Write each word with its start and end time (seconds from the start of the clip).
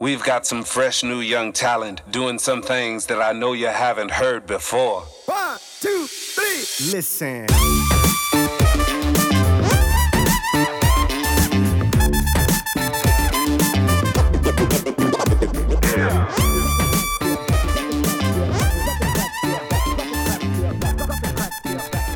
We've 0.00 0.22
got 0.22 0.46
some 0.46 0.62
fresh 0.62 1.02
new 1.02 1.18
young 1.18 1.52
talent 1.52 2.02
doing 2.08 2.38
some 2.38 2.62
things 2.62 3.06
that 3.06 3.20
I 3.20 3.32
know 3.32 3.52
you 3.52 3.66
haven't 3.66 4.12
heard 4.12 4.46
before. 4.46 5.00
One, 5.26 5.58
two, 5.80 6.06
three. 6.06 6.92
Listen. 6.92 7.46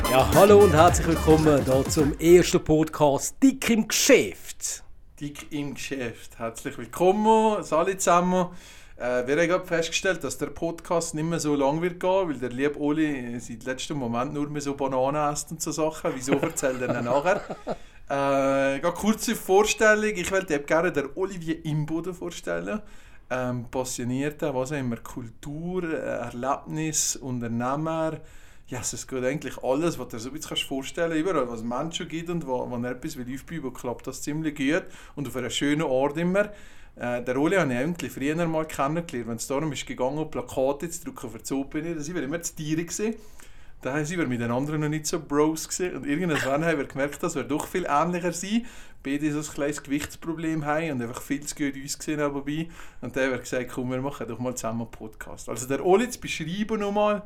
Ja, 0.09 0.31
hallo 0.35 0.61
und 0.61 0.73
herzlich 0.73 1.09
willkommen 1.09 1.65
hier 1.65 1.85
zum 1.89 2.17
ersten 2.21 2.63
Podcast 2.63 3.35
Dick 3.43 3.69
im 3.71 3.89
Geschäft. 3.89 4.52
Dick 5.23 5.53
im 5.53 5.75
Geschäft. 5.75 6.41
Herzlich 6.41 6.77
willkommen, 6.77 7.65
alle 7.71 7.97
zusammen. 7.97 8.49
Äh, 8.97 9.25
wir 9.25 9.53
haben 9.53 9.65
festgestellt, 9.65 10.25
dass 10.25 10.37
der 10.37 10.47
Podcast 10.47 11.15
nicht 11.15 11.23
mehr 11.23 11.39
so 11.39 11.55
lang 11.55 11.81
wird 11.81 12.01
gehen, 12.01 12.29
weil 12.29 12.39
der 12.39 12.49
liebe 12.49 12.77
Oli 12.81 13.39
seit 13.39 13.63
letztem 13.63 13.99
Moment 13.99 14.35
nur 14.35 14.51
mehr 14.51 14.61
so 14.61 14.75
Bananen 14.75 15.33
isst 15.33 15.53
und 15.53 15.63
so 15.63 15.71
Sachen. 15.71 16.11
Wieso 16.17 16.33
erzählt 16.33 16.81
er 16.81 16.89
dann 16.89 17.05
nachher? 17.05 17.41
Äh, 18.11 18.15
eine 18.15 18.81
kurze 18.83 19.37
Vorstellung. 19.37 20.11
Ich 20.17 20.33
wollte 20.33 20.59
gerne 20.59 20.91
den 20.91 21.09
Olivier 21.15 21.65
Imboden 21.65 22.15
vorstellen. 22.15 22.83
Ähm, 23.31 23.67
Passionierter, 23.71 24.53
was 24.53 24.73
immer, 24.73 24.97
Kultur, 24.97 25.85
äh, 25.85 25.99
Erlebnis, 25.99 27.15
Unternehmer. 27.15 28.19
Ja, 28.69 28.81
es 28.81 29.07
geht 29.07 29.25
eigentlich 29.25 29.63
alles, 29.63 29.99
was 29.99 30.09
du 30.09 30.17
dir 30.17 30.21
so 30.21 30.31
ein 30.31 30.35
bisschen 30.35 30.57
vorstellen 30.57 31.11
kannst. 31.11 31.21
Überall, 31.21 31.49
was 31.49 31.61
es 31.61 31.65
Menschen 31.65 32.09
gibt 32.09 32.31
und 32.31 32.47
wo, 32.47 32.71
wo 32.71 32.77
er 32.77 32.93
etwas 32.93 33.17
will 33.17 33.35
aufbauen 33.35 33.75
klappt 33.75 34.07
das 34.07 34.23
ziemlich 34.23 34.57
gut. 34.57 34.85
Und 35.15 35.29
auf 35.29 35.37
einem 35.37 35.51
schönen 35.51 35.83
Ort 35.83 36.17
immer. 36.17 36.51
Äh, 36.97 37.23
der 37.23 37.37
Oli 37.39 37.57
habe 37.57 37.73
ich 37.73 37.79
eigentlich 37.79 38.13
früher 38.13 38.35
mal 38.47 38.67
kennengelernt, 38.67 39.29
wenn 39.29 39.37
es 39.37 39.47
darum 39.47 39.73
ist 39.73 39.87
gegangen, 39.87 40.31
Plakate 40.31 40.91
zu 40.91 41.05
drucken 41.05 41.31
für 41.31 41.39
die 41.39 41.55
Open. 41.55 41.85
Da 41.85 42.15
waren 42.15 42.23
immer 42.23 42.43
zu 42.43 42.55
Tiere. 42.55 42.85
Gewesen. 42.85 43.15
Da 43.83 43.95
waren 43.95 44.09
wir 44.09 44.29
mit 44.29 44.41
den 44.41 44.51
anderen 44.51 44.81
noch 44.81 44.89
nicht 44.89 45.07
so 45.07 45.21
Bros. 45.21 45.69
Gewesen. 45.69 45.97
Und 45.97 46.07
irgendwann 46.07 46.65
haben 46.65 46.79
wir 46.79 46.87
gemerkt, 46.87 47.23
dass 47.23 47.35
wir 47.35 47.45
doch 47.45 47.67
viel 47.67 47.87
ähnlicher 47.89 48.33
sind. 48.33 48.67
Beide 49.03 49.33
so 49.33 49.39
ein 49.39 49.55
kleines 49.55 49.83
Gewichtsproblem 49.83 50.65
haben 50.65 50.93
und 50.93 51.03
einfach 51.03 51.21
viel 51.21 51.45
zu 51.45 51.57
gut 51.57 51.75
uns 51.75 51.99
haben. 52.07 52.35
Und 52.37 53.17
dann 53.17 53.25
haben 53.25 53.33
wir 53.33 53.39
gesagt, 53.39 53.71
komm, 53.75 53.91
wir 53.91 54.01
machen 54.01 54.29
doch 54.29 54.39
mal 54.39 54.55
zusammen 54.55 54.83
einen 54.83 54.91
Podcast. 54.91 55.49
Also 55.49 55.67
der 55.67 55.85
Oli 55.85 56.09
zu 56.09 56.21
beschreiben 56.21 56.79
nochmal. 56.79 57.23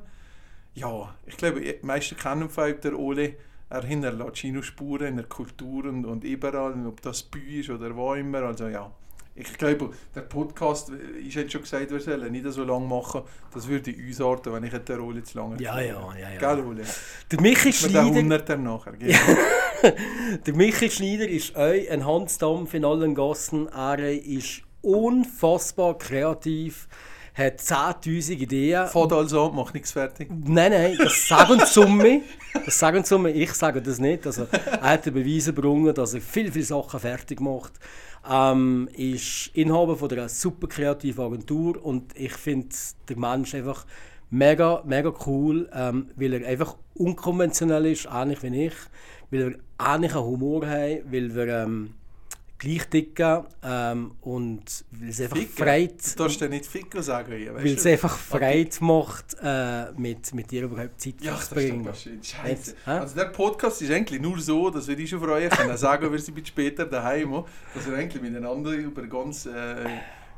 Ja, 0.77 1.15
ich 1.27 1.37
glaube, 1.39 1.61
die 1.61 1.75
meisten 1.83 2.17
kennen 2.17 2.51
vielleicht 2.51 2.85
den 2.85 2.95
Oli. 2.95 3.35
Er 3.71 3.83
hinterlässt 3.83 4.37
Chino-Spuren 4.37 5.09
in 5.09 5.17
der 5.17 5.25
Kultur 5.25 5.87
und, 5.87 6.05
und 6.05 6.23
überall, 6.23 6.87
ob 6.87 7.01
das 7.01 7.23
Büh 7.23 7.61
ist 7.61 7.71
oder 7.71 7.97
wo 7.97 8.13
immer. 8.13 8.43
Also 8.43 8.69
ja, 8.69 8.93
ich 9.35 9.53
glaube, 9.55 9.91
der 10.15 10.21
Podcast, 10.21 10.93
ich 11.19 11.35
hätte 11.35 11.51
schon 11.51 11.63
gesagt, 11.63 11.91
wir 11.91 12.01
sollen 12.01 12.31
nicht 12.31 12.47
so 12.51 12.63
lange 12.63 12.87
machen. 12.87 13.23
Das 13.53 13.67
würde 13.67 13.91
uns 13.91 14.21
arten, 14.21 14.53
wenn 14.53 14.65
ich 14.65 14.73
der 14.73 14.99
Rolle 14.99 15.23
zu 15.23 15.39
lange 15.39 15.61
Ja, 15.63 15.81
ja, 15.81 16.15
ja. 16.15 16.31
ja. 16.31 16.39
Gell, 16.39 16.65
Ole? 16.65 16.83
Der 17.31 17.41
Michi 17.41 17.69
Mit 17.69 17.95
den 17.95 18.27
Schneider, 18.27 18.57
nachher. 18.59 18.93
Der 20.47 20.55
Michi 20.55 20.91
Schneider 20.91 21.29
ist 21.29 21.57
auch 21.57 21.91
ein 21.91 22.07
Hansdampf 22.07 22.75
in 22.75 22.85
allen 22.85 23.15
Gassen. 23.15 23.69
Er 23.69 23.99
ist 23.99 24.63
unfassbar 24.83 25.99
kreativ, 25.99 26.87
hat 27.37 27.61
10'000 27.61 28.33
Ideen. 28.33 28.87
Fahrt 28.89 29.13
also 29.13 29.47
an, 29.47 29.55
mach 29.55 29.75
nichts 29.75 29.93
fertig. 29.93 30.31
Nein, 30.31 30.73
nein, 30.73 30.97
das 30.99 31.29
sagen 31.29 31.97
mir. 31.97 32.23
Das 32.65 32.79
sagen 32.79 33.23
mir, 33.23 33.31
ich 33.31 33.53
sage 33.53 33.83
das 33.83 33.99
nicht. 33.99 34.27
Also, 34.27 34.47
er 34.51 34.81
hat 34.81 35.05
den 35.05 35.13
Beweis 35.13 35.47
erbrungen, 35.47 35.95
dass 35.95 36.15
er 36.15 36.23
viele, 36.23 36.51
viele 36.51 36.65
Sachen 36.65 36.99
fertig 36.99 37.41
macht. 37.41 37.75
Ähm, 38.29 38.89
ist 38.97 39.51
Inhaber 39.55 39.97
von 39.97 40.11
einer 40.11 40.29
super 40.29 40.67
kreativen 40.67 41.25
Agentur 41.25 41.85
und 41.85 42.17
ich 42.17 42.33
finde 42.33 42.75
der 43.09 43.19
Mensch 43.19 43.55
einfach 43.55 43.87
mega, 44.31 44.83
mega 44.85 45.13
cool, 45.27 45.69
ähm, 45.73 46.11
weil 46.17 46.33
er 46.33 46.49
einfach 46.49 46.77
unkonventionell 46.95 47.87
ist, 47.87 48.09
ähnlich 48.13 48.43
wie 48.43 48.67
ich, 48.67 48.75
weil 49.31 49.59
er 49.79 49.95
ähnlichen 49.95 50.23
Humor 50.23 50.67
hat, 50.67 51.03
weil 51.13 51.35
wir 51.35 51.47
ähm, 51.49 51.95
gleich 52.59 52.85
dicken 52.89 53.45
ähm, 53.63 54.13
und 54.23 54.85
weil 54.91 55.09
es 55.11 55.21
einfach 55.21 55.37
Ficken? 55.37 55.57
freit 55.57 56.17
Du 56.19 56.23
darfst 56.23 56.41
ja 56.41 56.49
nicht 56.49 56.67
Fico 56.67 57.01
sagen 57.03 57.33
hier, 57.37 57.55
weil 57.55 57.67
es 57.67 57.85
einfach 57.87 58.17
Freude 58.17 58.71
macht, 58.81 59.37
äh, 59.43 59.93
mit, 59.97 60.33
mit 60.35 60.51
dir 60.51 60.65
überhaupt 60.65 61.01
Zeit 61.01 61.15
Ja, 61.21 61.37
zu 61.37 61.47
verbringen. 61.55 61.93
schön. 61.95 62.23
Scheiße. 62.23 62.75
Also 62.87 63.15
der 63.15 63.27
Podcast 63.27 63.83
ist 63.83 63.91
eigentlich 63.91 64.21
nur 64.21 64.39
so, 64.41 64.71
dass 64.71 64.89
wir 64.89 64.97
dich 64.97 65.11
schon 65.11 65.21
freuen 65.21 65.51
können, 65.51 65.77
sagen 65.77 66.11
wir 66.11 66.19
sind 66.19 66.33
ein 66.33 66.35
bisschen 66.43 66.47
später 66.47 66.87
daheim, 66.87 67.45
dass 67.75 67.87
wir 67.89 67.97
eigentlich 67.97 68.23
miteinander 68.23 68.71
über 68.73 69.07
ganz, 69.07 69.47
äh, 69.47 69.85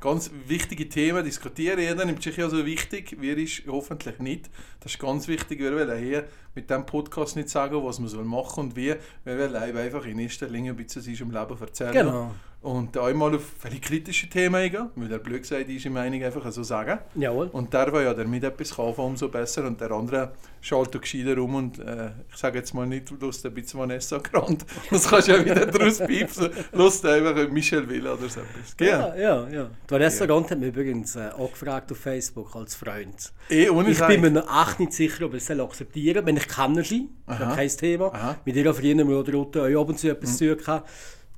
ganz 0.01 0.31
wichtige 0.47 0.89
Themen 0.89 1.25
diskutieren. 1.25 1.79
Jeder 1.79 2.05
nimmt 2.05 2.23
sich 2.23 2.37
ja 2.37 2.49
so 2.49 2.65
wichtig, 2.65 3.17
wir 3.21 3.37
ist 3.37 3.63
hoffentlich 3.67 4.19
nicht. 4.19 4.51
Das 4.81 4.93
ist 4.93 4.99
ganz 4.99 5.29
wichtig. 5.29 5.59
Wir 5.61 5.75
wollen 5.75 5.99
hier 5.99 6.25
mit 6.55 6.71
diesem 6.71 6.87
Podcast 6.87 7.37
nicht 7.37 7.49
sagen, 7.49 7.85
was 7.85 7.99
man 7.99 8.09
soll 8.09 8.25
machen 8.25 8.61
und 8.61 8.77
wie. 8.77 8.95
Wir 9.25 9.39
wollen 9.39 9.57
einfach 9.57 10.05
in 10.07 10.19
erster 10.19 10.49
Linie 10.49 10.73
ein 10.73 10.77
bisschen 10.77 11.03
aus 11.03 11.09
unserem 11.09 11.31
Leben 11.31 11.61
erzählen. 11.61 11.93
Genau. 11.93 12.35
Und 12.61 12.97
einmal 12.97 13.37
auf 13.37 13.45
völlig 13.61 13.83
kritische 13.83 14.29
Themen 14.29 14.57
eingehen, 14.57 14.91
weil 14.97 15.09
der 15.09 15.19
blöd 15.19 15.43
gesagt 15.43 15.69
ist, 15.69 15.85
meine 15.85 16.11
Meinung 16.11 16.25
einfach 16.25 16.51
so 16.51 16.65
sagen. 16.65 16.99
Jawohl. 17.15 17.49
Und 17.53 17.73
der, 17.73 17.89
der 17.91 18.03
ja 18.03 18.15
damit 18.15 18.43
etwas 18.43 18.75
kann, 18.75 18.95
umso 18.97 19.29
besser. 19.29 19.65
Und 19.65 19.81
der 19.81 19.93
andere 19.93 20.33
schaltet 20.61 21.03
gescheiter 21.03 21.39
um 21.39 21.55
und 21.55 21.79
äh, 21.79 22.11
ich 22.29 22.37
sage 22.37 22.59
jetzt 22.59 22.75
mal 22.75 22.85
nicht, 22.85 23.13
Lust 23.21 23.47
ein 23.47 23.55
bisschen 23.55 23.79
Vanessa 23.79 24.19
Grant. 24.19 24.67
Das 24.91 25.09
kannst 25.09 25.29
du 25.29 25.33
ja 25.33 25.45
wieder 25.45 25.67
draus 25.67 25.99
piepsen. 25.99 26.51
Lust 26.73 27.07
einfach 27.07 27.49
Michel 27.49 27.89
Villa 27.89 28.15
oder 28.15 28.29
so 28.29 28.41
etwas. 28.41 28.77
Gell? 28.77 28.89
Ja, 28.89 29.17
ja, 29.17 29.49
ja. 29.49 29.71
Die 29.87 29.91
Vanessa 29.91 30.27
Gant 30.27 30.51
hat 30.51 30.59
mich 30.59 30.71
übrigens 30.71 31.15
äh, 31.15 31.31
auch 31.39 31.53
gefragt 31.53 31.93
auf 31.93 31.99
Facebook 31.99 32.57
als 32.57 32.75
Freund. 32.75 33.33
Eh, 33.51 33.69
ohne 33.71 33.91
Ich 33.91 34.05
bin 34.05 34.21
mir 34.21 34.31
noch 34.33 34.69
echt 34.69 34.81
nicht 34.81 34.95
sicher, 34.95 35.27
ob 35.27 35.35
ich 35.35 35.49
es 35.49 35.51
akzeptieren 35.61 36.17
soll. 36.17 36.27
Wenn 36.27 36.37
ich 36.37 36.49
kenne 36.49 36.83
sie, 36.83 37.09
ja 37.29 37.55
kein 37.55 37.69
Thema. 37.69 38.07
Aha. 38.13 38.37
Mit 38.45 38.57
ihr 38.57 38.75
verdienen 38.75 39.09
wir 39.09 39.21
oder 39.21 39.33
Rote 39.33 39.63
auch 39.63 39.83
ab 39.83 39.89
und 39.91 39.99
zu 39.99 40.09
etwas 40.09 40.37
zu 40.37 40.57
tun. 40.57 40.83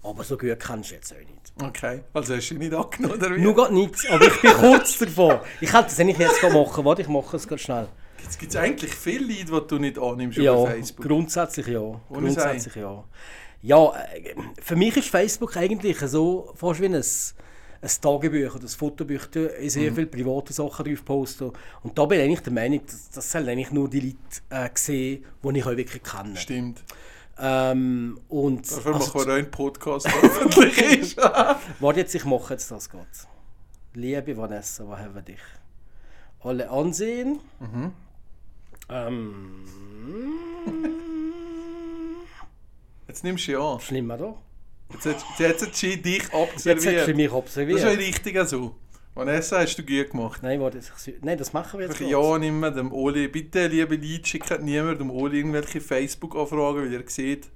Aber 0.02 0.24
so 0.24 0.38
gut 0.38 0.58
kennst 0.58 0.90
du 0.90 0.94
jetzt 0.94 1.12
auch 1.12 1.18
nicht. 1.18 1.52
Okay, 1.62 2.00
also 2.14 2.34
hast 2.34 2.48
du 2.48 2.54
nicht 2.54 2.72
angenommen, 2.72 3.14
oder 3.16 3.36
wie? 3.36 3.40
Nur 3.40 3.54
gerade 3.54 3.74
nichts, 3.74 4.06
aber 4.08 4.26
ich 4.26 4.40
bin 4.40 4.52
kurz 4.52 4.98
davor. 4.98 5.44
Ich 5.60 5.72
hätte 5.72 5.84
das 5.84 6.00
eigentlich 6.00 6.18
jetzt 6.18 6.42
machen. 6.42 6.84
Warte, 6.84 7.02
ich 7.02 7.08
mache 7.08 7.36
es 7.36 7.46
ganz 7.46 7.60
schnell. 7.60 7.86
Jetzt 8.22 8.38
gibt 8.38 8.52
es 8.52 8.56
eigentlich 8.56 8.94
viele 8.94 9.42
Leute, 9.44 9.62
die 9.62 9.66
du 9.68 9.78
nicht 9.78 9.98
annimmst 9.98 10.38
Ja, 10.38 10.52
über 10.54 10.70
Facebook. 10.70 11.06
grundsätzlich 11.06 11.66
ja. 11.66 11.80
Ohne 11.80 12.00
Grundsätzlich 12.08 12.74
ja. 12.76 13.04
Ja, 13.62 13.92
äh, 14.14 14.34
für 14.62 14.76
mich 14.76 14.96
ist 14.96 15.08
Facebook 15.08 15.54
eigentlich 15.56 15.98
so 15.98 16.50
fast 16.54 16.80
wie 16.80 16.86
ein, 16.86 16.94
ein 16.94 17.90
Tagebuch 18.00 18.54
oder 18.54 18.64
ein 18.64 18.68
Fotobuch. 18.68 19.26
Da 19.30 19.40
ich 19.40 19.64
Mhm. 19.64 19.68
sehr 19.68 19.92
viele 19.92 20.06
private 20.06 20.52
Sachen 20.54 20.86
drauf 20.86 21.04
posten. 21.04 21.52
Und 21.82 21.98
da 21.98 22.06
bin 22.06 22.30
ich 22.30 22.40
der 22.40 22.52
Meinung, 22.54 22.80
dass 22.86 23.10
das 23.10 23.30
sollen 23.30 23.48
eigentlich 23.50 23.70
nur 23.70 23.88
die 23.90 24.00
Leute 24.00 24.16
äh, 24.64 24.70
sehen, 24.74 25.24
die 25.42 25.58
ich 25.58 25.66
auch 25.66 25.76
wirklich 25.76 26.02
kenne. 26.02 26.36
Stimmt. 26.36 26.82
Ähm, 27.42 28.20
und 28.28 28.70
Dafür 28.70 28.94
also, 28.94 29.06
machen 29.18 29.26
wir 29.28 29.34
einen 29.34 29.50
Podcast, 29.50 30.06
der 30.06 30.14
öffentlich 30.22 30.78
ist. 31.00 31.16
warte 31.16 32.00
jetzt, 32.00 32.14
ich 32.14 32.24
mache 32.24 32.52
jetzt 32.54 32.70
das 32.70 32.88
gerade. 32.90 33.06
Liebe 33.94 34.36
Vanessa, 34.36 34.86
wo 34.86 34.96
haben 34.96 35.14
wir 35.14 35.22
dich? 35.22 35.40
Alle 36.42 36.70
ansehen. 36.70 37.40
Mhm. 37.58 37.92
Ähm, 38.88 39.64
Jetzt 43.08 43.24
nimmst 43.24 43.46
du 43.48 43.52
ja 43.52 43.60
an. 43.74 43.80
schlimm, 43.80 44.10
oder? 44.10 44.36
Jetzt 44.92 45.06
hat 45.62 45.74
sie 45.74 45.96
dich 46.00 46.22
Jetzt 46.64 46.66
hat 46.66 46.80
sie 47.06 47.14
mich 47.14 47.26
Das 47.28 47.34
observiert. 47.34 47.78
ist 47.78 47.84
ja 47.84 47.90
richtig 47.90 48.48
so. 48.48 48.74
Vanessa, 49.14 49.60
hast 49.60 49.76
du 49.76 49.82
gut 49.82 50.10
gemacht. 50.10 50.42
Nein, 50.42 50.60
warte, 50.60 50.78
ich, 50.78 51.14
nein, 51.20 51.36
das 51.36 51.52
machen 51.52 51.80
wir 51.80 51.86
jetzt. 51.86 52.00
Einfach 52.00 52.10
ja 52.10 52.38
nicht 52.38 52.52
mehr 52.52 52.70
dem 52.70 52.92
Oli. 52.92 53.28
Bitte, 53.28 53.66
liebe 53.66 53.96
Leute, 53.96 54.26
schickt 54.26 54.62
niemand 54.62 55.00
dem 55.00 55.10
Oli 55.10 55.38
irgendwelche 55.38 55.80
Facebook-Anfragen, 55.80 56.84
weil 56.84 56.92
ihr 56.92 57.04
seht. 57.06 57.48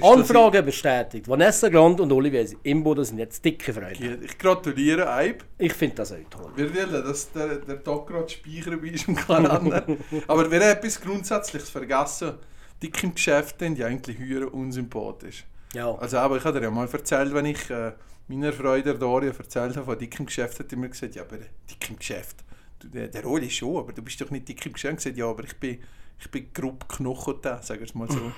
Anfrage 0.00 0.62
bestätigt. 0.62 1.28
Vanessa 1.28 1.68
Grand 1.68 2.00
und 2.00 2.10
Olivier 2.12 2.46
Imboden 2.62 3.04
sind 3.04 3.18
jetzt 3.18 3.44
dicke 3.44 3.74
Freunde. 3.74 4.18
Ich 4.22 4.38
gratuliere, 4.38 5.12
Eib. 5.12 5.44
Ich 5.58 5.74
finde 5.74 5.96
das 5.96 6.12
auch 6.12 6.16
toll. 6.30 6.50
Wir 6.56 6.74
wollen, 6.74 7.04
dass 7.04 7.30
der, 7.32 7.56
der 7.56 7.82
Tag 7.82 8.06
gerade 8.06 8.28
speichern 8.28 8.80
bei 8.80 8.90
uns 8.90 9.06
im 9.06 9.16
Kalender. 9.16 9.84
Aber 10.26 10.50
wir 10.50 10.60
haben 10.60 10.78
etwas 10.78 10.98
Grundsätzliches 10.98 11.68
vergessen. 11.68 12.34
Dick 12.82 13.02
im 13.02 13.14
Geschäft 13.14 13.58
sind 13.58 13.78
ja 13.78 13.86
eigentlich 13.86 14.18
höher 14.18 14.52
unsympathisch. 14.52 15.44
Ja. 15.74 15.94
Also 15.94 16.18
aber 16.18 16.36
ich 16.36 16.44
habe 16.44 16.58
dir 16.58 16.66
ja 16.66 16.70
mal 16.70 16.88
erzählt, 16.90 17.32
wenn 17.32 17.46
ich 17.46 17.70
äh, 17.70 17.92
meiner 18.28 18.52
Freude 18.52 18.90
der 18.90 18.94
Daria 18.94 19.32
erzählt 19.32 19.76
habe 19.76 19.86
von 19.86 19.98
dick 19.98 20.18
im 20.18 20.26
Geschäft, 20.26 20.58
hat 20.58 20.72
er 20.72 20.78
mir 20.78 20.88
gesagt, 20.88 21.14
ja 21.14 21.22
aber 21.22 21.38
dick 21.68 21.90
im 21.90 21.96
Geschäft, 21.96 22.36
du, 22.78 22.88
der, 22.88 23.08
der 23.08 23.26
Oli 23.26 23.50
schon, 23.50 23.76
aber 23.76 23.92
du 23.92 24.02
bist 24.02 24.20
doch 24.20 24.30
nicht 24.30 24.48
dick 24.48 24.64
im 24.66 24.72
Geschäft. 24.72 24.96
Gesagt, 24.96 25.16
ja 25.16 25.26
aber 25.26 25.44
ich 25.44 25.56
bin, 25.56 25.78
ich 26.18 26.30
bin 26.30 26.52
grob 26.52 26.88
knochen 26.88 27.34
da, 27.42 27.62
sagen 27.62 27.80
wir 27.80 27.86
es 27.86 27.94
mal 27.94 28.10
so. 28.10 28.32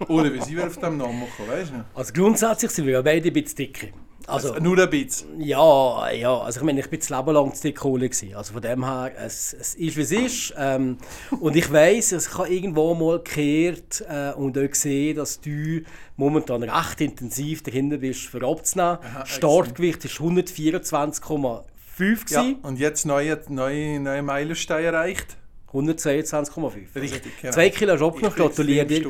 Ohne 0.08 0.32
wie 0.32 0.42
sie 0.42 0.60
auf 0.60 0.76
dem 0.76 0.98
Namen 0.98 1.20
machen, 1.20 1.48
weißt 1.48 1.72
du? 1.72 1.84
Also 1.94 2.12
grundsätzlich 2.12 2.70
sind 2.70 2.86
wir 2.86 2.94
ja 2.94 3.02
beide 3.02 3.28
ein 3.28 3.32
bisschen 3.32 3.56
dicke. 3.56 3.92
Also- 4.26 4.52
Also, 4.54 4.62
nur 4.62 4.78
ein 4.78 4.90
bisschen. 4.90 5.40
Ja, 5.40 6.10
ja, 6.10 6.38
also 6.38 6.60
ich 6.60 6.66
meine, 6.66 6.80
ich 6.80 6.88
bin 6.90 7.00
das 7.00 7.10
Leben 7.10 7.30
lang 7.32 7.54
zu 7.54 7.72
Kohle 7.72 8.08
gewesen. 8.08 8.34
Also 8.34 8.52
von 8.54 8.62
dem 8.62 8.84
her, 8.84 9.12
es, 9.18 9.54
es 9.58 9.74
ist 9.74 9.96
wie 9.96 10.00
es 10.02 10.12
ist. 10.12 10.54
Ähm, 10.58 10.98
und 11.40 11.56
ich 11.56 11.70
weiss, 11.72 12.12
also 12.12 12.28
ich 12.30 12.38
habe 12.38 12.48
irgendwo 12.48 12.94
mal 12.94 13.20
gehört 13.22 14.04
äh, 14.08 14.32
und 14.32 14.56
auch 14.58 14.68
gesehen, 14.68 15.16
dass 15.16 15.40
du 15.40 15.82
momentan 16.16 16.62
recht 16.62 17.00
intensiv 17.00 17.62
dahinter 17.62 17.98
bist, 17.98 18.22
für 18.22 18.42
abzunehmen. 18.46 18.98
Startgewicht 19.24 20.04
ist 20.04 20.16
124,5 20.16 22.30
Ja, 22.30 22.44
und 22.62 22.78
jetzt 22.78 23.06
neue, 23.06 23.40
neue, 23.48 24.00
neue 24.00 24.22
Meilenstein 24.22 24.84
erreicht. 24.84 25.36
122,5. 25.72 26.72
Richtig, 26.94 27.22
genau. 27.40 27.52
Zwei 27.52 27.70
Kilo 27.70 27.92
hast 27.92 28.00
du 28.00 28.06
abgenommen, 28.06 28.36
gratuliere 28.36 28.86
dir. 28.86 29.06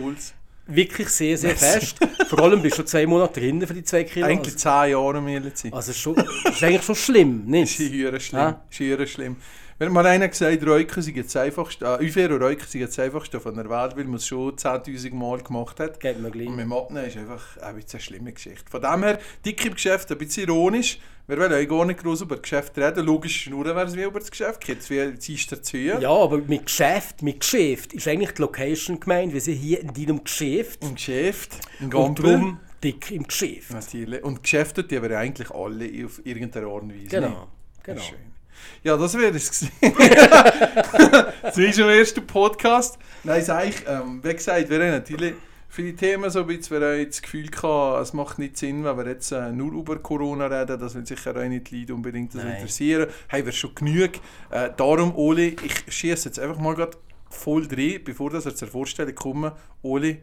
Wirklich 0.69 1.09
sehr, 1.11 1.39
sehr 1.39 1.57
fest. 1.57 1.97
Vor 2.29 2.41
allem 2.41 2.61
bist 2.61 2.75
du 2.75 2.79
schon 2.79 2.87
zwei 2.87 3.07
Monate 3.07 3.41
dahinter 3.41 3.67
für 3.69 3.75
die 3.75 3.85
zwei 3.85 4.03
Kilo. 4.05 4.27
Eigentlich 4.27 4.55
Also, 4.55 4.59
zehn 4.59 4.91
Jahre, 4.91 5.19
um 5.19 5.29
ehrlich 5.29 5.55
zu 5.55 5.63
sein. 5.69 5.73
also 5.73 5.93
schon, 5.93 6.15
das 6.17 6.27
ist 6.55 6.63
eigentlich 6.65 6.83
schon 6.83 6.95
schlimm, 6.97 7.45
nicht? 7.47 7.73
Schier 7.77 8.19
schlimm. 8.19 8.41
Ah. 8.41 8.61
Schier 8.71 9.07
schlimm. 9.07 9.37
Wenn 9.79 9.93
mal 9.93 10.07
einer 10.07 10.29
gesagt 10.29 10.67
Räuken 10.67 11.03
sind 11.03 11.19
das 11.19 11.37
einfachste, 11.37 11.85
äh, 11.85 12.07
Ufero 12.07 12.37
und 12.37 12.43
Räuken 12.43 12.67
sind 12.67 12.81
das 12.81 12.99
einfachste 12.99 13.41
von 13.41 13.55
der 13.55 13.69
Welt, 13.69 13.95
weil 13.95 14.05
man 14.05 14.15
es 14.15 14.27
schon 14.27 14.57
10'000 14.57 15.13
Mal 15.15 15.43
gemacht 15.43 15.79
hat. 15.81 16.01
Geht 16.01 16.19
mir 16.19 16.31
gleich. 16.31 16.47
Und 16.47 16.57
mit 16.57 16.65
dem 16.65 16.73
Abnehmen 16.73 17.07
ist 17.07 17.19
einfach 17.19 17.45
jetzt 17.77 17.95
eine 17.95 18.01
schlimme 18.01 18.33
Geschichte. 18.33 18.65
Von 18.71 18.81
dem 18.81 19.03
her, 19.03 19.19
dick 19.45 19.67
im 19.67 19.75
Geschäft, 19.75 20.11
ein 20.11 20.17
bisschen 20.17 20.49
ironisch. 20.49 20.99
Wir 21.27 21.37
wollen 21.37 21.53
euch 21.53 21.69
gar 21.69 21.85
nicht 21.85 22.03
groß 22.03 22.23
über 22.23 22.37
das 22.37 22.43
Geschäft 22.43 22.79
reden. 22.79 23.05
Logisch 23.05 23.43
schnurren 23.43 23.77
wir 23.77 23.83
es 23.83 23.95
wie 23.95 24.05
über 24.05 24.19
das 24.19 24.31
Geschäft. 24.31 24.67
Jetzt 24.67 24.89
wie 24.89 25.19
ziehst 25.19 25.53
du 25.53 25.57
dazu. 25.57 25.77
Ja, 25.77 26.09
aber 26.09 26.39
mit 26.39 26.65
Geschäft, 26.67 27.21
mit 27.21 27.41
Geschäft 27.41 27.93
ist 27.93 28.09
eigentlich 28.09 28.33
die 28.33 28.43
Location 28.43 28.99
gemeint. 28.99 29.35
Wir 29.35 29.41
sind 29.43 29.57
hier 29.57 29.81
in 29.81 29.93
deinem 29.93 30.25
Geschäft. 30.25 30.85
Im 30.85 30.95
Geschäft, 30.95 31.59
Gampel. 31.91 32.25
darum 32.25 32.61
dick 32.83 33.11
im 33.11 33.25
Geschäft. 33.25 33.73
Natürlich. 33.73 34.25
Und 34.25 34.43
Geschäfte, 34.43 34.85
die 34.85 35.03
wir 35.03 35.19
eigentlich 35.19 35.51
alle 35.51 35.91
auf 36.07 36.25
irgendeine 36.25 36.67
Art 36.67 36.83
und 36.85 36.95
Weise. 36.95 37.09
Genau, 37.09 37.49
genau. 37.83 38.01
Schön. 38.01 38.36
Ja, 38.83 38.97
das 38.97 39.17
wäre 39.19 39.35
es 39.37 39.51
gewesen. 39.51 39.73
das 41.43 41.59
ist 41.59 41.79
im 41.79 41.89
ersten 41.89 42.27
Podcast. 42.27 42.99
Nein, 43.25 43.45
sag 43.45 43.69
ich, 43.69 43.85
ähm, 43.87 44.21
wie 44.23 44.33
gesagt, 44.33 44.71
wir 44.71 44.79
haben 44.81 44.91
natürlich 44.91 45.35
viele 45.69 45.95
Themen 45.95 46.31
so 46.31 46.41
ein 46.41 46.47
bisschen, 46.47 46.81
wir 46.81 46.89
haben 46.89 47.07
das 47.07 47.21
Gefühl 47.21 47.49
gehabt, 47.49 48.03
es 48.03 48.13
macht 48.13 48.39
nicht 48.39 48.57
Sinn, 48.57 48.85
wenn 48.85 48.97
wir 48.97 49.07
jetzt 49.07 49.33
äh, 49.33 49.53
nur 49.53 49.73
über 49.73 49.99
Corona 49.99 50.47
reden, 50.47 50.79
das 50.79 50.95
will 50.95 51.07
sicher 51.07 51.37
auch 51.37 51.49
nicht 51.49 51.71
die 51.71 51.81
Leute 51.81 51.95
unbedingt 51.95 52.35
das 52.35 52.45
Nein. 52.45 52.55
interessieren. 52.55 53.09
Haben 53.29 53.45
wir 53.45 53.53
schon 53.53 53.75
genug. 53.75 54.13
Äh, 54.51 54.71
darum, 54.77 55.15
Oli, 55.17 55.57
ich 55.63 55.93
schieße 55.93 56.29
jetzt 56.29 56.39
einfach 56.39 56.59
mal 56.59 56.75
grad 56.75 56.97
voll 57.29 57.67
drin, 57.67 58.01
bevor 58.05 58.31
das 58.31 58.45
zur 58.55 58.69
Vorstellung 58.69 59.15
kommen. 59.15 59.53
Oli, 59.83 60.23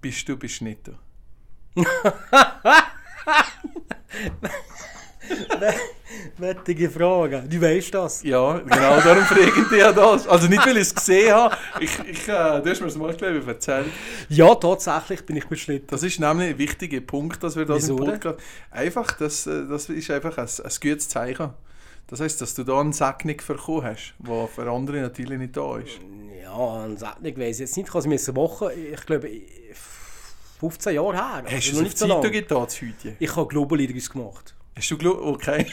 bist 0.00 0.28
du, 0.28 0.36
bist 0.36 0.60
du 0.60 0.64
nicht 0.64 0.86
du? 0.86 0.92
Wettige 6.38 6.90
Frage. 6.90 7.44
Du 7.48 7.60
weißt 7.60 7.94
das. 7.94 8.22
Ja, 8.22 8.58
genau, 8.58 9.00
darum 9.00 9.24
frage 9.24 9.52
ich 9.60 9.68
dich 9.68 9.78
ja 9.78 9.92
das. 9.92 10.26
Also 10.28 10.46
nicht, 10.48 10.64
weil 10.66 10.76
ich 10.76 10.82
es 10.82 10.94
gesehen 10.94 11.34
habe. 11.34 11.56
Ich, 11.80 11.98
ich, 12.00 12.28
äh, 12.28 12.60
du 12.62 12.70
hast 12.70 12.80
mir 12.80 12.86
das 12.86 12.96
mal 12.96 13.14
glaube 13.14 13.38
ich, 13.38 13.46
erzählt. 13.46 13.86
Ja, 14.28 14.54
tatsächlich 14.54 15.24
bin 15.24 15.36
ich 15.36 15.46
beschnitten. 15.46 15.86
Das 15.88 16.02
ist 16.02 16.20
nämlich 16.20 16.50
ein 16.50 16.58
wichtiger 16.58 17.00
Punkt, 17.00 17.42
dass 17.42 17.56
wir 17.56 17.64
das 17.64 17.78
Wieso 17.84 17.98
im? 17.98 18.04
Podcast... 18.04 18.38
Einfach, 18.70 19.12
das, 19.18 19.46
äh, 19.46 19.66
das 19.68 19.88
ist 19.88 20.10
einfach 20.10 20.36
ein, 20.38 20.44
ein 20.46 20.70
gutes 20.82 21.08
Zeichen. 21.08 21.50
Das 22.08 22.20
heisst, 22.20 22.40
dass 22.40 22.54
du 22.54 22.62
da 22.62 22.80
einen 22.80 22.92
Segnung 22.92 23.36
bekommen 23.46 23.82
hast, 23.84 24.14
der 24.18 24.46
für 24.48 24.70
andere 24.70 25.00
natürlich 25.00 25.38
nicht 25.38 25.56
da 25.56 25.78
ist. 25.78 25.98
Ja, 26.42 26.84
ein 26.84 26.96
Satnik 26.96 27.36
weiss 27.38 27.56
ich 27.56 27.60
jetzt 27.60 27.76
nicht. 27.76 27.88
Ich 27.88 27.94
habe 27.94 28.14
es 28.14 28.32
machen. 28.32 28.68
Ich 28.92 29.06
glaube, 29.06 29.28
15 30.60 30.94
Jahre 30.94 31.14
her. 31.14 31.42
Hast 31.44 31.52
Also 31.52 31.70
du 31.72 31.76
noch 31.76 31.82
es 31.82 31.82
nicht 31.82 31.92
auf 31.94 31.98
so 31.98 32.06
Zeit 32.06 32.08
lange. 32.08 32.30
getan, 32.30 32.68
zu 32.68 32.86
heute? 32.86 33.16
Ich 33.18 33.34
habe 33.36 33.48
Global 33.48 33.78
Leaders 33.78 34.08
gemacht. 34.10 34.54
Hast 34.78 34.90
du 34.90 34.98
Glo 34.98 35.12
Okay. 35.32 35.64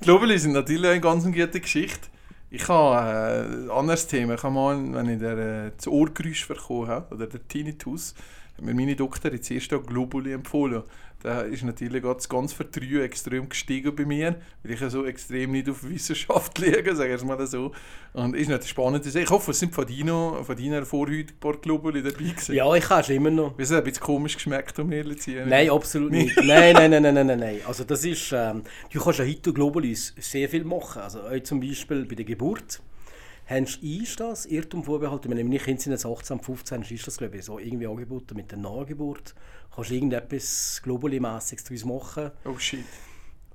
Globally 0.00 0.38
sind 0.38 0.52
natürlich 0.52 0.90
eine 0.90 1.00
ganz 1.02 1.24
gute 1.26 1.60
Geschichte. 1.60 2.08
Ich 2.50 2.66
habe 2.66 2.96
äh, 2.96 3.64
ein 3.64 3.70
anderes 3.70 4.06
Thema. 4.06 4.34
Ich 4.34 4.42
habe 4.42 4.54
mal, 4.54 4.94
wenn 4.94 5.10
ich 5.10 5.18
der, 5.18 5.36
äh, 5.36 5.70
das 5.76 5.86
Ohrgeräusch 5.86 6.48
bekommen 6.48 6.88
habe, 6.88 7.14
oder 7.14 7.26
der 7.26 7.46
Tinnitus, 7.46 8.14
hat 8.56 8.64
mir 8.64 8.72
meine 8.72 8.96
Doktorin 8.96 9.42
zuerst 9.42 9.74
auch 9.74 9.84
Globuli 9.84 10.32
empfohlen. 10.32 10.82
Da 11.24 11.40
ist 11.40 11.64
natürlich 11.64 12.02
das 12.02 12.28
ganze 12.28 12.54
Vertrauen 12.54 13.00
extrem 13.00 13.48
gestiegen 13.48 13.96
bei 13.96 14.04
mir, 14.04 14.36
weil 14.62 14.72
ich 14.72 14.80
ja 14.80 14.90
so 14.90 15.06
extrem 15.06 15.52
nicht 15.52 15.70
auf 15.70 15.82
Wissenschaft 15.82 16.58
liege, 16.58 16.94
sagen 16.94 17.08
wir 17.08 17.16
es 17.16 17.24
mal 17.24 17.46
so. 17.46 17.72
Und 18.12 18.36
ist 18.36 18.50
nicht 18.50 18.68
spannend. 18.68 19.06
Ich 19.06 19.30
hoffe, 19.30 19.52
es 19.52 19.58
sind 19.58 19.74
von, 19.74 19.86
deiner, 19.86 20.44
von 20.44 20.54
deiner 20.54 20.84
Vorhut 20.84 21.30
ein 21.30 21.40
paar 21.40 21.56
Globuli 21.56 22.02
dabei 22.02 22.24
gewesen. 22.24 22.54
Ja, 22.54 22.74
ich 22.74 22.90
habe 22.90 23.00
es 23.00 23.08
immer 23.08 23.30
noch. 23.30 23.56
Wir 23.56 23.64
sind 23.64 23.78
ein 23.78 23.84
bisschen 23.84 24.02
komisch 24.02 24.34
geschmeckt, 24.34 24.78
um 24.78 24.92
ehrlich 24.92 25.22
zu 25.22 25.32
sein. 25.32 25.48
Nein, 25.48 25.70
absolut 25.70 26.12
nicht. 26.12 26.36
Nein, 26.44 26.74
nein, 26.74 26.90
nein, 26.90 27.02
nein, 27.02 27.14
nein, 27.14 27.26
nein, 27.26 27.38
nein. 27.38 27.60
Also 27.66 27.84
das 27.84 28.04
ist, 28.04 28.30
ähm, 28.32 28.62
du 28.92 29.00
kannst 29.00 29.18
ja 29.18 29.24
heute 29.24 29.50
global 29.54 29.82
sehr 29.94 30.48
viel 30.50 30.64
machen. 30.64 31.00
Also 31.00 31.20
auch 31.20 31.42
zum 31.42 31.58
Beispiel 31.58 32.04
bei 32.04 32.16
der 32.16 32.26
Geburt. 32.26 32.82
Hast 33.46 33.82
du 33.82 33.86
ist 33.86 34.20
das, 34.20 34.46
Irrtum 34.46 34.82
vorbehalten, 34.84 35.30
wenn 35.30 35.46
meine 35.46 35.58
Kinder 35.58 35.80
sind 35.80 35.92
jetzt 35.92 36.06
18, 36.06 36.40
15, 36.40 36.80
dann 36.80 36.90
ist 36.90 37.06
das 37.06 37.18
glaube 37.18 37.36
ich 37.36 37.44
so 37.44 37.58
irgendwie 37.58 37.86
angeboten 37.86 38.36
mit 38.36 38.50
der 38.50 38.58
Nachgeburt. 38.58 39.34
Kannst 39.74 39.90
du 39.90 39.94
irgendetwas 39.94 40.80
globally-mässiges 40.82 41.64
daraus 41.64 41.84
machen. 41.84 42.30
Oh 42.44 42.58
shit. 42.58 42.84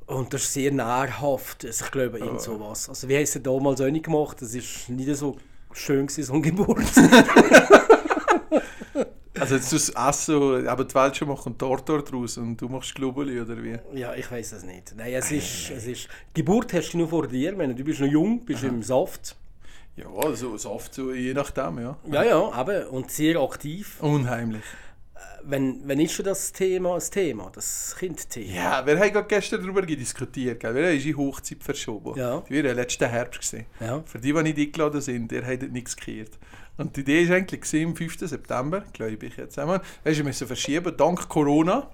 Und 0.06 0.33
das 0.33 0.44
ist 0.44 0.53
sehr 0.53 0.71
nahrhaft. 0.71 1.65
Also 1.65 1.86
ich 1.86 1.91
glaube, 1.91 2.19
irgend 2.19 2.41
sowas. 2.41 2.89
Also 2.89 3.07
wir 3.07 3.18
haben 3.18 3.24
es 3.24 3.33
ja 3.33 3.41
damals 3.41 3.81
auch 3.81 3.89
nicht 3.89 4.06
gemacht. 4.06 4.41
Das 4.41 4.53
ist 4.53 4.89
nicht 4.89 5.15
so 5.15 5.38
schön 5.71 6.07
gewesen, 6.07 6.24
so 6.24 6.33
eine 6.33 6.41
Geburt. 6.41 6.83
Also 9.39 9.56
jetzt 9.56 9.69
tust 9.69 9.95
du 9.95 10.00
Essen, 10.00 10.68
aber 10.68 10.83
die 10.83 10.94
Welt 10.94 11.15
schon 11.15 11.30
machen 11.30 11.57
Tortor 11.57 12.03
draus 12.03 12.38
und 12.38 12.57
du 12.57 12.68
machst 12.68 12.94
Globuli 12.94 13.39
oder 13.39 13.63
wie? 13.63 13.77
Ja, 13.94 14.13
ich 14.13 14.30
weiß 14.30 14.51
es 14.51 14.63
nicht. 14.63 14.94
Nein, 14.97 15.13
es 15.13 15.31
ist, 15.31 15.71
es 15.71 15.88
ist... 15.88 16.09
Geburt 16.33 16.74
hast 16.74 16.91
du 16.91 16.97
nur 16.97 17.07
vor 17.07 17.25
dir. 17.25 17.56
Meine, 17.56 17.74
du 17.74 17.83
bist 17.83 18.01
noch 18.01 18.07
jung, 18.07 18.44
bist 18.44 18.63
im 18.63 18.83
Saft. 18.83 19.38
Ja, 20.00 20.07
also 20.24 20.57
Saft 20.57 20.94
so, 20.94 21.12
je 21.12 21.34
nachdem, 21.34 21.80
ja. 21.80 21.98
Ja, 22.10 22.24
ja, 22.24 22.62
eben. 22.62 22.88
Und 22.88 23.12
sehr 23.12 23.40
aktiv. 23.40 23.98
Unheimlich. 24.01 24.63
Wenn, 25.44 25.88
wenn 25.88 26.00
ist 26.00 26.13
schon 26.13 26.25
das 26.25 26.51
Thema 26.51 26.96
das 26.96 27.10
Thema, 27.10 27.50
das 27.54 27.96
Kindthema? 27.98 28.54
Ja, 28.54 28.86
wir 28.86 29.00
haben 29.00 29.12
gerade 29.12 29.28
gestern 29.28 29.62
darüber 29.62 29.81
diskutiert, 29.81 30.60
gell? 30.60 30.75
wir 30.75 30.88
haben 30.88 30.96
unsere 30.96 31.18
Hochzeit 31.18 31.63
verschoben. 31.63 32.18
Ja. 32.18 32.44
Die 32.48 32.54
wir 32.54 32.74
letzten 32.74 33.10
Herbst 33.10 33.42
gesehen. 33.42 33.66
Ja. 33.80 34.04
Für 34.06 34.19
die, 34.19 34.34
die 34.34 34.44
nicht 34.44 34.57
eingeladen 34.57 35.01
sind, 35.01 35.31
der 35.31 35.46
hat 35.46 35.62
nichts 35.63 35.96
gekehrt. 35.96 36.38
Und 36.78 36.96
die 36.96 37.01
Idee 37.01 37.28
war 37.28 37.38
eigentlich 37.38 37.62
gewesen, 37.62 37.90
am 37.90 37.96
5. 37.96 38.19
September, 38.19 38.84
glaube 38.94 39.25
ich 39.25 39.36
jetzt 39.36 39.60
einmal, 39.60 39.81
wir 40.04 40.24
müssen 40.24 40.48
verschieben, 40.48 40.96
dank 40.96 41.28
Corona. 41.28 41.90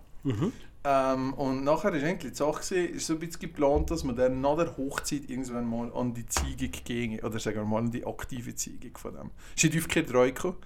Ähm, 0.87 1.33
und 1.33 1.63
nachher 1.63 1.91
ist 1.95 2.03
eigentlich 2.03 2.33
die 2.33 2.37
Sache, 2.37 2.75
ist 2.75 3.07
so 3.07 3.13
ein 3.13 3.19
bisschen 3.19 3.39
geplant, 3.39 3.89
dass 3.89 4.03
man 4.03 4.15
dann 4.15 4.39
nach 4.39 4.55
der 4.55 4.77
Hochzeit 4.77 5.27
irgendwann 5.27 5.67
mal 5.67 5.91
an 5.91 6.13
die 6.13 6.27
Ziegung 6.27 6.71
ging. 6.85 7.19
Oder 7.21 7.39
sagen 7.39 7.57
wir 7.57 7.65
mal 7.65 7.79
an 7.79 7.89
die 7.89 8.05
aktive 8.05 8.53
Ziegung 8.53 8.95
von 8.95 9.15
dem. 9.15 9.31
Es 9.57 9.63
ist 9.63 9.73
in 9.73 9.81
Aufkehr 9.81 10.03
reingekommen, 10.13 10.57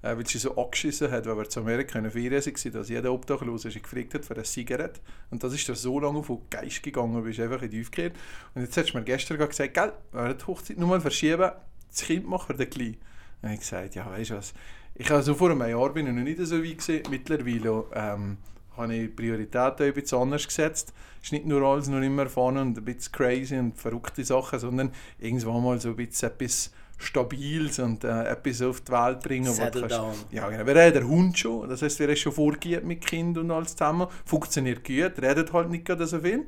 äh, 0.00 0.16
weil 0.16 0.26
sie 0.26 0.38
so 0.38 0.56
angeschissen 0.56 1.10
hat, 1.10 1.26
weil 1.26 1.36
wir 1.36 1.50
zu 1.50 1.60
Amerika 1.60 1.98
in 1.98 2.10
Ferien 2.10 2.42
waren, 2.42 2.72
dass 2.72 2.88
jeder 2.88 3.12
Obdachlose 3.12 3.70
sich 3.70 3.82
gefragt 3.82 4.14
hat 4.14 4.24
für 4.24 4.36
eine 4.36 4.44
Zigarette. 4.44 5.02
Und 5.30 5.44
das 5.44 5.52
ist 5.52 5.68
da 5.68 5.74
so 5.74 6.00
lange 6.00 6.20
auf 6.20 6.28
den 6.28 6.40
Geist 6.48 6.82
gegangen, 6.82 7.22
bist 7.22 7.38
einfach 7.38 7.60
in 7.60 7.70
die 7.70 7.82
Aufkehr. 7.82 8.12
Und 8.54 8.62
jetzt 8.62 8.74
hast 8.74 8.94
du 8.94 8.96
mir 8.96 9.04
gestern 9.04 9.36
gesagt, 9.36 9.74
gell, 9.74 9.92
wenn 10.12 10.28
wir 10.28 10.34
die 10.34 10.46
Hochzeit 10.46 10.78
nur 10.78 10.88
mal 10.88 11.00
verschieben, 11.02 11.50
das 11.90 12.02
Kind 12.04 12.26
machen 12.26 12.56
wir 12.56 12.64
dann 12.64 12.70
gleich. 12.70 12.96
Und 13.42 13.42
ich 13.42 13.48
habe 13.50 13.58
gesagt, 13.58 13.94
ja, 13.96 14.06
weißt 14.06 14.30
du 14.30 14.36
was, 14.36 14.54
ich 14.94 15.10
habe 15.10 15.22
so 15.22 15.34
vor 15.34 15.50
einem 15.50 15.60
Jahr 15.60 15.92
bin 15.92 16.06
ich 16.06 16.14
noch 16.14 16.22
nicht 16.22 16.38
so 16.40 16.56
weit 16.56 16.78
gewesen. 16.78 17.02
Mittlerweile 17.10 17.84
ähm, 17.94 18.38
habe 18.78 18.94
ich 18.94 19.14
Prioritäten 19.14 19.92
bisschen 19.92 20.18
anders 20.18 20.46
gesetzt. 20.46 20.92
Es 21.20 21.26
ist 21.28 21.32
nicht 21.32 21.46
nur 21.46 21.62
alles 21.62 21.88
noch 21.88 22.00
immer 22.00 22.22
erfahren 22.22 22.56
und 22.58 22.78
ein 22.78 22.84
bisschen 22.84 23.12
crazy 23.12 23.58
und 23.58 23.76
verrückte 23.76 24.24
Sachen, 24.24 24.58
sondern 24.58 24.92
irgendwann 25.18 25.62
mal 25.64 25.80
so 25.80 25.90
ein 25.90 25.96
bisschen 25.96 26.30
etwas 26.30 26.72
Stabiles 27.00 27.78
und 27.78 28.02
äh, 28.04 28.24
etwas 28.24 28.60
auf 28.62 28.80
die 28.80 28.90
Welt 28.92 29.20
bringen. 29.20 29.52
Settle 29.52 29.82
kannst- 29.82 29.96
down. 29.96 30.14
Ja, 30.30 30.48
genau. 30.48 30.66
Wir 30.66 30.82
haben 30.84 30.92
den 30.94 31.08
Hund 31.08 31.38
schon, 31.38 31.68
das 31.68 31.82
heisst, 31.82 31.98
wir 32.00 32.08
haben 32.08 32.16
schon 32.16 32.32
vorgegeben 32.32 32.88
mit 32.88 33.06
Kind 33.06 33.38
und 33.38 33.50
alles 33.50 33.72
zusammen. 33.76 34.08
Funktioniert 34.24 34.84
gut, 34.84 35.20
redet 35.22 35.52
halt 35.52 35.70
nicht 35.70 35.84
gerade 35.84 36.06
so 36.06 36.18
viel. 36.20 36.46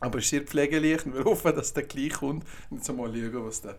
Aber 0.00 0.18
es 0.18 0.24
ist 0.24 0.30
sehr 0.30 0.42
pflegeleicht 0.42 1.06
und 1.06 1.14
wir 1.14 1.24
hoffen, 1.24 1.54
dass 1.54 1.72
der 1.72 1.84
gleich 1.84 2.12
kommt. 2.14 2.44
Und 2.70 2.78
jetzt 2.78 2.92
mal 2.92 3.12
schauen, 3.12 3.44
was, 3.44 3.60
der, 3.60 3.76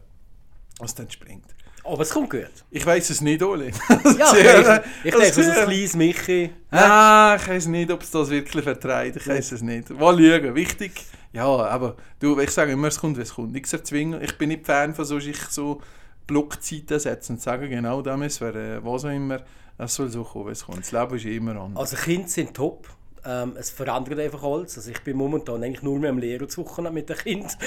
was 0.79 0.95
dann 0.95 1.09
springt. 1.09 1.45
Aber 1.85 2.01
es 2.01 2.09
kommt 2.11 2.29
gut. 2.29 2.47
Ich 2.71 2.85
weiß 2.85 3.09
es 3.09 3.21
nicht, 3.21 3.41
Oli. 3.43 3.71
Ja, 4.17 4.31
denke, 4.33 4.83
ich 5.03 5.11
denke, 5.13 5.33
so 5.33 5.41
sehr- 5.41 5.57
ein 5.61 5.65
kleines 5.67 5.95
Michi. 5.95 6.49
Nein, 6.71 7.39
ich 7.41 7.47
weiß 7.49 7.65
nicht, 7.67 7.91
ob 7.91 8.01
es 8.01 8.11
das 8.11 8.29
wirklich 8.29 8.63
vertreibt. 8.63 9.17
Ich 9.17 9.27
weiß 9.27 9.51
es 9.51 9.61
nicht. 9.61 9.89
Mal 9.89 10.17
schauen. 10.17 10.55
Wichtig, 10.55 10.91
ja, 11.33 11.45
aber 11.45 11.95
du, 12.19 12.39
ich 12.39 12.51
sage 12.51 12.71
immer, 12.71 12.87
es 12.87 12.99
kommt, 12.99 13.17
wie 13.17 13.21
es 13.21 13.33
kommt. 13.33 13.51
Nichts 13.51 13.73
erzwingen. 13.73 14.21
Ich 14.21 14.37
bin 14.37 14.49
nicht 14.49 14.65
Fan 14.65 14.93
von 14.93 15.03
so, 15.03 15.19
so 15.49 15.81
Blockzeiten 16.27 16.99
setzen 16.99 17.33
und 17.33 17.41
sagen, 17.41 17.69
genau 17.69 18.01
das 18.01 18.39
wäre, 18.39 18.77
äh, 18.77 18.83
was 18.85 19.03
auch 19.05 19.09
immer, 19.09 19.41
es 19.77 19.95
soll 19.95 20.09
so 20.09 20.23
kommen, 20.23 20.47
wie 20.47 20.51
es 20.51 20.65
kommt. 20.65 20.79
Das 20.79 20.91
Leben 20.91 21.15
ist 21.15 21.25
immer 21.25 21.59
anders. 21.59 21.91
Also 21.91 22.03
Kinder 22.03 22.27
sind 22.27 22.53
top. 22.53 22.87
Ähm, 23.25 23.53
es 23.57 23.69
verändert 23.69 24.19
einfach 24.19 24.43
alles. 24.43 24.77
Also 24.77 24.91
ich 24.91 25.01
bin 25.01 25.15
momentan 25.15 25.63
eigentlich 25.63 25.81
nur 25.81 25.97
mehr 25.97 26.09
am 26.09 26.17
Lehren 26.17 26.49
zu 26.49 26.65
Wochen 26.65 26.93
mit 26.93 27.09
dem 27.09 27.17
Kind. 27.17 27.57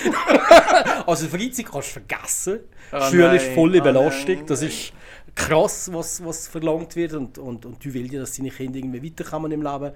also 1.06 1.28
Freizeit 1.28 1.66
kannst 1.66 1.88
du 1.88 2.00
vergessen. 2.00 2.60
Ah, 2.90 3.08
Schule 3.08 3.36
ist 3.36 3.46
nein, 3.46 3.54
volle 3.54 3.80
ah, 3.80 3.84
Belastung. 3.84 4.36
nein, 4.36 4.46
das 4.46 4.62
ist 4.62 4.92
krass, 5.34 5.90
was, 5.92 6.24
was 6.24 6.46
verlangt 6.46 6.94
wird. 6.94 7.14
Und, 7.14 7.38
und, 7.38 7.64
und 7.64 7.84
du 7.84 7.94
willst 7.94 8.12
ja, 8.12 8.20
dass 8.20 8.36
deine 8.36 8.50
Kinder 8.50 8.78
irgendwie 8.78 9.04
weiterkommen 9.04 9.50
im 9.50 9.62
Leben. 9.62 9.92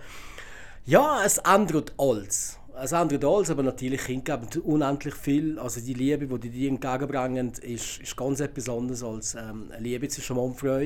Ja, 0.86 1.22
es 1.24 1.38
ändert 1.38 1.92
alles. 1.98 2.58
Es 2.82 2.92
ändert 2.92 3.24
alles, 3.24 3.50
aber 3.50 3.62
natürlich 3.62 4.02
Kinder 4.04 4.38
geben 4.38 4.62
unendlich 4.62 5.14
viel. 5.14 5.58
Also 5.58 5.82
die 5.82 5.92
Liebe, 5.92 6.26
die 6.26 6.38
die 6.38 6.50
dir 6.50 6.68
entgegenbringen, 6.70 7.52
ist, 7.60 8.00
ist 8.00 8.16
ganz 8.16 8.40
etwas 8.40 8.68
anderes 8.70 9.02
als 9.02 9.34
ähm, 9.34 9.70
eine 9.70 9.82
Liebe 9.82 10.08
zwischen 10.08 10.36
Mann 10.36 10.46
und 10.46 10.54
Frau. 10.58 10.80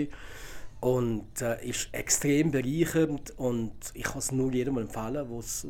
Und 0.85 1.41
äh, 1.41 1.67
ist 1.67 1.89
extrem 1.93 2.51
bereichernd 2.51 3.33
und 3.39 3.73
ich 3.95 4.03
kann 4.03 4.19
es 4.19 4.33
nur 4.33 4.53
jedem 4.53 4.77
empfehlen, 4.77 5.27
wo 5.31 5.39
es 5.39 5.67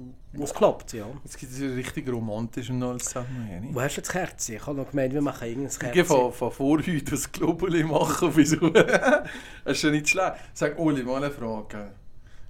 klappt. 0.53 0.93
Ja. 0.93 1.07
Jetzt 1.23 1.39
gibt 1.39 1.53
es 1.53 1.61
ja 1.61 1.69
richtig 1.69 2.09
romantisch 2.11 2.69
und 2.71 2.83
alles 2.83 3.05
zusammen. 3.05 3.49
ja, 3.49 3.61
nicht? 3.61 3.73
Wo 3.73 3.81
hast 3.81 3.97
du 3.97 4.01
das 4.01 4.11
Kerze? 4.11 4.57
Ich 4.57 4.67
habe 4.67 4.77
noch 4.77 4.91
gemeint, 4.91 5.15
wir 5.15 5.23
machen 5.23 5.47
irgendein 5.47 5.71
Ich 5.71 5.79
Kerze. 5.79 5.95
gehe 5.95 6.05
von, 6.05 6.33
von 6.33 6.51
vorher 6.51 7.01
das 7.03 7.31
Globuli 7.31 7.85
machen 7.85 8.33
bis 8.35 8.59
Das 8.59 9.29
ist 9.67 9.81
schon 9.83 9.93
nicht 9.93 10.09
schlecht. 10.09 10.35
Sag 10.53 10.77
Oli, 10.81 11.05
mal 11.05 11.23
eine 11.23 11.31
Frage. 11.31 11.93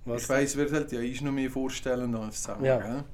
Was? 0.06 0.22
Ich 0.22 0.28
weiss, 0.30 0.56
wer 0.56 0.70
halt 0.70 0.90
ja 0.90 1.00
ist 1.00 1.20
noch 1.20 1.32
mehr 1.32 1.50
vorstellen 1.50 2.14
als 2.14 2.40
zusammen. 2.42 2.64
Ja. 2.64 2.78
Gell? 2.78 3.04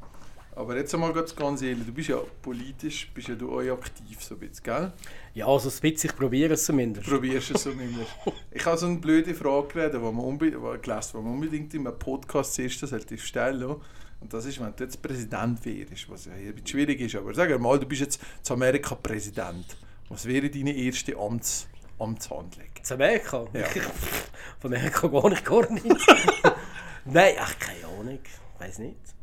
Aber 0.61 0.77
jetzt 0.77 0.93
einmal 0.93 1.15
ganz, 1.15 1.35
ganz 1.35 1.63
ehrlich, 1.63 1.87
du 1.87 1.93
bist 1.93 2.11
ja 2.11 2.19
politisch, 2.43 3.11
bist 3.15 3.29
ja 3.29 3.35
du 3.35 3.51
auch 3.51 3.79
aktiv 3.79 4.23
so 4.23 4.35
ein 4.35 4.41
bisschen, 4.41 4.63
gell? 4.63 4.93
Ja, 5.33 5.47
also 5.47 5.71
ein 5.71 5.81
bisschen, 5.81 6.11
ich 6.11 6.17
probiere 6.17 6.53
es 6.53 6.67
zumindest. 6.67 7.09
Probierst 7.09 7.53
es 7.53 7.65
immer. 7.65 8.05
Ich 8.51 8.67
habe 8.67 8.77
so 8.77 8.85
eine 8.85 8.99
blöde 8.99 9.35
Frage 9.35 9.69
geredet, 9.69 9.95
die 9.95 9.99
man, 10.05 10.19
unbe 10.19 10.51
gelesen, 10.51 11.11
die 11.15 11.17
man 11.17 11.33
unbedingt 11.33 11.73
in 11.73 11.87
einem 11.87 11.99
Podcast 11.99 12.53
zuerst 12.53 12.81
sollte 12.81 13.17
stellen 13.17 13.75
Und 14.21 14.35
das 14.35 14.45
ist, 14.45 14.61
wenn 14.61 14.77
du 14.77 14.85
jetzt 14.85 15.01
Präsident 15.01 15.65
wärst, 15.65 16.11
was 16.11 16.27
ja 16.27 16.33
ein 16.33 16.53
bisschen 16.53 16.67
schwierig 16.67 17.01
ist. 17.01 17.15
Aber 17.15 17.33
sag 17.33 17.59
mal, 17.59 17.79
du 17.79 17.87
bist 17.87 18.03
jetzt 18.03 18.21
zu 18.43 18.53
Amerika 18.53 18.95
Präsident. 18.97 19.65
Was 20.11 20.27
wäre 20.27 20.51
deine 20.51 20.77
erste 20.77 21.17
Amts 21.17 21.69
Amtshandlung? 21.99 22.67
Zu 22.83 22.95
Amerika? 22.95 23.47
Ja. 23.55 23.65
Von 24.59 24.75
Amerika 24.75 25.09
gar 25.09 25.31
nicht, 25.31 25.45
gar 25.45 25.73
nicht. 25.73 25.87
Nein, 27.07 27.35
ach, 27.39 27.59
keine 27.59 27.87
Ahnung. 27.87 28.19
Ich 28.23 28.61
weiß 28.61 28.81
nicht. 28.81 29.20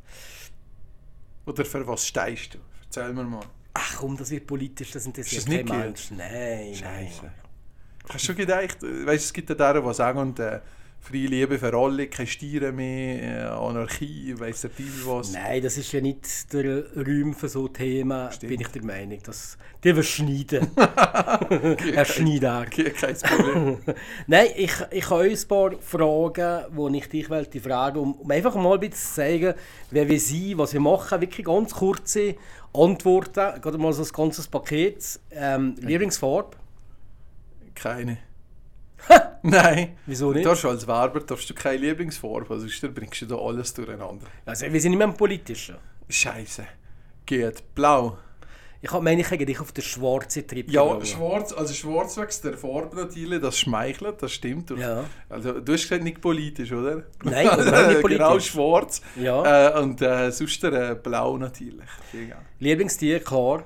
Oder 1.47 1.65
für 1.65 1.87
was 1.87 2.05
stehst 2.05 2.53
du? 2.53 2.59
Erzähl 2.83 3.13
mir 3.13 3.23
mal. 3.23 3.43
Ach 3.73 3.95
komm, 3.97 4.17
das 4.17 4.29
wird 4.31 4.45
politisch, 4.45 4.91
das 4.91 5.05
interessiert 5.05 5.39
Ist 5.39 5.47
das 5.47 5.55
kein 5.55 5.65
nicht 5.65 5.75
Mensch. 5.75 6.11
Nein, 6.11 6.75
Scheiße. 6.75 7.21
nein. 7.23 7.31
Hast 8.09 8.23
du 8.23 8.27
schon 8.27 8.35
gedacht, 8.35 8.83
äh, 8.83 9.05
weißt, 9.05 9.25
es 9.25 9.33
gibt 9.33 9.49
ja 9.49 9.55
deren, 9.55 9.85
die 9.85 9.93
sagen, 9.93 10.19
und, 10.19 10.39
äh, 10.39 10.59
freie 10.99 11.27
Liebe 11.27 11.57
für 11.57 11.73
alle, 11.73 12.07
keine 12.07 12.27
Stiere 12.27 12.71
mehr, 12.71 13.21
äh, 13.21 13.47
Anarchie, 13.47 14.33
weiss 14.37 14.61
der 14.61 14.71
Teufel 14.71 15.05
was. 15.05 15.31
Nein, 15.31 15.61
das 15.61 15.77
ist 15.77 15.91
ja 15.93 16.01
nicht 16.01 16.51
der 16.51 16.83
Raum 16.95 17.33
für 17.33 17.47
so 17.47 17.67
Themen, 17.67 18.31
Stimmt. 18.31 18.49
bin 18.49 18.61
ich 18.61 18.67
der 18.67 18.83
Meinung. 18.83 19.19
Das, 19.23 19.57
die 19.83 19.93
verschneiden. 19.93 20.67
Herr 21.93 22.05
Schneider. 22.05 22.65
Okay, 22.67 22.91
kein 22.91 23.15
Problem. 23.15 23.77
Nein, 24.27 24.47
ich, 24.55 24.73
ich 24.91 25.09
habe 25.09 25.23
ein 25.23 25.47
paar 25.47 25.71
Fragen, 25.79 26.91
die 26.91 26.97
ich 26.97 27.09
dich 27.09 27.29
wollte 27.29 27.59
fragen, 27.61 27.99
um, 27.99 28.13
um 28.15 28.31
einfach 28.31 28.55
mal 28.55 28.73
ein 28.73 28.79
bisschen 28.81 28.95
zu 28.95 29.13
zeigen, 29.15 29.53
wer 29.91 30.09
wir 30.09 30.19
sind, 30.19 30.57
was 30.57 30.73
wir 30.73 30.81
machen. 30.81 31.21
Wirklich 31.21 31.45
ganz 31.45 31.73
kurze 31.73 32.35
Antworten, 32.73 33.61
gerade 33.61 33.77
mal 33.77 33.93
so 33.93 34.03
ein 34.03 34.09
ganzes 34.09 34.47
Paket. 34.47 35.19
Ähm, 35.31 35.75
Lieblingsfarbe? 35.79 36.57
Keine. 37.75 38.17
Nein. 39.51 39.97
Wieso 40.05 40.31
nicht? 40.31 40.45
Du 40.45 40.49
darfst 40.49 40.65
als 40.65 40.87
Werber 40.87 41.19
darfst 41.21 41.49
du 41.49 41.53
keine 41.53 41.77
Lieblingsfarbe, 41.77 42.53
also 42.53 42.67
sonst 42.67 42.93
bringst 42.93 43.21
du 43.21 43.25
da 43.25 43.35
alles 43.37 43.73
durcheinander. 43.73 44.25
Also, 44.45 44.71
wir 44.71 44.81
sind 44.81 44.91
nicht 44.91 44.97
mehr 44.99 45.07
im 45.07 45.13
Politischen. 45.13 45.75
Scheiße. 46.09 46.65
Geht. 47.25 47.63
Blau. 47.75 48.17
Ich 48.79 48.91
meine, 48.91 49.21
ich 49.21 49.27
dich 49.27 49.59
auf 49.59 49.71
den 49.71 49.83
schwarzen 49.83 50.47
Trip 50.47 50.69
Ja, 50.69 50.83
gegangen. 50.83 51.05
schwarz, 51.05 51.51
also 51.51 51.73
schwarz 51.73 52.15
wegen 52.15 52.29
der 52.43 52.57
Farbe 52.57 52.95
natürlich, 52.95 53.41
das 53.41 53.57
schmeichelt, 53.57 54.21
das 54.21 54.31
stimmt. 54.31 54.69
Ja. 54.69 55.03
Also, 55.29 55.59
du 55.59 55.73
hast 55.73 55.81
gesagt, 55.83 56.03
nicht 56.03 56.21
politisch, 56.21 56.71
oder? 56.71 57.03
Nein, 57.23 57.45
überhaupt 57.59 57.87
nicht 57.87 58.01
genau, 58.07 58.27
politisch. 58.29 58.51
schwarz. 58.51 59.01
Ja. 59.15 59.69
Äh, 59.75 59.81
und 59.81 60.01
äh, 60.01 60.31
sonst 60.31 60.61
der, 60.61 60.91
äh, 60.91 60.95
blau 60.95 61.37
natürlich. 61.37 61.89
Lieblingstier, 62.59 63.19
klar. 63.19 63.65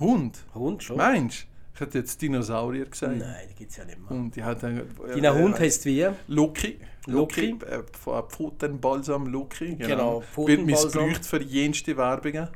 Hund? 0.00 0.38
Hund 0.54 0.82
schon? 0.82 0.96
Meinst 0.96 1.42
du? 1.42 1.53
Ich 1.74 1.80
hätte 1.80 1.98
jetzt 1.98 2.22
Dinosaurier 2.22 2.84
gesagt. 2.86 3.18
Nein, 3.18 3.34
die 3.50 3.54
gibt 3.54 3.72
es 3.72 3.76
ja 3.78 3.84
nicht 3.84 3.98
mehr. 3.98 4.10
Und 4.12 4.36
die 4.36 4.44
hat 4.44 4.62
dann, 4.62 4.78
äh, 4.78 5.20
Dein 5.20 5.34
Hund 5.34 5.58
heisst 5.58 5.84
wie? 5.86 6.06
Loki. 6.28 6.78
Loki. 7.06 7.56
äh, 7.68 7.82
von 8.00 8.22
Pfotenbalsam 8.28 9.26
Loki. 9.26 9.74
Genau, 9.74 10.20
Wird 10.20 10.24
Pfotenbalsam. 10.30 11.06
missbraucht 11.08 11.26
für 11.26 11.42
jenste 11.42 11.96
Werbungen. 11.96 12.48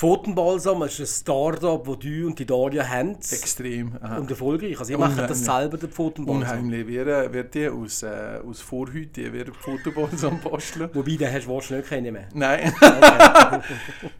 Pfotenbalsam 0.00 0.82
ist 0.84 0.98
ein 0.98 1.06
Start-up, 1.06 1.84
das 1.84 1.98
du 1.98 2.26
und 2.26 2.38
die 2.38 2.46
Daria 2.46 2.88
haben. 2.88 3.16
Extrem. 3.16 3.98
aha. 4.00 4.16
Und 4.16 4.30
erfolgreich. 4.30 4.78
Also, 4.78 4.94
ich 4.94 4.98
mache 4.98 5.26
das 5.26 5.44
selber, 5.44 5.76
den 5.76 5.90
Pfotenbalsam. 5.90 6.40
Unheimlich. 6.40 6.86
Wer, 6.86 7.30
wer 7.30 7.44
die 7.44 7.68
aus, 7.68 8.02
äh, 8.02 8.40
aus 8.42 8.62
Vorhüte, 8.62 9.30
Fotobalsam 9.60 10.40
basteln. 10.44 10.88
Wobei, 10.94 11.16
den 11.16 11.30
hast 11.30 11.44
du 11.44 11.50
wahrscheinlich 11.50 11.86
keine 11.86 12.12
mehr. 12.12 12.28
Nein, 12.32 12.72
Okay. 12.80 13.60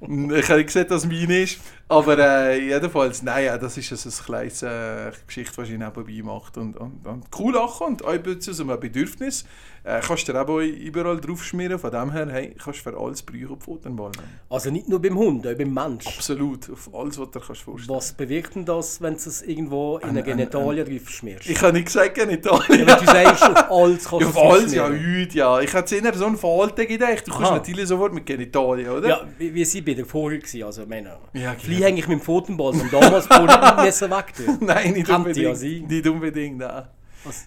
ich 0.41 0.49
habe 0.51 0.59
nicht 0.59 0.67
gesehen, 0.67 0.87
dass 0.87 1.05
es 1.05 1.09
meine 1.09 1.41
ist. 1.41 1.61
Aber 1.89 2.19
äh, 2.19 2.63
jedenfalls, 2.63 3.23
nein, 3.23 3.47
ja, 3.47 3.57
das 3.57 3.79
ist 3.79 3.91
also 3.91 4.11
ein 4.11 4.25
kleines 4.27 4.63
äh, 4.63 5.13
Geschichte, 5.27 5.63
die 5.65 5.73
ich 5.73 5.79
nebenbei 5.79 6.23
macht. 6.23 6.59
Und, 6.59 6.77
und, 6.77 7.07
und 7.07 7.25
cool 7.39 7.55
lachen 7.55 7.87
und 7.87 8.05
auch 8.05 8.11
ein 8.11 8.23
bisschen 8.23 8.53
so 8.53 8.71
ein 8.71 8.79
Bedürfnis. 8.81 9.47
Äh, 9.83 10.01
kannst 10.07 10.29
du 10.29 10.33
dir 10.33 10.41
auch 10.47 10.59
überall 10.61 11.19
draufschmieren. 11.21 11.79
Von 11.79 11.91
dem 11.91 12.13
her, 12.13 12.29
hey, 12.31 12.55
kannst 12.63 12.81
du 12.87 12.91
für 12.91 12.99
alles 13.01 13.23
brauchen, 13.23 13.59
Fotobalsam. 13.59 14.25
also 14.51 14.71
nicht 14.71 14.89
nur 14.89 15.01
beim 15.01 15.17
Hund, 15.17 15.47
auch 15.47 15.55
beim 15.57 15.70
Mensch. 15.73 16.07
Absolut, 16.07 16.71
auf 16.71 16.91
alles, 16.95 17.19
was 17.19 17.31
du 17.31 17.39
dir 17.39 17.45
kannst 17.47 17.62
vorstellen 17.62 17.97
Was 17.97 18.12
bewirkt 18.12 18.55
denn 18.55 18.65
das, 18.65 19.00
wenn 19.00 19.15
du 19.15 19.21
es 19.21 19.43
irgendwo 19.43 19.99
in 19.99 20.03
eine 20.05 20.11
Ein- 20.11 20.17
ein- 20.19 20.25
Genitalien 20.39 20.87
drauf 20.87 21.09
schmierst? 21.11 21.49
Ich 21.49 21.61
habe 21.62 21.73
nicht 21.73 21.87
gesagt, 21.87 22.19
in 22.19 22.31
Ja, 22.31 22.61
wenn 22.69 22.87
du 22.87 23.05
sagst, 23.07 23.43
auf 23.43 23.71
alles 23.71 24.05
kannst 24.05 24.12
Ja, 24.12 24.19
du 24.19 24.27
auf 24.27 24.31
es 24.31 24.37
alles, 24.37 24.75
ja, 24.75 24.89
heute, 24.89 25.37
ja. 25.39 25.61
Ich 25.61 25.73
hätte 25.73 25.97
eher 25.97 26.15
so 26.15 26.27
einen 26.27 26.37
Falten 26.37 26.87
gedacht. 26.87 27.27
Du 27.27 27.33
kommst 27.33 27.50
Aha. 27.50 27.57
natürlich 27.57 27.87
sofort 27.89 28.12
mit 28.12 28.27
Genitalien, 28.27 28.91
oder? 28.91 29.09
Ja, 29.09 29.21
wie, 29.39 29.55
wie 29.55 29.65
sie 29.65 29.81
bei 29.81 29.95
der 29.95 30.05
vorher 30.07 30.39
gewesen, 30.39 30.62
also 30.65 30.85
meine, 30.87 31.17
Ja, 31.33 31.55
Flieh 31.55 31.83
hänge 31.85 32.00
ich 32.00 32.09
mit 32.09 32.19
dem 32.19 32.23
Pfotenbalsam 32.23 32.89
damals 32.91 33.27
vorher 33.27 33.83
müssen 33.85 34.11
weg. 34.11 34.35
Nein, 34.61 34.93
nicht 34.93 35.09
ja 35.09 35.17
unbedingt. 35.17 35.57
sein. 35.57 35.85
Nicht 35.89 36.07
unbedingt, 36.09 36.59
nein. 36.59 36.85
Was? 37.25 37.47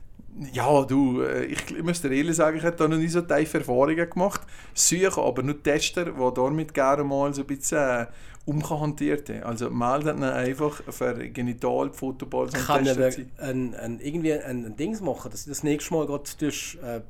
Ja, 0.52 0.84
du, 0.84 1.22
äh, 1.22 1.46
ich, 1.46 1.60
ich 1.78 1.84
muss 1.84 2.02
dir 2.02 2.12
ehrlich 2.12 2.36
sagen, 2.36 2.58
ich 2.58 2.64
habe 2.64 2.76
da 2.76 2.88
noch 2.88 2.98
nie 2.98 3.08
so 3.08 3.22
tiefe 3.22 3.60
Erfahrungen 3.60 4.10
gemacht. 4.10 4.42
Suche 4.74 5.22
aber 5.22 5.44
nur 5.44 5.62
Tester, 5.62 6.06
die 6.06 6.34
damit 6.36 6.74
gerne 6.74 7.04
mal 7.04 7.34
so 7.34 7.42
ein 7.42 7.48
bisschen 7.48 7.78
äh, 7.78 8.08
umhantiert 8.46 9.30
haben. 9.30 9.44
Also 9.44 9.70
meldet 9.70 10.16
ihnen 10.16 10.24
einfach 10.24 10.82
für 10.90 11.14
Genital, 11.30 11.92
Fotoball, 11.94 12.50
so 12.50 12.58
kann 12.58 12.86
sein. 12.86 13.32
ein, 13.38 13.76
ein, 13.76 14.00
irgendwie 14.00 14.34
ein, 14.34 14.66
ein 14.66 14.76
Dings 14.76 15.02
machen, 15.02 15.30
dass 15.32 15.46
du 15.46 15.52
das 15.52 15.64
nächste 15.64 15.94
Mal 15.94 16.08
gerade 16.08 16.24
durch, 16.40 16.78
äh, 16.84 17.02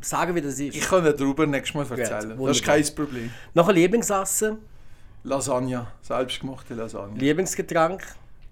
sagen, 0.00 0.34
wie 0.34 0.40
das 0.40 0.58
ist. 0.60 0.76
Ich 0.76 0.82
kann 0.82 1.04
dir 1.04 1.12
darüber 1.12 1.46
nächstes 1.46 1.74
Mal 1.74 1.84
Gut, 1.84 1.98
erzählen. 1.98 2.30
das 2.30 2.38
wunderbar. 2.38 2.50
ist 2.50 2.64
kein 2.64 2.94
Problem. 2.94 3.30
Nachher 3.54 3.72
Lieblingsessen, 3.72 4.58
Lasagne, 5.24 5.86
selbstgemachte 6.00 6.74
Lasagne. 6.74 7.18
Lieblingsgetränk. 7.18 8.02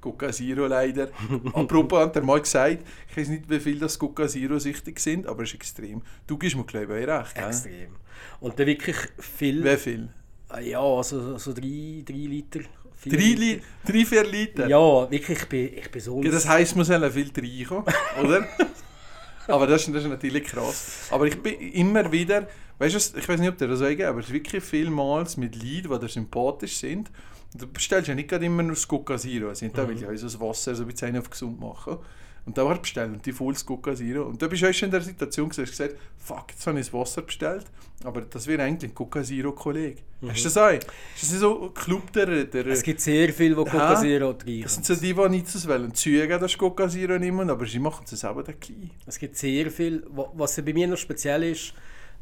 Coca 0.01 0.31
Zero 0.33 0.67
leider. 0.67 1.09
Apropos 1.55 2.01
hat 2.01 2.17
er 2.17 2.23
mal 2.23 2.41
gesagt, 2.41 2.79
ich 3.11 3.17
weiß 3.17 3.29
nicht, 3.29 3.49
wie 3.51 3.61
viel 3.61 3.79
das 3.79 3.99
Coca 3.99 4.27
Zero 4.27 4.59
süchtig 4.59 4.99
sind, 5.01 5.27
aber 5.27 5.43
es 5.43 5.51
ist 5.51 5.55
extrem. 5.57 6.03
Du 6.27 6.37
gibst 6.39 6.57
mir, 6.57 6.65
glaube 6.65 7.01
ich, 7.01 7.07
recht. 7.07 7.35
gell? 7.35 7.45
Extrem. 7.47 7.97
Und 8.41 8.59
dann 8.59 8.67
wirklich 8.67 8.97
viel. 9.19 9.65
Wie 9.65 9.77
viel? 9.77 10.09
Äh, 10.55 10.71
Ja, 10.71 10.81
also 10.81 11.37
so 11.39 11.53
drei, 11.53 12.03
drei 12.05 12.15
Liter. 12.15 12.61
Drei, 13.05 13.17
Li 13.17 13.63
drei 13.87 14.05
vier 14.05 14.25
Liter? 14.25 14.69
Ja, 14.69 15.11
wirklich, 15.11 15.39
ich 15.39 15.49
bin, 15.49 15.71
ich 15.75 15.91
bin 15.91 16.01
so. 16.03 16.23
Ja, 16.23 16.31
das 16.31 16.47
heisst, 16.47 16.77
man 16.77 16.85
soll 16.85 17.11
viel 17.11 17.31
reinkommen, 17.35 17.85
oder? 18.23 18.47
aber 19.49 19.67
das, 19.67 19.87
ist- 19.87 19.95
das 19.95 20.03
ist 20.05 20.11
natürlich 20.11 20.45
krass. 20.45 21.09
Aber 21.11 21.27
ich 21.27 21.41
bin 21.43 21.55
immer 21.73 22.13
wieder, 22.13 22.47
weißt 22.79 23.15
du, 23.15 23.19
ich 23.19 23.27
weiß 23.29 23.41
nicht, 23.41 23.49
ob 23.49 23.57
dir 23.57 23.69
das 23.69 23.79
sagen, 23.79 24.03
aber 24.05 24.21
es 24.21 24.27
ist 24.27 24.33
wirklich 24.35 24.63
vielmals 24.63 25.39
mit 25.39 25.57
Leuten, 25.57 25.89
die 25.95 25.99
dir 25.99 26.09
sympathisch 26.09 26.77
sind. 26.77 27.11
Du 27.55 27.67
bestellst 27.67 28.09
ja 28.09 28.15
nicht 28.15 28.29
gerade 28.29 28.45
immer 28.45 28.63
nur 28.63 28.75
das 28.75 28.87
Coca 28.87 29.17
Zero, 29.19 29.53
sind 29.55 29.77
da 29.77 29.89
will 29.89 29.97
ich 29.97 30.07
also 30.07 30.27
das 30.27 30.39
Wasser 30.41 30.75
so 30.75 30.85
ein 30.85 30.89
bisschen 30.89 31.17
auf 31.19 31.29
gesund 31.31 31.61
machen. 31.61 31.99
Und 32.47 32.57
da 32.57 32.65
war 32.65 32.79
bestellen 32.81 33.13
und 33.15 33.27
die 33.27 33.33
volles 33.33 33.67
Coca 33.67 33.95
Zero. 33.95 34.23
Und 34.25 34.41
da 34.41 34.47
bist 34.47 34.63
du 34.63 34.69
auch 34.69 34.73
schon 34.73 34.87
in 34.87 34.93
der 34.93 35.03
Situation 35.03 35.49
gewesen, 35.51 35.63
hast 35.63 35.71
gesagt, 35.73 35.97
fuck, 36.17 36.45
jetzt 36.51 36.67
habe 36.67 36.81
ich 36.81 36.87
das 36.87 36.95
Wasser 36.95 37.23
bestellt, 37.23 37.67
aber 38.03 38.23
das 38.23 38.47
wäre 38.47 38.63
eigentlich 38.63 38.91
ein 38.91 38.95
Coca 38.95 39.23
Zero 39.23 39.53
Kollege. 39.53 40.01
Hast 40.27 40.41
du 40.41 40.45
das 40.45 40.57
auch? 40.57 40.71
Ist 40.71 40.87
das 41.23 41.31
nicht 41.33 41.41
so 41.41 41.65
ein 41.67 41.75
Club 41.75 42.13
der, 42.13 42.45
der 42.47 42.67
es 42.69 42.83
gibt 42.83 43.01
sehr 43.01 43.31
viel, 43.33 43.55
wo 43.57 43.65
Coca? 43.65 43.97
Zero 44.01 44.33
das 44.33 44.45
trinken. 44.45 44.69
sind 44.69 44.87
so 44.87 44.95
die, 44.95 45.13
die 45.13 45.29
nicht 45.29 45.49
so 45.49 45.69
wollen. 45.69 45.93
Züge, 45.95 46.39
das 46.39 46.57
Coca 46.57 46.89
Zero 46.89 47.19
nehmen, 47.19 47.51
aber 47.51 47.67
sie 47.67 47.79
machen 47.79 48.05
es 48.11 48.19
selber 48.19 48.43
dann 48.43 48.59
klein. 48.59 48.91
Es 49.07 49.19
gibt 49.19 49.37
sehr 49.37 49.71
viel. 49.71 50.05
Wa- 50.11 50.31
Was 50.35 50.57
bei 50.63 50.73
mir 50.73 50.87
noch 50.89 50.97
speziell 50.97 51.43
ist, 51.43 51.75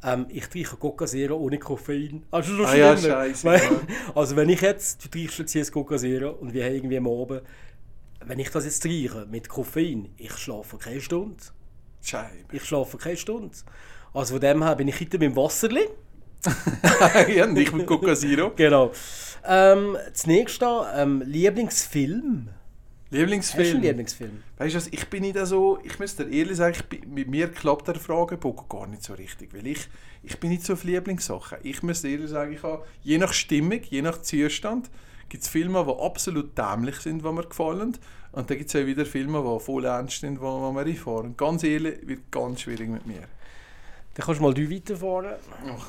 ähm, 0.04 0.26
ich 0.28 0.46
trinke 0.46 0.76
Coca 0.76 1.06
Zero 1.06 1.36
ohne 1.36 1.58
Koffein. 1.58 2.24
Also 2.30 2.64
Ah 2.64 2.74
ja, 2.74 3.02
Weil- 3.44 3.60
ja. 3.60 3.70
Also 4.14 4.36
wenn 4.36 4.48
ich 4.48 4.60
jetzt, 4.60 5.04
du 5.04 5.08
trinkst 5.08 5.38
jetzt 5.38 5.52
hier 5.52 5.64
Coca 5.70 5.96
Zero 5.96 6.30
und 6.30 6.52
wir 6.52 6.64
haben 6.64 6.74
irgendwie 6.74 6.96
am 6.98 7.06
Abend, 7.08 7.42
wenn 8.24 8.38
ich 8.38 8.50
das 8.50 8.64
jetzt 8.64 8.80
trinke 8.82 9.26
mit 9.30 9.48
Koffein, 9.48 10.08
ich 10.16 10.32
schlafe 10.36 10.76
keine 10.78 11.00
Stunde. 11.00 11.36
Scheibe. 12.02 12.28
Ich 12.52 12.64
schlafe 12.64 12.96
keine 12.96 13.16
Stunde. 13.16 13.50
Also 14.14 14.34
von 14.34 14.40
dem 14.40 14.62
her 14.62 14.76
bin 14.76 14.88
ich 14.88 15.00
heute 15.00 15.18
mit 15.18 15.30
dem 15.30 15.36
Wasserli. 15.36 15.88
ja, 17.34 17.46
nicht 17.46 17.72
mit 17.72 17.86
Coca 17.86 18.14
Zero. 18.14 18.52
Genau. 18.54 18.92
Ähm, 19.46 19.96
das 20.12 20.26
nächste, 20.26 20.66
ähm, 20.94 21.22
Lieblingsfilm. 21.26 22.48
Hast 23.10 23.14
du 23.14 23.16
einen 23.16 23.22
Lieblingsfilm? 23.22 23.80
Lieblingsfilm? 23.80 24.42
Weißt 24.58 24.74
du 24.74 24.76
was, 24.76 24.88
ich 24.88 25.06
bin 25.08 25.22
nicht 25.22 25.38
so, 25.46 25.78
ich 25.82 25.98
muss 25.98 26.14
dir 26.14 26.28
ehrlich 26.28 26.58
sagen, 26.58 26.76
bin, 26.90 27.14
mit 27.14 27.28
mir 27.28 27.48
klappt 27.48 27.88
der 27.88 27.94
Fragebogen 27.94 28.68
gar 28.68 28.86
nicht 28.86 29.02
so 29.02 29.14
richtig, 29.14 29.54
weil 29.54 29.66
ich, 29.66 29.88
ich 30.22 30.38
bin 30.38 30.50
nicht 30.50 30.62
so 30.62 30.74
auf 30.74 30.84
Lieblingssachen. 30.84 31.58
Ich 31.62 31.82
muss 31.82 32.02
dir 32.02 32.10
ehrlich 32.10 32.28
sagen, 32.28 32.52
ich 32.52 32.62
habe, 32.62 32.84
je 33.02 33.16
nach 33.16 33.32
Stimmung, 33.32 33.80
je 33.88 34.02
nach 34.02 34.20
Zustand, 34.20 34.90
gibt 35.30 35.42
es 35.42 35.48
Filme, 35.48 35.84
die 35.86 36.02
absolut 36.04 36.56
dämlich 36.58 36.96
sind, 36.96 37.24
die 37.24 37.32
mir 37.32 37.44
gefallen. 37.44 37.96
Und 38.32 38.50
dann 38.50 38.58
gibt 38.58 38.68
es 38.68 38.76
auch 38.76 38.86
wieder 38.86 39.06
Filme, 39.06 39.42
die 39.42 39.64
voll 39.64 39.86
ernst 39.86 40.20
sind, 40.20 40.34
die, 40.34 40.40
die 40.40 40.72
mir 40.72 40.80
einfahren. 40.80 41.34
Ganz 41.34 41.64
ehrlich, 41.64 42.06
wird 42.06 42.30
ganz 42.30 42.60
schwierig 42.60 42.90
mit 42.90 43.06
mir. 43.06 43.22
Dann 44.14 44.26
kannst 44.26 44.40
du 44.40 44.44
mal 44.44 44.52
du 44.52 44.70
weiterfahren. 44.70 45.36
Ach, 45.66 45.86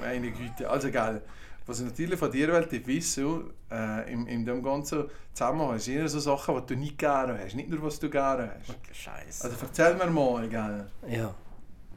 meine 0.00 0.30
Güte. 0.32 0.68
Also 0.68 0.90
geil. 0.90 1.22
Was 1.68 1.80
ich 1.80 1.84
natürlich 1.84 2.18
von 2.18 2.32
dir 2.32 2.50
wollte 2.50 2.84
wissen, 2.86 3.50
äh, 3.70 4.10
in, 4.10 4.26
in 4.26 4.46
dem 4.46 4.62
ganzen 4.62 5.04
Zusammenhang, 5.34 5.78
sind 5.78 5.98
immer 5.98 6.08
so 6.08 6.18
Sachen, 6.18 6.54
die 6.56 6.74
du 6.74 6.80
nicht 6.80 6.96
gerne 6.96 7.38
hast. 7.38 7.54
Nicht 7.56 7.68
nur, 7.68 7.82
was 7.82 8.00
du 8.00 8.08
gerne 8.08 8.52
hast. 8.54 8.74
Scheiße. 8.96 9.44
Also 9.44 9.56
erzähl 9.60 9.94
mir 9.94 10.10
mal, 10.10 10.48
gell. 10.48 10.86
Ja. 11.06 11.34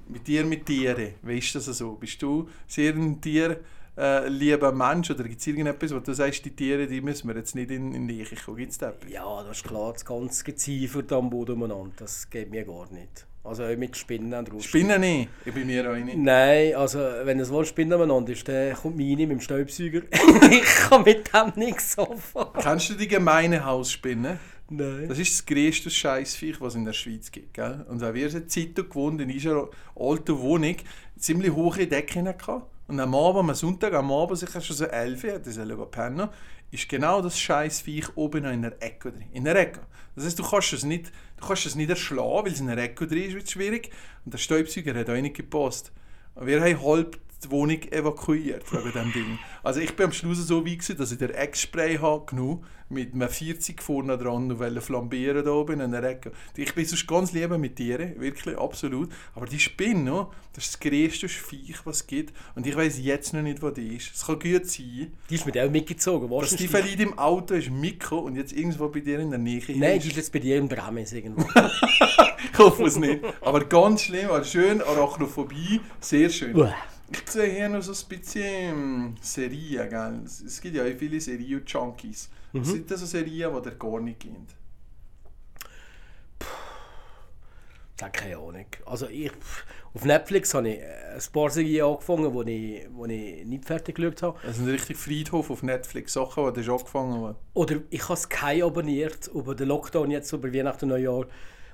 Mit 0.10 0.28
dir, 0.28 0.44
mit 0.44 0.66
Tieren. 0.66 1.14
Wie 1.22 1.38
ist 1.38 1.56
das 1.56 1.66
so? 1.66 1.94
Bist 1.94 2.22
du 2.22 2.50
sehr 2.68 2.94
ein 2.94 3.22
Tier 3.22 3.62
äh, 3.98 4.28
lieber 4.28 4.74
Mensch 4.74 5.10
oder 5.10 5.24
gibt 5.24 5.40
es 5.40 5.48
irgendetwas, 5.48 5.94
wo 5.94 6.00
du 6.00 6.14
sagst, 6.14 6.44
die 6.44 6.54
Tiere, 6.54 6.86
die 6.86 7.00
müssen 7.00 7.30
wir 7.30 7.36
jetzt 7.38 7.56
nicht 7.56 7.72
in, 7.72 7.94
in 7.94 8.10
die 8.10 8.22
Eiche 8.22 8.36
kommen? 8.36 8.58
Gibt 8.58 8.74
es 8.74 8.78
da 8.78 8.90
etwas? 8.90 9.10
Ja, 9.10 9.44
das 9.44 9.58
ist 9.58 9.64
klar, 9.64 9.94
das 9.94 10.04
ganze 10.04 10.44
Geziefer 10.44 11.04
am 11.16 11.30
Boden 11.30 11.54
umeinander, 11.54 11.94
das 11.96 12.30
geht 12.30 12.52
mir 12.52 12.66
gar 12.66 12.92
nicht. 12.92 13.26
Also 13.44 13.64
auch 13.64 13.76
mit 13.76 13.98
Spinnen 13.98 14.34
und 14.34 14.52
Russen. 14.52 14.68
Spinnen 14.68 15.02
nicht? 15.02 15.30
Ich 15.46 15.54
bin 15.54 15.66
mir 15.66 15.92
auch 15.92 15.96
nicht. 15.96 16.18
Nein, 16.18 16.76
also 16.76 17.00
wenn 17.24 17.40
es 17.40 17.50
wohl 17.50 17.66
Spinnen 17.66 17.94
umeinander 17.94 18.34
ist, 18.34 18.48
dann 18.48 18.76
kommt 18.76 18.98
meine 18.98 19.16
mit 19.16 19.32
dem 19.32 19.42
Staubsauger. 19.42 20.02
ich 20.52 20.64
kann 20.64 21.04
mit 21.04 21.32
dem 21.34 21.52
nichts 21.56 21.98
anfangen. 21.98 22.52
Kennst 22.60 22.92
du 22.92 22.94
die 22.94 23.08
gemeine 23.08 23.66
Hausspinne? 23.66 24.38
Nein. 24.70 25.08
Das 25.10 25.20
ist 25.20 25.34
das 25.34 25.46
größte 25.46 25.90
Scheißviech, 25.90 26.62
was 26.62 26.74
es 26.74 26.76
in 26.78 26.86
der 26.86 26.94
Schweiz 26.94 27.32
gibt. 27.32 27.56
Gell? 27.56 27.86
Und 27.90 28.02
auch 28.04 28.14
wir 28.14 28.30
sind 28.30 28.50
Zeit 28.52 28.76
gewohnt 28.76 29.20
in 29.20 29.32
unserer 29.32 29.70
alten 29.96 30.40
Wohnung 30.40 30.76
ziemlich 31.18 31.52
hohe 31.52 31.88
Decken 31.88 32.26
gehabt. 32.26 32.68
Und 32.92 33.00
am 33.00 33.16
Abend, 33.16 33.50
am 33.50 33.56
Sonntag, 33.56 33.94
am 33.94 34.12
Abend, 34.12 34.38
sicher 34.38 34.60
schon 34.60 34.76
so 34.76 34.84
11 34.84 35.24
Uhr, 35.24 35.40
das 35.40 35.56
ist 35.56 35.92
pennen, 35.92 36.28
ist 36.72 36.90
genau 36.90 37.22
das 37.22 37.40
Scheißviech 37.40 38.18
oben 38.18 38.44
noch 38.44 38.52
in 38.52 38.64
der 38.64 38.84
Ecke 38.84 39.14
drin. 39.14 39.30
In 39.32 39.46
der 39.46 39.56
Ecke. 39.56 39.80
Das 40.14 40.26
heißt, 40.26 40.38
du 40.38 40.44
kannst 40.44 40.74
es 40.74 40.84
nicht, 40.84 41.10
du 41.38 41.48
kannst 41.48 41.66
es 41.66 41.76
nicht 41.76 41.90
erschlagen, 41.90 42.46
weil 42.46 42.52
es 42.52 42.60
in 42.60 42.68
der 42.68 42.78
Ecke 42.78 43.08
drin 43.08 43.24
ist, 43.24 43.34
wird 43.34 43.50
schwierig. 43.50 43.92
Und 44.26 44.34
der 44.34 44.40
Staubsauger 44.40 44.94
hat 44.94 45.10
auch 45.10 45.22
nicht 45.22 45.38
gepasst. 45.38 45.94
Und 46.36 46.48
wir 46.48 46.60
haben 46.60 46.84
halb 46.84 47.18
die 47.44 47.52
Wohnung 47.52 47.82
evakuiert 47.92 48.72
wegen 48.72 48.92
diesem 48.92 49.14
Ding. 49.14 49.40
Also 49.64 49.80
ich 49.80 49.96
bin 49.96 50.08
am 50.08 50.12
Schluss 50.12 50.38
so 50.48 50.66
weit, 50.66 50.80
gewesen, 50.80 50.98
dass 50.98 51.12
ich 51.12 51.18
den 51.18 51.32
Eckspray 51.32 51.98
habe 51.98 52.26
genommen 52.26 52.64
mit 52.90 53.14
einem 53.14 53.30
40 53.30 53.82
vorne 53.82 54.18
dran 54.18 54.52
und 54.52 54.60
wollte 54.60 54.82
flambieren 54.82 55.46
da 55.46 55.52
oben 55.52 55.80
in 55.80 55.92
der 55.92 56.04
Ecke. 56.04 56.32
Ich 56.58 56.74
bin 56.76 56.86
sonst 56.86 57.08
ganz 57.08 57.32
lieber 57.32 57.58
mit 57.58 57.78
Tieren, 57.78 58.20
wirklich, 58.20 58.58
absolut. 58.58 59.10
Aber 59.34 59.46
die 59.46 59.60
Spinne, 59.60 60.28
das 60.54 60.66
ist 60.66 60.74
das 60.74 60.80
größte 60.92 61.30
Viech, 61.30 61.86
was 61.86 61.98
es 61.98 62.08
gibt. 62.08 62.34
Und 62.56 62.68
ich 62.68 62.76
weiß 62.76 63.00
jetzt 63.00 63.34
noch 63.34 63.42
nicht, 63.42 63.62
wo 63.62 63.70
die 63.70 63.96
ist. 63.96 64.14
Es 64.14 64.26
kann 64.26 64.40
gut 64.40 64.66
sein, 64.66 65.14
Die 65.30 65.36
ist 65.36 65.46
mit 65.46 65.58
auch 65.58 65.72
mitgezogen, 65.72 66.30
dass 66.30 66.52
weißt 66.52 66.60
die 66.60 66.68
vielleicht 66.68 67.00
im 67.00 67.18
Auto 67.18 67.54
ist 67.54 67.72
mitgekommen 67.72 68.26
und 68.26 68.36
jetzt 68.36 68.52
irgendwo 68.52 68.90
bei 68.90 69.00
dir 69.00 69.20
in 69.20 69.30
der 69.30 69.40
Nähe 69.40 69.62
Nein, 69.76 69.98
ist. 69.98 70.04
die 70.04 70.10
ist 70.10 70.18
jetzt 70.18 70.34
bei 70.34 70.40
dir 70.40 70.58
im 70.58 70.68
Bremes 70.68 71.14
irgendwo. 71.14 71.46
Ich 72.54 72.60
hoffe 72.60 72.84
es 72.84 72.98
nicht. 72.98 73.24
Aber 73.42 73.64
ganz 73.64 74.04
schlimm, 74.04 74.30
also 74.30 74.50
schön, 74.50 74.82
Arachnophobie, 74.82 75.80
sehr 76.00 76.30
schön. 76.30 76.56
Uah. 77.12 77.18
Ich 77.24 77.30
sehe 77.32 77.52
hier 77.52 77.70
noch 77.70 77.82
so 77.82 77.92
ein 77.92 78.10
bisschen 78.10 78.44
ähm, 78.44 79.16
Serien, 79.22 79.90
gell? 79.90 80.22
Es- 80.26 80.62
gibt 80.62 80.76
ja 80.76 80.84
auch 80.84 80.98
viele 80.98 81.20
Serien-Junkies. 81.20 82.30
Was 82.54 82.68
sind 82.68 82.90
das 82.92 83.00
so 83.00 83.06
Serien, 83.06 83.54
die 83.56 83.62
dir 83.70 83.76
gar 83.76 84.00
nicht 84.00 84.20
gehen? 84.20 84.46
Ich 87.98 88.04
habe 88.04 88.12
keine 88.14 88.38
Ahnung. 88.38 88.66
Also 88.86 89.08
ich, 89.08 89.32
auf 89.94 90.06
Netflix 90.06 90.54
habe 90.56 90.70
ich 90.70 90.80
äh, 90.80 91.14
ein 91.16 91.22
paar 91.32 91.50
Serien 91.52 91.86
angefangen, 91.86 92.46
die 92.48 92.78
ich, 92.78 92.88
wo 92.92 93.06
ich 93.06 93.46
nicht 93.46 93.66
fertig 93.66 93.96
geschaut 93.96 94.22
habe. 94.24 94.40
Das 94.44 94.58
ist 94.58 94.64
ein 94.64 94.70
richtig 94.70 94.98
Friedhof 94.98 95.52
auf 95.52 95.62
Netflix, 95.62 96.14
Sachen, 96.14 96.52
die 96.54 96.64
du 96.64 96.72
angefangen 96.74 97.24
hast. 97.26 97.36
Oder 97.54 97.76
ich 97.92 98.04
habe 98.10 98.18
Sky 98.20 98.64
abonniert 98.64 99.28
über 99.28 99.54
den 99.54 99.68
Lockdown 99.68 100.10
jetzt 100.10 100.32
über 100.34 100.52
Weihnachten 100.52 100.86
und 100.86 100.90
Neujahr 100.90 101.26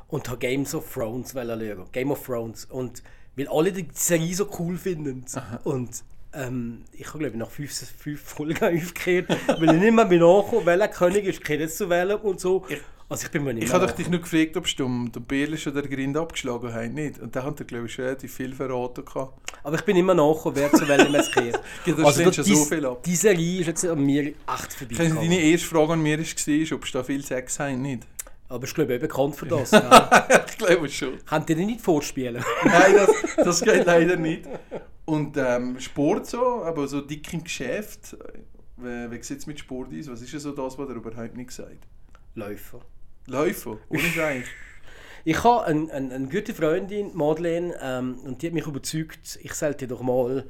und 0.10 0.28
habe 0.28 0.38
Games 0.40 0.76
of 0.76 0.92
Thrones 0.94 1.32
schauen. 1.32 1.86
Game 1.94 2.12
of 2.12 2.26
Thrones. 2.26 2.66
Und 2.66 3.04
weil 3.38 3.48
alle 3.48 3.72
die 3.72 3.88
Serie 3.94 4.36
so 4.36 4.50
cool 4.60 4.78
finden. 4.78 5.24
Und 5.64 6.04
ähm, 6.34 6.82
ich 6.92 7.08
habe 7.08 7.20
glaube 7.20 7.34
ich 7.34 7.40
nach 7.40 7.50
fünf, 7.50 7.72
fünf 7.98 8.22
Folgen 8.22 8.58
aufgehört, 8.84 9.30
weil 9.48 9.76
ich 9.76 9.82
nicht 9.82 9.94
mehr 9.94 10.06
bin 10.06 10.20
nachgekommen, 10.20 10.66
welcher 10.66 10.88
König 10.90 11.26
ist 11.26 11.44
Kinder 11.44 11.68
zu 11.68 11.90
wählen 11.90 12.18
und 12.18 12.40
so. 12.40 12.66
Also 13.10 13.26
ich 13.26 13.32
bin 13.32 13.46
mir 13.46 13.54
nicht 13.54 13.68
Ich 13.68 13.74
habe 13.74 13.90
dich 13.94 14.10
nur 14.10 14.20
gefragt, 14.20 14.58
ob 14.58 14.66
du 14.68 15.08
den 15.08 15.24
Berlisch 15.24 15.66
oder 15.68 15.82
den 15.82 15.90
Grind 15.92 16.18
abgeschlagen 16.18 16.74
hast. 16.74 16.92
Nicht. 16.92 17.20
Und 17.20 17.34
da 17.34 17.44
hat 17.44 17.58
er, 17.58 17.66
glaube 17.66 17.86
ich, 17.86 17.94
schon 17.94 18.04
relativ 18.04 18.34
viel 18.34 18.54
verraten. 18.54 19.06
Gehabt. 19.06 19.34
Aber 19.64 19.76
ich 19.78 19.84
bin 19.84 19.96
immer 19.96 20.14
nachgekommen, 20.14 20.58
wer 20.58 20.72
zu 20.74 20.86
welchem 20.86 21.16
es 21.16 21.32
geht. 21.32 21.58
Ja, 21.86 21.94
das 21.94 22.16
stimmt 22.16 22.36
schon 22.36 22.44
so 22.44 22.66
viel 22.66 22.86
ab. 22.86 23.04
Die 23.04 23.16
Serie 23.16 23.62
ist 23.62 23.68
jetzt 23.68 23.86
an 23.86 24.06
mir 24.06 24.24
echt 24.28 24.36
Ich 24.48 24.78
vorbeigegangen. 24.78 25.16
deine 25.16 25.40
erste 25.40 25.68
Frage 25.68 25.94
an 25.94 26.02
mir 26.02 26.20
war, 26.20 26.76
ob 26.76 26.86
du 26.86 26.92
da 26.92 27.04
viel 27.04 27.24
Sex 27.24 27.60
hast. 27.60 27.78
Nicht. 27.78 28.04
Aber 28.50 28.64
ich 28.66 28.74
glaube, 28.74 28.94
ich 28.94 29.00
bin 29.00 29.10
bekannt 29.10 29.36
für 29.36 29.46
das. 29.46 29.72
ja. 29.72 30.28
ich 30.48 30.58
glaube 30.58 30.90
schon. 30.90 31.24
Könnt 31.26 31.50
ihr 31.50 31.56
nicht 31.58 31.82
vorspielen? 31.82 32.44
Nein, 32.64 32.96
das, 32.96 33.36
das 33.36 33.62
geht 33.62 33.86
leider 33.86 34.16
nicht. 34.16 34.48
Und 35.06 35.38
ähm, 35.38 35.80
Sport 35.80 36.28
so, 36.28 36.64
aber 36.64 36.88
so 36.88 37.02
dick 37.02 37.34
im 37.34 37.44
Geschäft. 37.44 38.16
Wie, 38.78 39.12
wie 39.12 39.24
sieht 39.24 39.40
es 39.40 39.48
mit 39.48 39.60
Sport 39.60 39.90
aus? 39.98 40.08
Was 40.10 40.22
ist 40.22 40.34
ja 40.34 40.40
so 40.40 40.52
das, 40.52 40.78
was 40.78 40.90
er 40.90 40.96
überhaupt 40.96 41.36
nicht 41.36 41.48
gesagt 41.48 41.88
Läufer. 42.36 42.82
Läufen, 43.26 43.80
ohne 43.90 44.00
Scheiß. 44.16 44.46
Ich 45.26 45.44
habe 45.44 45.66
eine, 45.66 45.92
eine, 45.92 46.16
eine 46.16 46.28
gute 46.28 46.54
Freundin, 46.54 47.12
Madeleine, 47.14 47.76
ähm, 47.82 48.20
und 48.24 48.42
die 48.42 48.48
hat 48.48 48.54
mich 48.54 48.66
überzeugt, 48.66 49.40
ich 49.42 49.54
sollte 49.54 49.88
doch 49.88 50.02
mal 50.02 50.46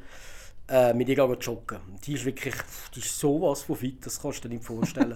äh, 0.67 0.93
mit 0.93 1.09
ihr 1.09 1.15
joggen. 1.15 1.79
Die 2.03 2.13
ist 2.13 2.25
wirklich, 2.25 2.53
die 2.93 2.99
ist 2.99 3.17
sowas 3.17 3.63
von 3.63 3.75
fit, 3.75 4.05
das 4.05 4.21
kannst 4.21 4.43
du 4.43 4.49
dir 4.49 4.55
nicht 4.55 4.65
vorstellen. 4.65 5.15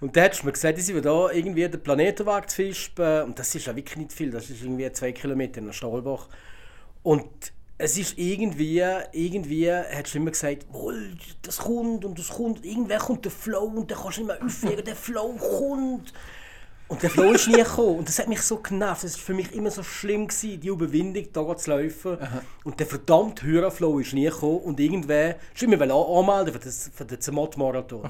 Und 0.00 0.16
dann 0.16 0.24
hat 0.24 0.34
sie 0.34 0.46
mir 0.46 0.52
gesagt, 0.52 0.78
sie 0.78 0.94
will 0.94 1.02
da 1.02 1.30
irgendwie 1.30 1.68
den 1.68 1.82
Planetenweg 1.82 2.48
zu 2.50 2.56
fispen, 2.56 3.22
und 3.24 3.38
das 3.38 3.54
ist 3.54 3.66
ja 3.66 3.74
wirklich 3.74 3.96
nicht 3.96 4.12
viel, 4.12 4.30
das 4.30 4.48
ist 4.50 4.62
irgendwie 4.62 4.90
zwei 4.92 5.12
Kilometer 5.12 5.58
in 5.58 5.66
der 5.66 5.72
Stahlbach. 5.72 6.28
Und 7.02 7.52
es 7.78 7.96
ist 7.96 8.18
irgendwie, 8.18 8.82
irgendwie 9.12 9.72
hat 9.72 10.06
sie 10.06 10.18
immer 10.18 10.32
gesagt, 10.32 10.66
«Wohl, 10.72 11.16
das 11.42 11.58
kommt 11.58 12.04
und 12.04 12.18
das 12.18 12.28
kommt, 12.28 12.64
irgendwann 12.64 12.98
kommt 12.98 13.24
der 13.24 13.32
Flow 13.32 13.64
und 13.64 13.90
dann 13.90 13.98
kannst 13.98 14.18
du 14.18 14.24
mehr 14.24 14.42
aufhören, 14.42 14.84
der 14.84 14.96
Flow 14.96 15.34
kommt. 15.34 16.12
Und 16.88 17.02
der 17.02 17.10
Flow 17.10 17.32
ist 17.32 17.46
nie 17.48 17.56
gekommen. 17.56 17.98
Und 17.98 18.08
das 18.08 18.18
hat 18.18 18.28
mich 18.28 18.40
so 18.40 18.58
genervt. 18.58 19.04
Es 19.04 19.14
war 19.14 19.20
für 19.20 19.34
mich 19.34 19.54
immer 19.54 19.70
so 19.70 19.82
schlimm, 19.82 20.26
gewesen, 20.26 20.58
die 20.58 20.68
Überwindung, 20.68 21.26
da 21.32 21.56
zu 21.56 21.70
laufen. 21.70 22.16
Und 22.64 22.80
der 22.80 22.86
verdammte 22.86 23.46
Hörerflow 23.46 23.98
ist 23.98 24.14
nie 24.14 24.24
gekommen. 24.24 24.60
Und 24.60 24.80
irgendwann, 24.80 25.34
ich 25.54 25.66
mich 25.66 25.80
anmelden 25.80 26.52
für, 26.52 26.58
das, 26.58 26.90
für 26.94 27.04
den 27.04 27.20
Zermatt-Marathon. 27.20 28.08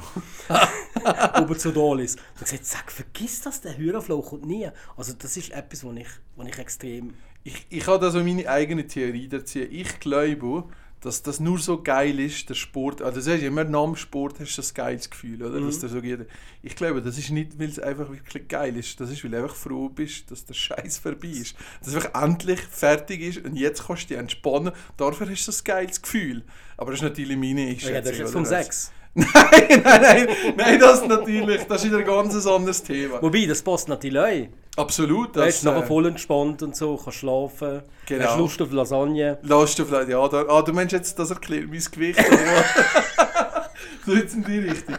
Oben 1.41 1.59
zu 1.59 1.73
Dolis. 1.73 2.15
Und 2.15 2.23
ich 2.43 2.51
gesagt, 2.51 2.67
sag, 2.67 2.93
vergiss 2.93 3.41
das, 3.41 3.61
der 3.61 3.77
Hörerflow 3.77 4.23
kommt 4.23 4.47
nie. 4.47 4.69
Also 4.97 5.13
das 5.13 5.37
ist 5.37 5.51
etwas, 5.51 5.85
was 5.85 5.97
ich, 5.97 6.09
ich 6.47 6.59
extrem... 6.59 7.15
Ich, 7.45 7.67
ich 7.71 7.87
habe 7.87 8.05
da 8.05 8.11
so 8.11 8.23
meine 8.23 8.49
eigene 8.49 8.87
Theorie 8.87 9.29
dazu. 9.29 9.61
Ich 9.61 10.01
glaube, 10.01 10.65
dass 11.01 11.23
das 11.23 11.39
nur 11.39 11.59
so 11.59 11.83
geil 11.83 12.19
ist, 12.19 12.49
der 12.49 12.55
Sport. 12.55 13.03
Also, 13.03 13.21
das 13.21 13.29
heißt, 13.29 13.43
immer 13.43 13.65
nach 13.65 13.85
dem 13.85 13.97
Sport 13.97 14.41
hast 14.41 14.57
du 14.57 14.63
das 14.63 14.75
geiles 14.75 15.09
Gefühl, 15.09 15.43
oder? 15.43 15.61
Dass 15.61 15.79
der 15.79 15.89
so 15.89 16.01
geht. 16.01 16.27
Ich 16.63 16.75
glaube, 16.75 17.01
das 17.03 17.19
ist 17.19 17.31
nicht, 17.31 17.59
weil 17.59 17.69
es 17.69 17.79
einfach 17.79 18.11
wirklich 18.11 18.49
geil 18.49 18.77
ist. 18.77 19.01
Das 19.01 19.11
ist, 19.11 19.23
weil 19.23 19.31
du 19.31 19.43
einfach 19.43 19.55
froh 19.55 19.89
bist, 19.89 20.31
dass 20.31 20.45
der 20.45 20.55
Scheiß 20.55 20.99
vorbei 20.99 21.29
ist. 21.29 21.55
Dass 21.81 21.89
es 21.89 21.95
einfach 21.95 22.23
endlich 22.23 22.61
fertig 22.61 23.21
ist 23.21 23.45
und 23.45 23.57
jetzt 23.57 23.87
kannst 23.87 24.05
du 24.05 24.09
dich 24.09 24.19
entspannen. 24.19 24.73
Dafür 24.97 25.29
hast 25.31 25.47
du 25.47 25.51
das 25.51 25.63
geiles 25.63 26.03
Gefühl. 26.03 26.43
Aber 26.77 26.91
das 26.91 27.01
ist 27.01 27.05
natürlich 27.05 27.37
meine 27.37 27.71
Ich 27.71 27.87
rede 27.87 28.11
jetzt 28.11 28.33
vom? 28.33 28.45
Sex. 28.45 28.93
Nein, 29.15 29.83
nein, 29.83 30.01
nein, 30.03 30.29
nein, 30.57 30.79
das 30.79 31.05
natürlich. 31.05 31.65
Das 31.65 31.85
ist 31.85 31.93
ein 31.93 32.05
ganz 32.05 32.47
anderes 32.47 32.83
Thema. 32.85 33.21
Wobei, 33.21 33.47
das 33.47 33.63
passt 33.63 33.89
natürlich 33.89 34.21
auch. 34.21 34.49
Absolut. 34.79 35.35
Du 35.35 35.43
bist 35.43 35.65
nachher 35.65 35.83
äh, 35.83 35.87
voll 35.87 36.07
entspannt 36.07 36.63
und 36.63 36.77
so, 36.77 36.97
kannst 36.97 37.19
schlafen, 37.19 37.83
Genau. 38.07 38.25
hast 38.25 38.39
Lust 38.39 38.63
auf 38.63 38.73
Lasagne. 38.73 39.39
Lass 39.43 39.75
du 39.75 39.85
vielleicht, 39.85 40.09
ja, 40.09 40.29
da, 40.29 40.45
ah, 40.49 40.63
du 40.63 40.73
meinst 40.73 40.93
jetzt, 40.93 41.19
das 41.19 41.31
erklärt 41.31 41.69
mein 41.69 41.83
Gewicht. 41.91 42.19
so 44.07 44.13
jetzt 44.13 44.35
in 44.35 44.45
die 44.45 44.59
Richtung. 44.59 44.97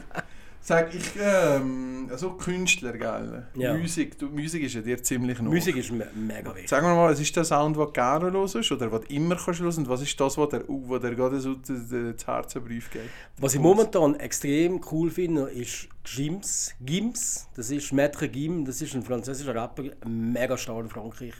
Sag 0.62 0.94
ich, 0.94 1.12
ähm, 1.20 2.08
also 2.12 2.32
Künstler, 2.32 2.94
gell? 2.94 3.48
Ja. 3.56 3.74
Musik, 3.76 4.18
du, 4.20 4.28
Musik 4.28 4.64
ist 4.64 4.76
ja 4.76 4.82
dir 4.82 5.02
ziemlich 5.02 5.40
neu. 5.40 5.56
Musik 5.56 5.78
ist 5.78 5.92
me 5.92 6.08
mega 6.14 6.54
wichtig. 6.54 6.70
Sag 6.70 6.84
mir 6.84 6.94
mal, 6.94 7.10
was 7.12 7.20
ist 7.20 7.36
der 7.36 7.44
Sound, 7.46 7.76
den 7.76 7.86
du 7.86 7.92
gerne 7.92 8.32
hörst 8.32 8.72
oder 8.72 8.92
was 8.92 9.02
du 9.02 9.14
immer 9.14 9.36
kannst 9.36 9.62
hören 9.62 9.78
und 9.78 9.90
was 9.90 10.02
ist 10.02 10.20
das, 10.20 10.38
was 10.38 10.50
dir, 10.50 10.64
was 10.68 11.02
dir 11.02 11.16
gerade 11.16 11.40
so 11.40 11.56
das 11.56 12.28
Herz 12.28 12.54
Brief 12.56 12.92
geht? 12.92 13.10
Was 13.38 13.56
ich 13.56 13.62
momentan 13.62 14.16
extrem 14.16 14.82
cool 14.92 15.10
finde, 15.10 15.44
ist 15.50 15.88
Gims. 16.04 16.76
Gims, 16.82 17.48
das 17.56 17.72
ist 17.72 17.92
Maître 17.94 18.28
Gim, 18.28 18.66
das 18.66 18.82
ist 18.82 18.94
ein 18.96 19.04
französischer 19.04 19.56
Rapper, 19.56 19.84
mega 20.06 20.58
stark 20.58 20.84
in 20.84 20.90
Frankreich. 20.90 21.34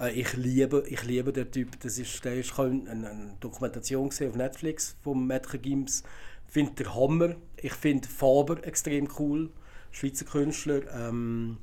Äh, 0.00 0.20
Ich 0.20 0.34
liebe, 0.34 0.84
ich 0.88 1.02
liebe 1.04 1.32
den 1.32 1.50
Typ. 1.50 1.80
Das 1.80 1.98
ist, 1.98 2.24
der 2.24 2.34
ist, 2.34 2.50
ich 2.50 2.58
habe 2.58 2.68
eine, 2.68 3.36
Dokumentation 3.40 4.08
gesehen 4.08 4.30
auf 4.30 4.36
Netflix 4.36 4.96
vom 5.02 5.30
Maître 5.30 5.58
Gims. 5.58 6.02
Ich 6.02 6.33
finde 6.54 6.72
der 6.72 6.94
Hammer. 6.94 7.34
Ich 7.60 7.74
finde 7.74 8.08
Faber 8.08 8.64
extrem 8.64 9.08
cool. 9.18 9.50
Schweizer 9.90 10.24
Künstler. 10.24 10.82
Ähm, 10.94 11.58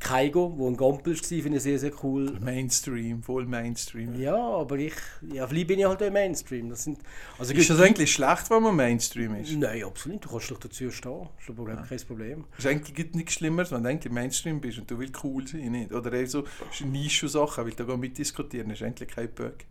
Kaigo, 0.00 0.52
wo 0.56 0.68
ein 0.68 0.76
Gompel 0.76 1.14
war, 1.14 1.22
finde 1.22 1.56
ich 1.56 1.62
sehr, 1.62 1.78
sehr 1.78 1.92
cool. 2.02 2.38
Mainstream, 2.40 3.22
voll 3.22 3.46
Mainstream. 3.46 4.18
Ja, 4.20 4.36
aber 4.36 4.76
ich, 4.76 4.94
ja, 5.32 5.46
vielleicht 5.46 5.66
bin 5.66 5.78
ich 5.78 5.86
halt 5.86 6.02
auch 6.02 6.10
Mainstream. 6.10 6.68
Das 6.68 6.84
sind, 6.84 6.98
also 7.38 7.54
Ist 7.54 7.70
das 7.70 7.80
eigentlich 7.80 8.12
schlecht, 8.12 8.50
wenn 8.50 8.62
man 8.62 8.76
Mainstream 8.76 9.34
ist? 9.36 9.52
Nein, 9.52 9.84
absolut. 9.84 10.24
Du 10.24 10.28
kannst 10.30 10.50
doch 10.50 10.58
dazu 10.58 10.90
stehen. 10.90 11.28
Das 11.36 11.42
ist 11.42 11.48
überhaupt 11.48 11.88
kein 11.88 12.00
Problem. 12.00 12.44
Es 12.58 12.66
eigentlich 12.66 12.94
gibt 12.94 13.14
nichts 13.14 13.34
Schlimmeres, 13.34 13.72
wenn 13.72 13.82
du 13.82 13.88
eigentlich 13.88 14.12
Mainstream 14.12 14.60
bist 14.60 14.78
und 14.78 14.90
du 14.90 14.98
willst 14.98 15.22
cool 15.24 15.46
sein, 15.46 15.72
nicht? 15.72 15.92
Oder 15.92 16.12
eher 16.12 16.26
so 16.26 16.44
Nische-Sachen, 16.84 17.64
weil 17.64 17.72
du 17.72 17.84
da 17.84 17.96
mitdiskutieren, 17.96 18.68
das 18.68 18.80
ist 18.80 18.86
eigentlich 18.86 19.08
kein 19.08 19.30
Böck. 19.30 19.64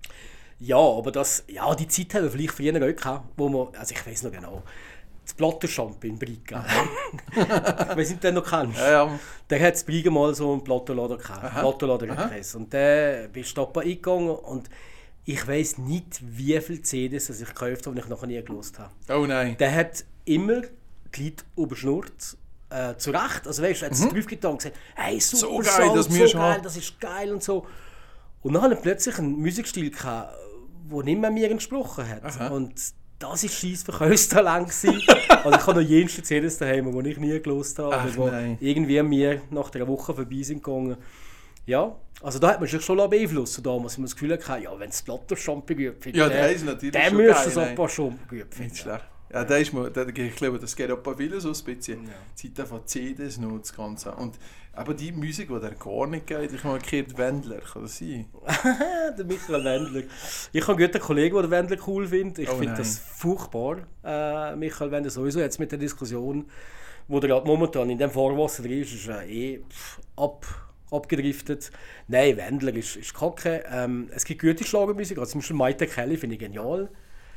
Ja, 0.64 0.78
aber 0.78 1.12
das, 1.12 1.44
ja, 1.48 1.76
die 1.76 1.88
Zeit 1.88 2.14
haben 2.14 2.24
wir 2.24 2.32
vielleicht 2.32 2.54
früher 2.54 2.74
auch 2.76 2.96
gehabt, 2.96 3.26
wo 3.36 3.50
man, 3.50 3.76
also 3.76 3.94
ich 3.94 4.06
weiß 4.08 4.24
noch 4.24 4.32
genau, 4.32 4.64
das 5.26 5.34
Plattenschamp 5.34 6.02
in 6.06 6.18
Briga. 6.18 6.66
ich 7.32 7.38
weiß 7.38 8.10
nicht, 8.10 8.14
ob 8.16 8.22
du 8.22 8.28
den 8.28 8.36
noch 8.36 8.50
kennst. 8.50 8.80
Ja, 8.80 8.92
ja. 8.92 9.20
Der 9.50 9.60
hat 9.62 9.80
in 9.80 9.86
Briga 9.86 10.10
mal 10.10 10.34
so 10.34 10.54
einen 10.54 10.64
Plattenlader 10.64 11.18
gehabt. 11.18 11.54
Plattenlader. 11.60 12.32
Und 12.56 12.72
der 12.72 13.28
bist 13.28 13.58
du 13.58 13.66
da 13.74 13.82
eingegangen 13.82 14.30
und 14.30 14.70
ich 15.26 15.46
weiß 15.46 15.80
nicht, 15.80 16.22
wie 16.22 16.60
viele 16.62 16.82
CDs 16.82 17.30
ich 17.30 17.40
gekauft 17.48 17.86
habe, 17.86 17.96
die 17.96 18.02
ich 18.02 18.08
noch 18.08 18.26
nie 18.26 18.42
gelost 18.42 18.80
habe. 18.80 18.92
Oh 19.10 19.26
nein. 19.26 19.58
Der 19.58 19.74
hat 19.74 20.06
immer 20.26 20.62
die 21.16 21.24
Leute 21.26 21.44
überschnurrt. 21.58 22.38
Äh, 22.70 22.98
zu 22.98 23.12
Recht. 23.12 23.46
Also 23.46 23.62
weißt 23.62 23.82
du, 23.82 23.86
er 23.86 23.92
hat 23.92 23.98
es 23.98 24.10
drauf 24.10 24.26
getan 24.26 24.52
und 24.54 24.58
gesagt, 24.58 24.76
hey, 24.96 25.20
super 25.20 25.38
So 25.48 25.58
geil, 25.58 25.66
Sound, 25.66 25.98
das 25.98 26.06
so 26.06 26.12
geil, 26.20 26.36
haben. 26.36 26.64
das 26.64 26.76
ist 26.78 27.00
geil 27.00 27.32
und 27.32 27.44
so. 27.44 27.68
Und 28.42 28.54
dann 28.54 28.64
hat 28.64 28.72
er 28.72 28.78
plötzlich 28.78 29.20
einen 29.20 29.34
Musikstil 29.34 29.92
gehabt, 29.92 30.34
der 30.92 31.04
nicht 31.04 31.20
mehr 31.22 31.32
mir 31.32 31.52
entsprochen 31.52 32.06
hat. 32.08 32.52
Und 32.52 32.74
das 33.20 33.44
war 33.44 33.50
scheiß 33.50 33.84
Verkaufstalent. 33.84 34.68
also 34.68 35.58
ich 35.58 35.68
habe 35.68 35.82
noch 35.82 35.90
jenste 35.90 36.24
CDs 36.24 36.58
daheim, 36.58 36.92
die 37.04 37.10
ich 37.10 37.18
nie 37.18 37.40
gelost 37.40 37.80
habe. 37.80 37.96
Ach, 37.96 38.18
oder 38.18 38.32
nein. 38.34 38.58
irgendwie 38.60 39.02
mir 39.02 39.42
nach 39.50 39.74
einer 39.74 39.88
Woche 39.88 40.14
vorbei 40.14 40.42
sind 40.42 40.64
gegangen. 40.64 40.98
Ja, 41.66 41.96
also 42.22 42.40
da 42.40 42.50
hat 42.50 42.60
man 42.60 42.68
sich 42.68 42.82
schon 42.84 42.98
beeinflussen 43.10 43.64
damals, 43.64 43.96
wenn 43.96 44.02
man 44.02 44.08
das 44.08 44.16
Gefühl 44.16 44.34
hatte, 44.34 44.64
ja, 44.64 44.78
wenn 44.78 44.90
es 44.90 45.02
Platter 45.02 45.38
schon 45.38 45.66
geübt 45.66 46.06
Ja, 46.14 46.28
der 46.28 46.52
ist 46.52 46.66
natürlich 46.66 46.92
der 46.92 47.06
schon 47.06 47.18
müsste 47.18 47.50
es 47.50 47.58
ein 47.58 47.76
paar 47.76 47.90
schon 47.90 48.20
geübt 48.30 48.50
Nicht 48.50 48.58
finden. 48.58 48.76
schlecht. 48.76 49.06
Ja, 49.34 49.44
der 49.44 49.58
ist 49.58 49.74
mal, 49.74 49.90
der, 49.90 50.08
ich 50.16 50.36
glaube, 50.36 50.60
das 50.60 50.76
geht 50.76 50.92
auch 50.92 51.00
bei 51.00 51.16
vielen 51.16 51.40
so 51.40 51.54
speziell. 51.56 51.98
Die 52.40 52.54
Zeit 52.54 52.68
von 52.68 52.86
CDs 52.86 53.40
noch 53.40 53.58
das 53.58 53.76
Ganze. 53.76 54.12
Und 54.12 54.38
aber 54.74 54.94
die 54.94 55.12
Musik, 55.12 55.50
die 55.50 55.60
der 55.60 55.72
gar 55.72 56.06
nicht 56.08 56.28
geht, 56.28 56.54
ich 56.54 56.64
habe 56.64 56.78
gehört, 56.78 57.18
Wendler, 57.18 57.60
kann 57.60 57.82
das 57.82 57.98
sein? 57.98 58.28
der 59.18 59.26
Michael 59.26 59.64
Wendler. 59.64 60.04
Ich 60.52 60.62
habe 60.68 60.78
einen 60.78 60.88
guten 60.88 61.02
Kollegen, 61.02 61.36
der 61.36 61.50
Wendler 61.50 61.78
cool 61.88 62.08
findet. 62.08 62.40
Ich 62.40 62.50
Oh 62.50 62.56
finde 62.56 62.76
das 62.76 63.00
furchtbar, 63.00 63.78
äh, 64.04 64.56
Michael 64.56 64.92
Wendler. 64.92 65.12
Sowieso 65.12 65.40
jetzt 65.40 65.60
mit 65.60 65.72
der 65.72 65.80
Diskussion, 65.80 66.46
wo 67.08 67.20
der 67.20 67.30
gerade 67.30 67.48
momentan 67.48 67.90
in 67.90 67.98
dem 67.98 68.12
Fahrwasser 68.12 68.62
drin 68.62 68.82
ist, 68.82 68.94
ist 68.94 69.08
er 69.08 69.28
eh 69.28 69.64
pff, 69.68 70.00
ab, 70.16 70.46
abgedriftet. 70.92 71.72
Nein, 72.08 72.38
Wendler 72.38 72.76
ist, 72.76 72.96
ist 72.98 73.16
kacke. 73.16 73.64
Ähm, 73.72 74.10
es 74.12 74.26
gibt 74.26 74.42
gute 74.42 74.64
Schlagermusik, 74.64 75.18
also 75.18 75.32
zum 75.32 75.42
Beispiel 75.42 75.56
Maite 75.56 75.88
Kelly 75.88 76.18
finde 76.18 76.36
ich 76.36 76.40
genial. 76.40 76.90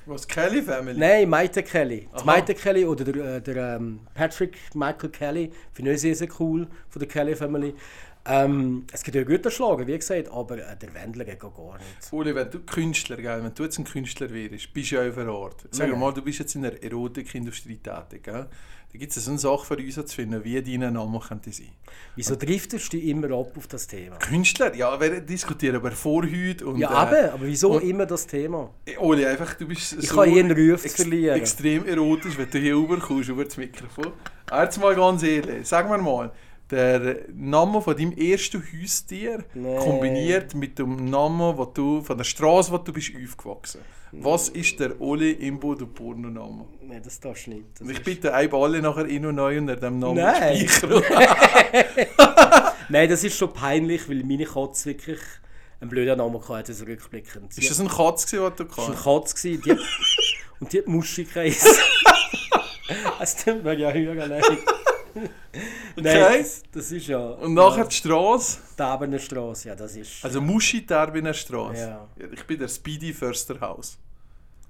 Was, 0.07 0.27
Kelly 0.29 0.63
Family? 0.63 0.97
Nein, 0.97 1.29
Maite 1.29 1.65
Kelly. 1.65 2.09
Die 2.13 2.17
Aha. 2.17 2.25
Maite 2.25 2.55
Kelly 2.55 2.85
oder 2.85 3.05
der, 3.05 3.37
äh, 3.37 3.41
der 3.41 3.77
ähm, 3.77 4.01
Patrick 4.15 4.57
Michael 4.73 5.11
Kelly 5.11 5.51
finde 5.73 5.93
ich 5.93 6.01
sehr, 6.01 6.15
sehr 6.15 6.29
cool 6.39 6.69
von 6.89 7.01
der 7.01 7.09
Kelly 7.09 7.35
Family. 7.35 7.75
Ähm, 8.29 8.87
es 8.93 9.03
gibt 9.03 9.15
ja 9.15 9.23
gute 9.23 9.51
Schlager, 9.51 9.87
wie 9.87 9.97
gesagt, 9.97 10.29
aber 10.31 10.59
äh, 10.59 10.77
der 10.77 10.93
Wendler 10.95 11.25
geht 11.25 11.39
gar 11.41 11.51
nicht. 11.79 12.13
Uli, 12.13 12.35
wenn 12.35 12.51
du 12.51 12.61
Künstler, 12.61 13.17
gell, 13.17 13.43
wenn 13.43 13.55
du 13.55 13.63
jetzt 13.63 13.79
ein 13.79 13.85
Künstler 13.85 14.31
wärst, 14.31 14.73
bist 14.73 14.91
du 14.91 14.97
ja 14.97 15.09
auf 15.09 15.19
einer 15.19 15.33
Art. 15.33 15.65
Sag 15.71 15.97
mal, 15.97 16.13
du 16.13 16.23
bist 16.23 16.41
jetzt 16.41 16.55
in 16.55 16.63
der 16.63 16.83
Erotikindustrie 16.83 17.77
tätig. 17.79 18.25
Gell? 18.25 18.47
Da 18.93 18.99
gibt 18.99 19.17
es 19.17 19.25
so 19.25 19.31
eine 19.31 19.39
Sache 19.39 19.65
für 19.65 19.77
uns 19.77 19.95
zu 19.95 20.07
finden, 20.07 20.43
wie 20.43 20.63
dein 20.63 20.93
Name 20.93 21.21
könnte 21.21 21.53
sein. 21.53 21.69
Wieso 22.15 22.35
driftest 22.37 22.93
du 22.93 22.99
immer 22.99 23.31
ab 23.33 23.53
auf 23.57 23.67
das 23.67 23.87
Thema? 23.87 24.17
Künstler, 24.17 24.75
ja, 24.75 24.99
wir 25.01 25.21
diskutieren 25.21 25.77
über 25.77 25.91
Vorhüte 25.93 26.67
und... 26.67 26.79
Ja, 26.79 27.11
äh, 27.13 27.19
eben, 27.25 27.31
aber 27.35 27.47
wieso 27.47 27.73
und- 27.73 27.83
immer 27.83 28.07
das 28.07 28.27
Thema? 28.27 28.71
Oli, 28.99 29.27
einfach, 29.27 29.55
du 29.55 29.67
bist 29.67 29.97
Ich 30.01 30.09
kann 30.09 30.33
ihren 30.33 30.51
Ruf 30.51 30.85
ex 30.85 30.95
verlieren. 30.95 31.37
extrem 31.39 31.85
erotisch, 31.87 32.39
wenn 32.39 32.49
du 32.51 32.59
hier 32.59 32.77
rüberkommst, 32.77 33.29
über 33.29 33.45
das 33.45 33.57
Mikrofon. 33.57 34.13
Jetzt 34.51 34.81
mal 34.81 34.95
ganz 34.95 35.23
ehrlich, 35.23 35.67
sag 35.69 35.91
mir 35.91 35.99
mal, 35.99 36.33
der 36.71 37.27
Name 37.33 37.81
von 37.81 37.97
deinem 37.97 38.13
ersten 38.13 38.63
Haustier 38.63 39.45
Nee. 39.55 39.77
kombiniert 39.77 40.55
mit 40.55 40.79
dem 40.79 41.09
Namen 41.09 41.57
wo 41.57 41.65
du, 41.65 42.03
von 42.03 42.17
der 42.17 42.25
Straße, 42.25 42.73
wo 42.73 42.79
du 42.79 42.93
bist 42.93 43.13
aufgewachsen 43.15 43.81
Was 44.13 44.49
ist 44.49 44.81
der 44.81 45.01
Oli 45.01 45.33
Imbo, 45.33 45.75
der 45.75 45.87
Pornoname? 45.87 46.67
Nein, 46.83 47.03
das 47.05 47.21
darfst 47.21 47.47
du 47.47 47.51
nicht. 47.51 47.67
Das 47.79 47.89
ich 47.89 47.99
ist- 47.99 48.05
bitte 48.05 48.33
einfach 48.35 48.59
alle 48.59 48.81
nachher 48.83 49.07
in 49.07 49.27
und 49.27 49.35
neu 49.37 49.59
unter 49.59 49.77
dem 49.77 49.99
Namen 49.99 50.17
Nein. 50.17 50.67
speichern. 50.69 51.03
Nein, 52.89 53.09
das 53.11 53.25
ist 53.25 53.37
schon 53.37 53.53
peinlich, 53.53 54.09
weil 54.09 54.23
meine 54.25 54.45
Katze 54.45 54.87
wirklich 54.91 55.19
einen 55.81 55.91
blöden 55.91 56.19
Namen 56.19 56.41
hatte, 56.49 56.73
also 56.73 56.85
rückblickend. 56.85 57.53
Sie 57.53 57.61
ist 57.61 57.71
das 57.71 57.81
ein 57.81 57.89
Katz, 57.89 58.33
was 58.33 58.55
du 58.57 58.65
Das 58.65 58.77
war 58.79 58.87
kannst? 58.87 59.05
Katze 59.05 59.35
gewesen, 59.37 59.63
die 59.65 59.71
hat, 59.73 59.79
und 60.61 60.73
die 60.73 60.79
hat 60.79 60.87
Muschi 60.89 61.25
geheißen. 61.25 61.71
Es 63.21 63.37
tut 63.45 63.63
mir 63.65 63.75
ja 63.75 63.93
höher 63.93 64.27
leid. 64.27 64.45
Nein, 65.97 66.41
Okay. 66.41 66.45
das, 66.73 66.93
ist 66.93 67.07
ja... 67.07 67.19
Und 67.19 67.55
nachher 67.55 67.85
die 67.85 67.95
Straße, 67.95 68.59
Die 68.79 68.83
Ebener 68.83 69.19
Straße, 69.19 69.69
ja, 69.69 69.75
das 69.75 69.97
ist... 69.97 70.25
also 70.25 70.41
Muschi 70.41 70.85
Terbiner 70.85 71.35
Straße. 71.35 71.81
Ja. 71.81 72.09
Ich 72.33 72.45
bin 72.45 72.59
der 72.59 72.69
Speedy 72.69 73.13
Försterhaus. 73.13 73.99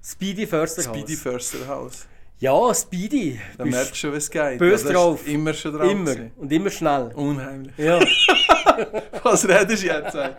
Speedy 0.03 0.47
Försterhaus. 0.47 0.95
Speedy 0.95 1.15
Försterhaus. 1.15 2.07
Ja, 2.39 2.73
Speedy. 2.73 3.39
Da 3.57 3.63
Bist 3.63 3.75
merkst 3.75 3.91
du 3.93 3.95
schon, 3.95 4.13
wie 4.13 4.17
es 4.17 4.29
geht. 4.29 4.59
böse 4.59 4.71
Das 4.71 4.83
ist 4.83 4.93
drauf. 4.93 5.27
Immer 5.27 5.53
schon 5.53 5.73
drauf. 5.73 5.91
Immer. 5.91 6.15
gewesen. 6.15 6.31
Und 6.37 6.51
immer 6.51 6.69
schnell. 6.69 7.11
Unheimlich. 7.15 7.77
Ja. 7.77 7.99
Was 9.23 9.47
redest 9.47 9.83
du 9.83 9.87
jetzt? 9.87 10.15
ey? 10.15 10.29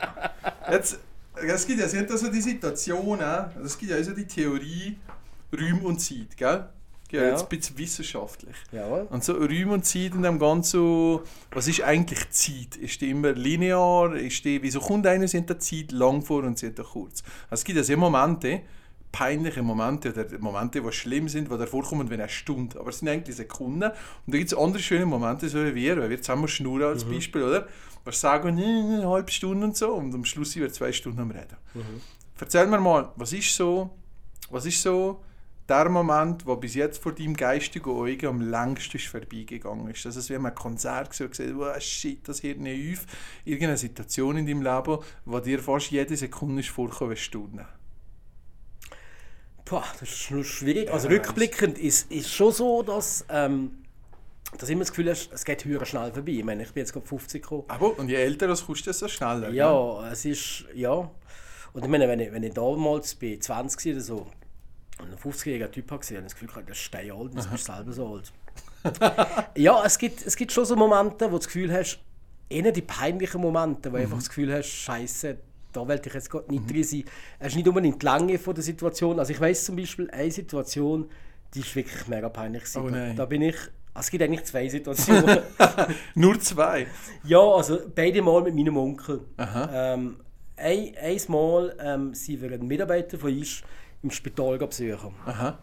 jetzt 0.71 1.01
es 1.47 1.67
gibt 1.67 1.81
ja 1.81 1.87
also 1.87 2.31
die 2.31 2.41
Situation, 2.41 3.21
äh, 3.21 3.45
es 3.65 3.77
gibt 3.79 3.91
ja 3.91 3.97
also 3.97 4.13
die 4.13 4.27
Theorie 4.27 4.97
Räum 5.53 5.85
und 5.85 6.01
Zeit, 6.01 6.37
gell? 6.37 6.69
Ja, 7.11 7.23
Ja. 7.23 7.31
jetzt 7.31 7.43
ein 7.45 7.49
bisschen 7.49 7.79
wissenschaftlich. 7.79 8.55
Jawohl. 8.71 9.07
Und 9.11 9.25
so 9.25 9.33
Räum 9.33 9.71
und 9.71 9.85
Zeit 9.87 10.15
in 10.15 10.23
dem 10.23 10.39
Ganzen, 10.39 11.21
was 11.53 11.67
ist 11.67 11.81
eigentlich 11.83 12.29
Zeit? 12.31 12.77
Ist 12.77 13.01
die 13.01 13.11
immer 13.11 13.33
linear? 13.33 14.15
Ist 14.15 14.45
die, 14.45 14.63
wieso 14.63 14.81
kommt 14.81 15.07
einer 15.07 15.27
sind 15.27 15.49
der 15.49 15.59
Zeit 15.59 15.93
lang 15.93 16.21
vor 16.23 16.43
und 16.45 16.59
sind 16.59 16.77
kurz? 16.79 17.23
Also 17.51 17.61
es 17.61 17.65
gibt 17.65 17.79
ja 17.79 17.83
sehr 17.85 17.97
Momente, 17.97 18.61
peinliche 19.11 19.63
Momente 19.63 20.11
oder 20.13 20.27
Momente, 20.39 20.83
die 20.83 20.93
schlimm 20.93 21.31
sind, 21.31 21.51
die 21.51 21.57
da 21.57 21.65
vorkommen 21.67 22.11
wie 22.11 22.15
eine 22.15 22.29
Stunde. 22.29 22.79
Aber 22.79 22.91
es 22.91 22.99
sind 22.99 23.09
eigentlich 23.09 23.37
Sekunden. 23.37 23.85
Und 23.85 23.93
da 24.27 24.37
gibt 24.37 24.53
es 24.53 24.59
andere 24.59 24.83
schöne 24.83 25.07
Momente, 25.07 25.49
so 25.49 25.65
wie 25.65 25.75
wir, 25.75 25.97
weil 25.97 26.11
wir 26.11 26.21
zusammen 26.21 26.47
schnurren 26.47 26.89
als 26.93 27.05
Beispiel, 27.05 27.43
oder? 27.43 27.67
Wir 28.05 28.13
sagen, 28.13 28.55
"Nee, 28.55 28.63
nee, 28.83 28.97
eine 28.97 29.09
halbe 29.09 29.31
Stunde 29.33 29.65
und 29.67 29.77
so 29.79 29.93
und 29.95 30.15
am 30.15 30.27
Schluss 30.27 30.53
sind 30.53 30.63
wir 30.63 30.73
zwei 30.73 30.93
Stunden 30.93 31.21
am 31.21 31.31
Reden. 31.31 31.57
Erzähl 32.39 32.67
mir 32.67 32.79
mal, 32.81 33.11
was 33.17 33.33
ist 33.33 33.55
so, 33.57 33.91
was 34.51 34.67
ist 34.67 34.81
so 34.83 35.23
der 35.69 35.89
Moment, 35.89 36.49
der 36.49 36.57
bis 36.57 36.75
jetzt 36.75 37.03
vor 37.03 37.13
deinem 37.13 37.35
geistigen 37.35 37.91
Auge 37.91 38.29
am 38.29 38.41
längsten 38.41 38.99
vorbeigegangen 38.99 39.89
ist? 39.89 40.05
Das 40.05 40.17
ist 40.17 40.31
wie 40.31 40.37
ein 40.37 40.55
Konzert 40.55 41.11
gesehen 41.11 41.31
gesagt, 41.31 41.51
wow, 41.57 41.81
shit, 41.81 42.27
das 42.27 42.43
hört 42.43 42.59
nicht 42.59 42.99
auf. 42.99 43.07
Irgendeine 43.45 43.77
Situation 43.77 44.37
in 44.39 44.47
deinem 44.47 44.63
Leben, 44.63 44.99
wo 45.25 45.41
dir 45.41 45.59
fast 45.59 45.91
jede 45.91 46.17
Sekunde 46.17 46.63
vorkommen 46.63 47.11
wie 47.13 47.17
Stunden. 47.17 47.67
Boah, 49.65 49.85
das 50.01 50.09
ist 50.09 50.31
noch 50.31 50.43
schwierig. 50.45 50.91
Also 50.91 51.09
Ja, 51.09 51.15
rückblickend 51.15 51.79
ist, 51.79 52.11
ist 52.11 52.33
schon 52.33 52.53
so, 52.53 52.83
dass, 52.83 53.27
ähm, 53.29 53.83
dass 54.57 54.71
immer 54.71 54.81
das 54.81 54.91
Gefühl 54.91 55.11
hast, 55.11 55.31
es 55.31 55.45
geht 55.45 55.67
höher 55.67 55.85
schnell 55.85 56.11
vorbei. 56.11 56.33
Ich 56.33 56.45
meine, 56.45 56.63
ich 56.63 56.73
bin 56.73 56.81
jetzt 56.81 56.95
gerade 56.95 57.07
50 57.07 57.43
gekommen. 57.43 57.65
Aber, 57.69 57.99
und 57.99 58.09
je 58.09 58.15
älter 58.17 58.47
du 58.47 58.57
kommst, 58.57 58.87
desto 58.87 59.09
schneller. 59.09 59.49
gell? 59.49 59.57
Ja, 59.57 60.11
es 60.11 60.25
ist, 60.25 60.65
ja. 60.75 61.11
Und 61.75 61.85
ich 61.85 61.91
meine, 61.91 62.09
wenn 62.09 62.21
ich, 62.21 62.33
wenn 62.33 62.43
ich 62.43 62.55
damals 62.55 63.15
bei 63.15 63.37
20 63.39 63.85
war 63.85 63.93
oder 63.93 64.01
so, 64.01 64.27
und 65.01 65.11
ein 65.11 65.19
50-jähriger 65.19 65.71
Typ 65.71 65.91
habe 65.91 66.03
ich 66.03 66.11
das 66.11 66.35
Gefühl, 66.35 66.49
gehabt, 66.49 66.69
der 66.69 66.75
ist 66.75 66.81
stei 66.81 67.13
alt, 67.13 67.31
und 67.31 67.37
jetzt 67.37 67.51
bist 67.51 67.69
du 67.69 67.73
selber 67.73 67.93
so 67.93 68.15
alt. 68.15 68.33
ja, 69.57 69.83
es 69.85 69.99
gibt, 69.99 70.27
es 70.27 70.37
gibt 70.37 70.53
schon 70.53 70.65
so 70.65 70.77
Momente, 70.77 71.27
wo 71.27 71.33
du 71.33 71.39
das 71.39 71.47
Gefühl 71.47 71.73
hast, 71.73 72.01
eher 72.49 72.73
die 72.73 72.83
peinlichen 72.83 73.41
Momente, 73.41 73.93
wo 73.93 73.97
du 73.97 74.03
einfach 74.03 74.19
das 74.19 74.29
Gefühl 74.29 74.53
hast, 74.53 74.69
Scheiße, 74.69 75.39
da 75.73 75.87
will 75.87 76.01
ich 76.05 76.15
jetzt 76.15 76.31
gerade 76.31 76.51
nicht 76.51 76.71
drin 76.71 76.85
sein. 76.85 77.05
Es 77.39 77.49
ist 77.49 77.57
nicht 77.57 77.69
unbedingt 77.69 78.03
die 78.03 78.07
Länge 78.07 78.39
von 78.39 78.55
der 78.55 78.65
Situation. 78.65 79.19
Also 79.19 79.33
ich 79.33 79.41
weiß 79.41 79.65
zum 79.65 79.77
Beispiel 79.77 80.11
eine 80.11 80.31
Situation, 80.31 81.09
die 81.55 81.61
ist 81.61 81.75
wirklich 81.77 82.07
mega 82.09 82.29
peinlich. 82.29 82.65
Oh 82.77 82.89
nein. 82.89 83.17
Da 83.17 83.27
bin 83.27 83.43
ich, 83.43 83.57
also 83.95 84.07
es 84.07 84.11
gibt 84.11 84.23
eigentlich 84.23 84.45
zwei 84.45 84.69
Situationen. 84.69 85.41
Nur 86.15 86.41
zwei. 86.41 86.87
Ja, 87.25 87.41
also 87.41 87.81
beide 87.95 88.23
Mal 88.23 88.43
mit 88.43 88.55
meinem 88.55 88.77
Onkel. 88.77 89.21
Aha. 89.37 89.95
Ähm, 89.95 90.17
ein, 90.57 90.95
einmal 91.01 91.77
ähm, 91.81 92.15
sind 92.15 92.43
wir 92.43 92.53
einen 92.53 92.67
Mitarbeiter 92.67 93.19
von 93.19 93.33
uns 93.33 93.63
im 94.03 94.11
Spital 94.11 94.59
besuchen. 94.59 95.15
Aha. 95.27 95.59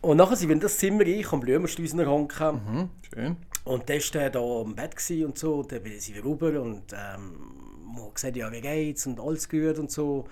Und 0.00 0.16
nachher 0.16 0.36
sind 0.36 0.48
wir 0.48 0.54
in 0.54 0.60
das 0.60 0.78
Zimmer 0.78 1.04
rein, 1.04 1.26
am 1.30 1.40
Blumenstrauß 1.40 1.92
in 1.92 1.98
der 1.98 2.10
Hand. 2.10 2.30
gehabt. 2.30 2.66
Hm, 2.66 2.90
schön. 3.12 3.36
Und 3.64 3.88
dann 3.90 3.98
war 3.98 4.30
da 4.30 4.40
am 4.40 4.74
Bett 4.74 4.94
und 5.24 5.38
so. 5.38 5.54
Und 5.56 5.72
dann 5.72 5.84
sind 5.84 6.14
wir 6.14 6.24
rüber 6.24 6.60
und 6.60 6.92
ähm, 6.92 7.96
haben 7.96 8.14
gesagt, 8.14 8.36
ja, 8.36 8.50
wie 8.50 8.60
geht's 8.60 9.06
und 9.06 9.20
alles 9.20 9.48
gut 9.48 9.78
und 9.78 9.90
so. 9.90 10.26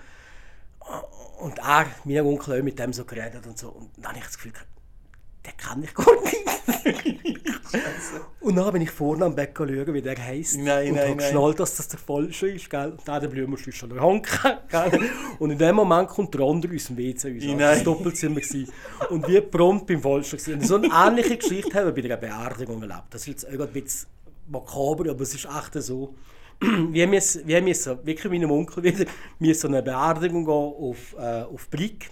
Und 1.39 1.59
er, 1.59 1.85
mein 2.05 2.21
Onkel, 2.21 2.63
mit 2.63 2.79
dem 2.79 2.93
so 2.93 3.05
geredet 3.05 3.45
und 3.45 3.57
so. 3.57 3.69
Und 3.69 3.91
dann 3.97 4.07
habe 4.07 4.17
ich 4.17 4.25
das 4.25 4.37
Gefühl, 4.37 4.53
der 5.49 5.67
kenne 5.67 5.85
ich 5.85 5.93
gar 5.93 6.21
nicht. 6.21 6.35
und 8.41 8.55
dann 8.55 8.71
bin 8.73 8.81
ich 8.81 8.91
vorne 8.91 9.25
am 9.25 9.35
Bäcker 9.35 9.67
schauen, 9.67 9.93
wie 9.93 10.01
der 10.01 10.17
heisst. 10.17 10.57
Nein, 10.57 10.89
und 10.89 10.95
nein, 10.95 11.07
habe 11.09 11.17
geschnallt, 11.17 11.59
dass 11.59 11.75
das 11.75 11.87
der 11.87 11.99
Falsche 11.99 12.49
ist, 12.49 12.69
gell? 12.69 12.91
Und 12.91 13.07
der 13.07 13.27
Blümerschlüssel 13.27 13.79
schon 13.79 13.89
der 13.89 14.01
Hanke? 14.01 14.59
Und 15.39 15.51
in 15.51 15.57
dem 15.57 15.75
Moment 15.75 16.09
kommt 16.09 16.33
der 16.33 16.41
andere 16.41 16.75
aus 16.75 16.85
dem 16.85 16.97
WC 16.97 17.33
raus. 17.33 17.43
Nein. 17.45 17.57
Das 17.57 17.77
war 17.77 17.83
Doppelzimmer. 17.83 18.39
Gewesen. 18.39 18.71
Und 19.09 19.27
wir 19.27 19.41
prompt 19.41 19.87
beim 19.87 20.01
Falschen 20.01 20.37
gewesen. 20.37 20.53
Und 20.55 20.65
so 20.65 20.75
eine 20.75 20.87
ähnliche 20.87 21.37
Geschichte 21.37 21.73
haben 21.73 21.93
wir 21.95 22.03
bei 22.03 22.03
einer 22.03 22.17
Beerdigung 22.17 22.81
erlebt. 22.81 23.05
Das 23.11 23.27
ist 23.27 23.43
jetzt 23.43 23.73
bisschen 23.73 24.09
makaber, 24.47 25.09
aber 25.09 25.21
es 25.21 25.33
ist 25.33 25.45
echt 25.45 25.83
so. 25.83 26.15
Wir 26.61 27.07
müssen, 27.07 27.47
wir 27.47 27.61
müssen 27.61 28.05
wirklich 28.05 28.31
meinem 28.31 28.51
Onkel 28.51 28.83
wieder 28.83 29.05
müssen 29.39 29.67
eine 29.67 29.81
Beerdigung 29.81 30.43
gehen 30.43 30.53
auf, 30.53 31.15
äh, 31.17 31.43
auf 31.43 31.69
Brick. 31.69 32.11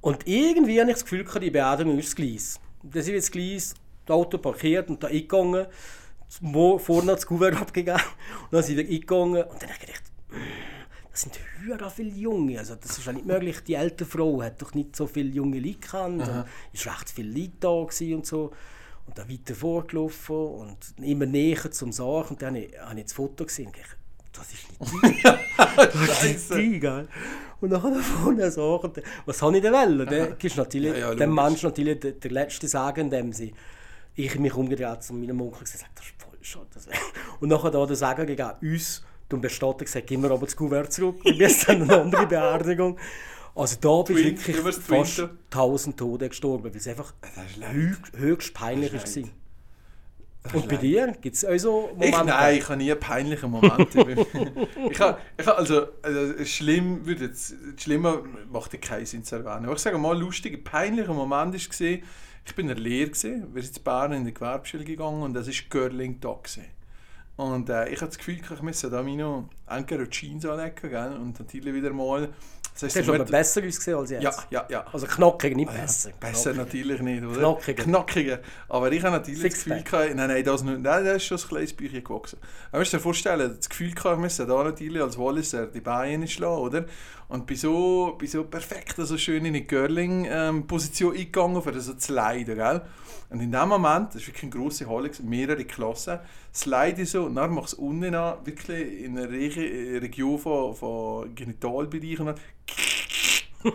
Und 0.00 0.26
irgendwie 0.26 0.80
habe 0.80 0.90
ich 0.90 0.96
das 0.96 1.04
Gefühl, 1.04 1.24
die 1.40 1.50
Beerdigung 1.50 1.98
ist 1.98 2.08
das 2.08 2.16
Gleis. 2.16 2.60
Dann 2.82 3.02
sind 3.02 3.12
wir 3.12 3.20
das 3.20 3.30
Gleis, 3.30 3.74
das 4.06 4.14
Auto 4.14 4.38
parkiert 4.38 4.88
und 4.88 5.02
da 5.02 5.08
eingegangen, 5.08 5.66
vorne 6.78 7.12
das 7.12 7.26
Kuvert 7.26 7.56
abgegeben 7.60 8.00
und 8.44 8.52
dann 8.52 8.62
sind 8.62 8.78
wir 8.78 8.84
eingegangen 8.84 9.44
und 9.44 9.62
dann 9.62 9.68
habe 9.68 9.78
ich 9.80 9.86
gedacht, 9.86 10.02
«Mm, 10.30 10.70
das 11.10 11.22
sind 11.22 11.38
höher 11.58 11.90
viele 11.90 12.10
Junge. 12.10 12.58
Also 12.58 12.76
das 12.76 12.98
ist 12.98 13.04
ja 13.04 13.12
nicht 13.12 13.26
möglich. 13.26 13.60
Die 13.66 13.74
ältere 13.74 14.08
Frau 14.08 14.42
hat 14.42 14.62
doch 14.62 14.74
nicht 14.74 14.94
so 14.94 15.06
viele 15.06 15.30
junge 15.30 15.58
Leute 15.58 15.74
gekannt. 15.74 16.22
Es 16.72 16.86
war 16.86 16.94
recht 16.96 17.10
viele 17.10 17.38
Leute 17.38 17.52
da 17.60 17.68
und 17.68 18.26
so. 18.26 18.52
Und 19.06 19.18
dann 19.18 19.28
weiter 19.28 19.54
vorgelaufen 19.54 20.36
und 20.36 20.78
immer 21.02 21.26
näher 21.26 21.70
zum 21.72 21.90
Sarg. 21.90 22.30
Und 22.30 22.42
dann 22.42 22.54
habe 22.54 22.64
ich, 22.64 22.78
habe 22.78 22.98
ich 22.98 23.04
das 23.04 23.12
Foto 23.12 23.44
gesehen 23.44 23.66
und 23.66 23.72
gedacht, 23.72 23.96
das 24.32 24.52
ist 24.52 24.80
nicht 24.80 25.22
die. 25.22 25.22
Das 25.76 26.24
ist 26.24 26.50
nicht 26.50 26.54
die, 26.74 26.80
gell? 26.80 27.08
Und 27.60 27.70
dann 27.70 27.82
da 27.94 28.00
vorne. 28.00 28.46
Und 28.46 28.96
dann- 28.96 29.04
Was 29.26 29.42
habe 29.42 29.56
ich 29.56 29.62
denn 29.62 29.72
wollen? 29.72 30.06
Dann 30.06 30.36
ist 30.40 30.56
natürlich, 30.56 30.92
Ja, 30.92 31.10
ja, 31.10 31.14
dem. 31.14 31.34
Menschen 31.34 31.68
natürlich 31.68 32.00
der, 32.00 32.12
der 32.12 32.30
letzte 32.30 32.68
Sagen, 32.68 33.00
in 33.02 33.10
dem 33.10 33.32
sie 33.32 33.52
ich 34.16 34.38
mich 34.38 34.54
umgedreht 34.54 35.02
zu 35.02 35.14
meinem 35.14 35.40
Onkel 35.40 35.58
und 35.60 35.70
gesagt, 35.70 35.90
das 35.94 36.04
ist 36.06 36.14
voll 36.18 36.38
schade. 36.42 36.66
Und 37.40 37.48
nachher 37.48 37.70
da 37.70 37.86
der 37.86 37.96
Sagen 37.96 38.26
gegeben, 38.26 38.50
uns, 38.62 39.02
du 39.28 39.40
bestattet 39.40 39.86
gesagt, 39.86 40.06
gib 40.06 40.20
mir 40.20 40.30
aber 40.30 40.44
das 40.46 40.56
Kuvert 40.56 40.92
zurück. 40.92 41.20
Wir 41.24 41.50
dann 41.66 41.82
eine 41.82 42.00
andere 42.02 42.26
Beerdigung. 42.26 42.98
Also 43.54 43.76
da 43.80 43.88
du 43.88 44.14
Twin- 44.14 44.24
wirklich 44.38 44.56
fast 44.56 44.86
Twinter. 44.86 45.30
1000 45.50 45.96
Tote 45.96 46.28
gestorben, 46.28 46.64
weil 46.64 46.76
es 46.76 46.86
einfach 46.88 47.12
höchst, 48.16 48.54
peinlich 48.54 48.92
war. 48.92 49.00
Und 50.52 50.68
bei 50.68 50.76
dir? 50.76 51.14
Gibt 51.20 51.36
es 51.36 51.44
auch 51.44 51.56
so 51.58 51.90
Ich, 52.00 52.10
Momente? 52.10 52.24
nein, 52.26 52.56
ich 52.56 52.64
habe 52.68 52.76
nie 52.78 52.94
peinliche 52.94 53.46
Momente. 53.46 54.00
ich 54.90 55.00
habe, 55.00 55.18
ich 55.36 55.46
habe 55.46 55.58
also, 55.58 55.88
also 56.02 56.44
schlimm 56.44 57.04
würde 57.06 57.26
jetzt, 57.26 57.54
schlimmer 57.76 58.22
macht 58.50 58.72
ja 58.72 58.78
keinen 58.78 59.06
Sinn 59.06 59.22
zu 59.22 59.36
erwähnen. 59.36 59.66
Aber 59.66 59.74
ich 59.74 59.80
sage 59.80 59.98
mal, 59.98 60.18
lustige, 60.18 60.58
peinliche 60.58 61.12
Moment 61.12 61.52
gesehen. 61.52 62.02
Ich 62.46 62.54
bin 62.54 62.68
in 62.68 62.74
der 62.74 62.82
Lehre 62.82 63.10
gesehen, 63.10 63.54
wir 63.54 63.62
sind 63.62 63.76
in 63.76 63.82
Bern 63.84 64.12
in 64.12 64.24
die 64.24 64.34
Gewerbeschule 64.34 64.84
gegangen 64.84 65.22
und 65.22 65.34
das 65.34 65.46
ist 65.46 65.70
Girling 65.70 66.20
da 66.20 66.36
gesehen. 66.42 66.70
Und 67.36 67.68
äh, 67.68 67.88
ich 67.88 68.00
hatte 68.00 68.06
das 68.06 68.18
Gefühl, 68.18 68.38
ich 68.38 68.62
müsse 68.62 68.90
da 68.90 69.02
meine 69.02 69.48
Anker 69.66 69.98
und 69.98 70.10
Jeans 70.10 70.44
anlegen, 70.46 70.90
gell? 70.90 71.12
und 71.12 71.38
natürlich 71.38 71.74
wieder 71.74 71.92
mal. 71.92 72.30
Das 72.80 72.96
hast 72.96 73.08
aber 73.08 73.24
besser 73.24 73.62
ausgesehen 73.66 73.98
als 73.98 74.10
jetzt. 74.10 74.22
ja, 74.22 74.32
ja, 74.50 74.66
ja. 74.68 74.86
Also 74.92 75.06
knackig, 75.06 75.56
nicht 75.56 75.70
Ah 75.70 75.80
besser. 75.80 76.10
Besser 76.18 76.54
natürlich 76.54 77.00
nicht, 77.00 77.22
oder? 77.22 77.38
Knackiger. 77.38 77.82
Knackiger. 77.84 78.38
Aber 78.68 78.90
ich 78.92 79.02
habe 79.02 79.16
natürlich 79.16 79.42
das 79.42 79.54
Gefühl 79.54 79.82
gehabt, 79.82 80.14
nein, 80.14 80.28
nein, 80.28 80.44
das, 80.44 80.62
nicht, 80.62 80.80
nein, 80.80 81.04
das 81.04 81.16
ist 81.16 81.24
schon 81.24 81.38
ein 81.38 81.48
kleines 81.48 81.72
Büchchen 81.72 82.04
gewachsen. 82.04 82.38
Musst 82.72 82.92
du 82.92 82.96
dir 82.96 83.02
vorstellen, 83.02 83.54
das 83.56 83.68
Gefühl 83.68 83.92
gehabt, 83.92 84.16
ich 84.16 84.22
müsse 84.22 84.46
da 84.46 84.64
natürlich 84.64 85.02
als 85.02 85.18
Walliser 85.18 85.66
die 85.66 85.80
Beine 85.80 86.26
schlagen, 86.28 86.60
oder? 86.60 86.84
Und 87.30 87.46
bin 87.46 87.56
so, 87.56 88.16
bin 88.18 88.28
so 88.28 88.44
perfekt, 88.44 88.96
so 88.96 89.16
schön 89.16 89.44
in 89.44 89.54
eine 89.54 89.62
Girling-Position 89.62 91.12
eingegangen, 91.12 91.62
für 91.62 91.80
so 91.80 91.94
zu 91.94 92.12
leiden, 92.12 92.56
gell? 92.56 92.82
Und 93.30 93.40
in 93.40 93.52
dem 93.52 93.68
Moment, 93.68 94.08
das 94.08 94.22
war 94.22 94.26
wirklich 94.26 94.42
eine 94.42 94.50
grosse 94.50 94.88
Halle, 94.88 95.10
mehrere 95.22 95.64
Klassen, 95.64 96.18
slide 96.52 97.00
ich 97.00 97.10
so 97.10 97.26
und 97.26 97.36
dann 97.36 97.52
machst 97.54 97.74
du 97.74 97.82
unten 97.82 98.16
an, 98.16 98.44
wirklich 98.44 99.04
in 99.04 99.16
einer 99.16 99.30
Re 99.30 100.02
Region 100.02 100.40
von, 100.40 100.74
von 100.74 101.32
Genitalbereichen 101.36 102.26
an, 102.26 102.34
und 103.62 103.74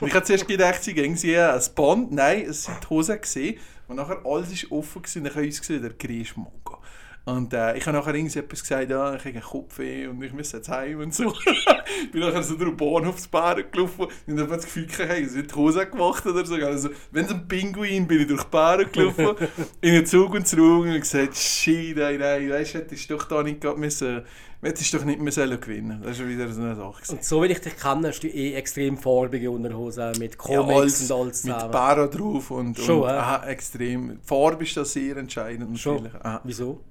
ich 0.08 0.14
habe 0.14 0.24
zuerst 0.24 0.48
gedacht, 0.48 0.82
sie 0.82 0.94
gehen 0.94 1.14
sie 1.14 1.36
ein 1.36 1.60
Band. 1.74 2.10
Nein, 2.10 2.46
es 2.48 2.64
sind 2.64 2.82
die 2.82 2.88
Hosen 2.88 3.20
gesehen. 3.20 3.58
Und 3.86 3.96
nachher 3.96 4.24
alles 4.24 4.50
ist 4.50 4.72
offen 4.72 5.02
gewesen. 5.02 5.24
Dann 5.24 5.34
habe 5.34 5.42
ich 5.42 5.50
uns 5.50 5.60
gesehen, 5.60 5.82
der 5.82 5.92
Grieschmongo. 5.92 6.78
Und 7.26 7.52
äh, 7.52 7.76
ich 7.76 7.84
habe 7.86 7.98
nachher 7.98 8.14
irgendetwas 8.14 8.62
gesagt, 8.62 8.88
ja, 8.88 9.14
ich 9.16 9.24
habe 9.24 9.30
einen 9.30 9.42
Kopfweh 9.42 10.06
und 10.06 10.22
ich 10.22 10.32
muss 10.32 10.52
jetzt 10.52 10.68
heim 10.68 11.00
und 11.00 11.12
so. 11.12 11.34
ich 12.04 12.10
bin 12.12 12.20
nachher 12.20 12.44
so 12.44 12.54
durch 12.54 12.70
den 12.70 12.76
Bahnhofsbahn 12.76 13.64
gelaufen 13.72 14.06
und 14.28 14.40
habe 14.40 14.54
das 14.54 14.64
Gefühl 14.64 14.86
hey, 14.96 15.26
sie 15.26 15.40
haben 15.40 15.48
die 15.48 15.54
Hose 15.56 15.86
gemacht 15.86 16.24
oder 16.24 16.46
so. 16.46 16.54
Also, 16.54 16.90
wenn 17.10 17.24
es 17.24 17.32
ein 17.32 17.48
Pinguin 17.48 18.06
bin 18.06 18.20
ich 18.20 18.26
durch 18.28 18.44
die 18.44 18.50
Bahn 18.50 18.86
gelaufen, 18.92 19.34
in 19.80 19.94
den 19.94 20.06
Zug 20.06 20.34
und 20.34 20.46
zurück 20.46 20.86
und 20.86 21.00
gesagt, 21.00 21.36
shit, 21.36 21.96
nein, 21.96 22.20
nein, 22.20 22.48
weißt 22.48 22.74
du, 22.74 22.78
hättest 22.78 23.10
du 23.10 23.16
doch 23.16 23.24
da 23.24 23.42
nicht 23.42 23.64
müssen, 23.76 24.22
hättest 24.62 24.94
doch 24.94 25.04
nicht 25.04 25.20
mehr 25.20 25.58
gewinnen. 25.58 26.02
Das 26.04 26.20
ist 26.20 26.28
wieder 26.28 26.48
so 26.52 26.60
eine 26.60 26.76
Sache. 26.76 26.92
gewesen. 27.02 27.16
Und 27.16 27.24
so 27.24 27.42
wie 27.42 27.46
ich 27.46 27.60
dich 27.60 27.76
kenne, 27.76 28.06
hast 28.06 28.20
du 28.20 28.28
eh 28.28 28.54
extrem 28.54 28.98
farbige 28.98 29.50
Unterhosen 29.50 30.12
mit 30.20 30.34
Ja, 30.34 30.58
Comics 30.58 30.70
alles 30.70 31.10
und 31.10 31.20
alles 31.20 31.42
mit. 31.42 31.72
Barra 31.72 32.06
drauf 32.06 32.52
und, 32.52 32.78
Schon, 32.78 33.00
und 33.00 33.08
hä? 33.08 33.14
aha, 33.14 33.46
extrem. 33.48 34.10
Die 34.10 34.26
Farbe 34.28 34.62
ist 34.62 34.76
da 34.76 34.84
sehr 34.84 35.16
entscheidend 35.16 35.76
Schon. 35.76 36.08
Wieso? 36.44 36.84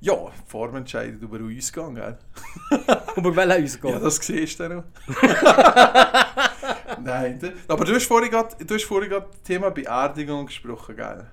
Ja, 0.00 0.30
entscheidet 0.74 1.22
über 1.22 1.38
den 1.38 1.56
Ausgang, 1.56 1.94
gell? 1.94 2.18
Aber 3.16 3.34
welcher 3.34 3.64
Ausgang? 3.64 3.92
Ja, 3.92 3.98
das 3.98 4.16
siehst 4.16 4.60
du 4.60 4.68
noch. 4.68 4.84
Nein, 7.02 7.38
aber 7.68 7.84
du 7.84 7.94
hast 7.94 8.06
vorhin 8.06 8.30
gerade, 8.30 8.56
das 8.64 8.82
Thema 9.44 9.70
Beerdigung 9.70 10.46
gesprochen, 10.46 10.96
gell? 10.96 11.26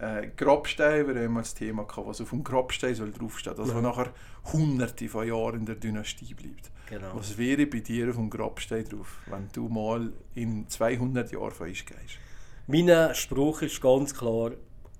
Äh, 0.00 0.28
Grabstein 0.36 1.08
wäre 1.08 1.24
immer 1.24 1.40
das 1.40 1.54
Thema 1.54 1.84
gehabt, 1.84 2.06
was 2.06 2.20
auf 2.20 2.30
dem 2.30 2.44
Grabstein 2.44 2.94
soll 2.94 3.10
draufstehen, 3.10 3.58
also 3.58 3.74
was 3.74 3.82
nachher 3.82 4.12
hunderte 4.52 5.08
von 5.08 5.26
Jahren 5.26 5.60
in 5.60 5.66
der 5.66 5.74
Dynastie 5.74 6.34
bleibt. 6.34 6.70
Genau. 6.88 7.08
Was 7.14 7.36
wäre 7.36 7.66
bei 7.66 7.80
dir 7.80 8.08
auf 8.08 8.14
dem 8.14 8.30
Grabstein 8.30 8.84
drauf, 8.84 9.18
wenn 9.26 9.48
du 9.52 9.68
mal 9.68 10.12
in 10.34 10.68
200 10.68 11.32
Jahren 11.32 11.50
von 11.50 11.68
uns 11.68 11.84
gehst? 11.84 12.18
Mein 12.66 13.14
Spruch 13.14 13.62
ist 13.62 13.80
ganz 13.80 14.14
klar: 14.14 14.52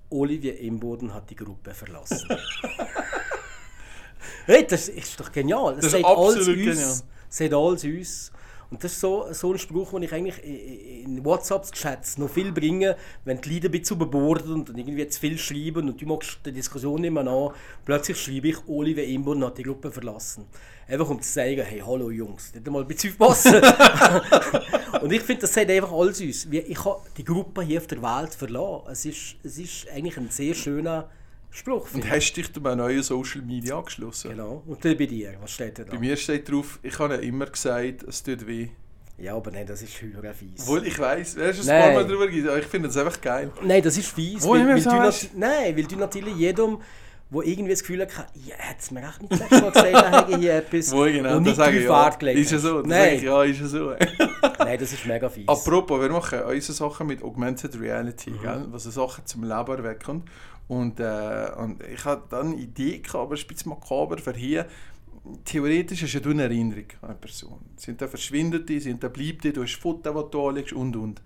Olivier 0.09 0.59
Imboden 0.59 1.13
hat 1.13 1.29
die 1.29 1.35
Gruppe 1.35 1.73
verlassen. 1.73 2.27
hey, 4.45 4.65
das 4.67 4.89
ist 4.89 5.19
doch 5.19 5.31
genial. 5.31 5.75
Das, 5.75 5.85
Das 5.85 5.93
ist 5.93 6.01
sagt 6.01 6.05
alles 6.05 6.35
absolut 6.37 6.57
uns. 6.57 6.65
genial. 6.77 7.01
Sagt 7.29 7.53
alles 7.53 7.83
uns. 7.83 8.31
Und 8.71 8.83
das 8.83 8.93
ist 8.93 8.99
so, 8.99 9.25
so 9.31 9.51
ein 9.51 9.57
Spruch, 9.57 9.91
den 9.91 10.03
ich 10.03 10.13
eigentlich 10.13 10.43
in 10.43 11.25
WhatsApp-Chats 11.25 12.19
noch 12.19 12.29
viel 12.29 12.51
bringe, 12.51 12.95
wenn 13.25 13.41
die 13.41 13.55
Leute 13.55 13.67
ein 13.67 13.71
bisschen 13.71 13.95
überborden 13.95 14.53
und 14.53 14.77
irgendwie 14.77 15.07
zu 15.07 15.19
viel 15.19 15.39
schreiben 15.39 15.89
und 15.89 15.99
du 15.99 16.05
magst 16.05 16.39
die 16.45 16.51
Diskussion 16.51 17.01
nicht 17.01 17.11
mehr 17.11 17.25
an. 17.25 17.49
Plötzlich 17.83 18.17
schreibe 18.21 18.49
ich, 18.49 18.57
Oliver 18.67 19.03
Imboden 19.03 19.43
hat 19.43 19.57
die 19.57 19.63
Gruppe 19.63 19.91
verlassen. 19.91 20.45
Einfach 20.87 21.09
um 21.09 21.19
zu 21.19 21.31
sagen, 21.31 21.63
hey, 21.63 21.81
hallo 21.85 22.11
Jungs, 22.11 22.53
nicht 22.53 22.67
mal 22.69 22.81
ein 22.81 22.87
bisschen 22.87 23.11
aufpassen. 23.11 23.55
und 25.01 25.11
ich 25.11 25.21
finde, 25.21 25.41
das 25.41 25.53
sagt 25.53 25.71
einfach 25.71 25.91
alles 25.91 26.21
uns. 26.21 26.45
Ich 26.45 26.85
habe 26.85 27.01
die 27.17 27.23
Gruppe 27.23 27.63
hier 27.63 27.79
auf 27.79 27.87
der 27.87 28.01
Welt 28.03 28.35
verlassen. 28.35 28.87
Es 28.91 29.05
ist, 29.05 29.35
es 29.43 29.57
ist 29.57 29.87
eigentlich 29.89 30.17
ein 30.17 30.29
sehr 30.29 30.53
schöner 30.53 31.09
Spruch. 31.51 31.87
Und 31.93 32.05
ich. 32.05 32.11
hast 32.11 32.33
dich 32.33 32.51
bei 32.53 32.75
neuen 32.75 33.01
Social 33.03 33.41
Media 33.41 33.77
angeschlossen? 33.77 34.31
Genau. 34.31 34.63
Und 34.67 34.83
dann 34.85 34.97
bei 34.97 35.05
dir, 35.07 35.33
was 35.41 35.51
steht 35.51 35.79
da? 35.79 35.83
Bei 35.83 35.97
mir 35.97 36.15
steht 36.15 36.49
drauf, 36.49 36.79
ich 36.83 36.97
habe 36.99 37.15
ja 37.15 37.19
immer 37.21 37.47
gesagt, 37.47 38.03
es 38.03 38.21
tut 38.23 38.45
weh. 38.47 38.69
Ja, 39.17 39.35
aber 39.35 39.51
nein, 39.51 39.65
das 39.67 39.81
ist 39.81 40.01
höher 40.01 40.33
fies. 40.33 40.61
Obwohl 40.61 40.87
ich 40.87 40.95
du 40.95 41.05
hast 41.05 41.35
es 41.35 41.67
ein 41.67 41.77
Nein. 41.77 41.93
paar 41.93 42.03
Mal 42.17 42.27
gegeben, 42.27 42.47
aber 42.47 42.59
ich 42.59 42.65
finde 42.67 42.87
es 42.87 42.95
einfach 42.95 43.19
geil. 43.19 43.51
Nein, 43.61 43.81
das 43.81 43.97
ist 43.97 44.07
fies. 44.07 44.43
Wo 44.43 44.51
weil, 44.53 44.65
weil 44.65 44.79
so 44.79 44.89
du 44.91 44.97
Nein, 45.35 45.75
weil 45.75 45.83
du 45.83 45.95
natürlich 45.97 46.35
jedem, 46.37 46.77
der 47.31 47.41
irgendwie 47.43 47.71
das 47.71 47.81
Gefühl 47.81 48.01
hat, 48.01 48.11
ja, 48.45 48.55
hat 48.57 48.77
es 48.79 48.91
mir 48.91 49.01
echt 49.01 49.21
nicht 49.21 49.31
das 49.33 49.39
letzte 49.41 49.61
Mal 49.61 49.71
gesagt, 49.71 49.87
er 49.93 50.11
hätte 50.21 50.37
hier 50.37 50.55
etwas, 50.55 50.91
Wo 50.93 51.03
genau, 51.03 51.29
da 51.33 51.39
nicht 51.41 51.55
sage 51.57 51.71
drauf 51.85 52.17
ich 52.21 52.27
ja. 52.27 52.31
Ist 52.39 52.51
ja 52.51 52.59
so, 52.59 52.81
da 52.81 52.89
sage 52.89 53.15
ich 53.15 53.21
Nein, 53.21 53.23
ja, 53.23 53.43
ist 53.43 53.59
ja 53.59 53.67
so. 53.67 53.93
nein, 54.59 54.79
das 54.79 54.93
ist 54.93 55.05
mega 55.05 55.29
fies. 55.29 55.47
Apropos, 55.49 55.99
wir 56.01 56.09
machen 56.09 56.39
unsere 56.41 56.73
Sachen 56.73 57.07
mit 57.07 57.21
Augmented 57.21 57.77
Reality, 57.77 58.29
Mhm. 58.31 58.41
gell? 58.41 58.65
was 58.69 58.83
Sachen 58.85 59.25
zum 59.25 59.43
Leben 59.43 59.53
erwecken. 59.53 60.23
Und, 60.69 60.99
äh, 60.99 61.51
und 61.57 61.83
ich 61.83 62.05
hatte 62.05 62.27
dann 62.29 62.53
eine 62.53 62.55
Idee, 62.55 62.99
gehabt, 62.99 63.15
aber 63.15 63.35
ein 63.35 63.47
bisschen 63.47 63.69
makaber 63.69 64.19
für 64.19 64.33
hier. 64.33 64.67
Theoretisch 65.43 66.03
ist 66.03 66.13
ja 66.13 66.19
du 66.19 66.29
eine 66.29 66.43
Erinnerung 66.43 66.85
an 67.01 67.09
eine 67.09 67.17
Person. 67.17 67.59
Sind 67.75 67.99
da 67.99 68.07
verschwindet 68.07 68.69
die, 68.69 68.79
sind 68.79 69.03
da 69.03 69.09
bleibt 69.09 69.43
die, 69.43 69.51
du 69.51 69.63
hast 69.63 69.75
Fotos, 69.75 70.13
die 70.13 70.31
du 70.31 70.47
anlegst 70.47 70.73
und 70.73 70.95
und. 70.95 71.21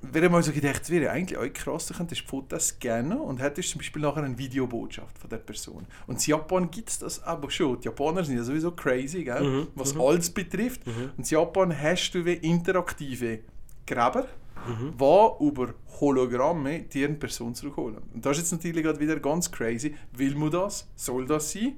Wir 0.00 0.22
haben 0.22 0.32
mal 0.32 0.42
so 0.42 0.52
gedacht, 0.52 0.82
es 0.82 0.90
wäre 0.90 1.10
eigentlich 1.10 1.38
auch 1.38 1.52
krass, 1.52 1.86
du 1.86 1.94
könntest 1.94 2.22
Fotos 2.22 2.68
scannen 2.68 3.18
und 3.18 3.40
hättest 3.40 3.70
zum 3.70 3.78
Beispiel 3.78 4.02
nachher 4.02 4.24
eine 4.24 4.36
Videobotschaft 4.36 5.18
von 5.18 5.30
der 5.30 5.38
Person. 5.38 5.86
Und 6.08 6.16
in 6.16 6.30
Japan 6.30 6.70
gibt 6.70 6.88
es 6.88 6.98
das 6.98 7.22
aber 7.22 7.50
schon. 7.50 7.80
Die 7.80 7.86
Japaner 7.86 8.24
sind 8.24 8.36
ja 8.36 8.42
sowieso 8.42 8.72
crazy, 8.72 9.22
gell? 9.24 9.42
Mhm, 9.42 9.66
was 9.76 9.96
alles 9.96 10.30
betrifft. 10.30 10.82
Und 10.86 11.12
in 11.18 11.24
Japan 11.24 11.76
hast 11.80 12.10
du 12.12 12.24
wie 12.24 12.34
interaktive 12.34 13.40
Gräber, 13.86 14.26
Mhm. 14.68 14.94
die 14.98 15.44
über 15.44 15.74
Hologramme 16.00 16.80
dir 16.82 17.08
eine 17.08 17.16
Person 17.16 17.54
zurückholen. 17.54 17.98
Und 18.14 18.24
das 18.24 18.36
ist 18.36 18.44
jetzt 18.44 18.52
natürlich 18.52 18.84
gerade 18.84 19.00
wieder 19.00 19.18
ganz 19.18 19.50
crazy. 19.50 19.94
Will 20.12 20.34
man 20.34 20.50
das? 20.50 20.88
Soll 20.94 21.26
das 21.26 21.52
sein? 21.52 21.76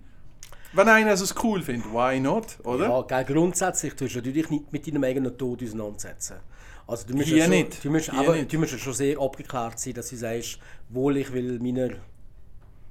Wenn 0.72 0.88
einer 0.88 1.12
es 1.12 1.34
cool 1.42 1.62
findet, 1.62 1.92
why 1.92 2.20
not? 2.20 2.58
Oder? 2.64 2.88
Ja, 2.88 3.02
gell, 3.02 3.24
grundsätzlich 3.24 3.94
tust 3.94 4.14
du 4.14 4.22
dich 4.22 4.50
nicht 4.50 4.72
mit 4.72 4.86
deinem 4.86 5.02
eigenen 5.02 5.36
Tod 5.36 5.62
auseinandersetzen. 5.62 6.36
Also 6.86 7.06
du 7.06 7.14
musst, 7.14 7.28
Hier 7.28 7.38
ja 7.38 7.44
schon, 7.44 7.54
nicht. 7.54 7.84
Du 7.84 7.90
musst, 7.90 8.10
Hier 8.10 8.18
aber, 8.18 8.36
nicht. 8.36 8.52
du 8.52 8.58
musst 8.58 8.72
ja 8.72 8.78
schon 8.78 8.94
sehr 8.94 9.18
abgeklärt 9.18 9.78
sein, 9.78 9.94
dass 9.94 10.10
du 10.10 10.16
sagst, 10.16 10.58
wohl 10.88 11.16
ich 11.16 11.32
will 11.32 11.58
meiner, 11.58 11.90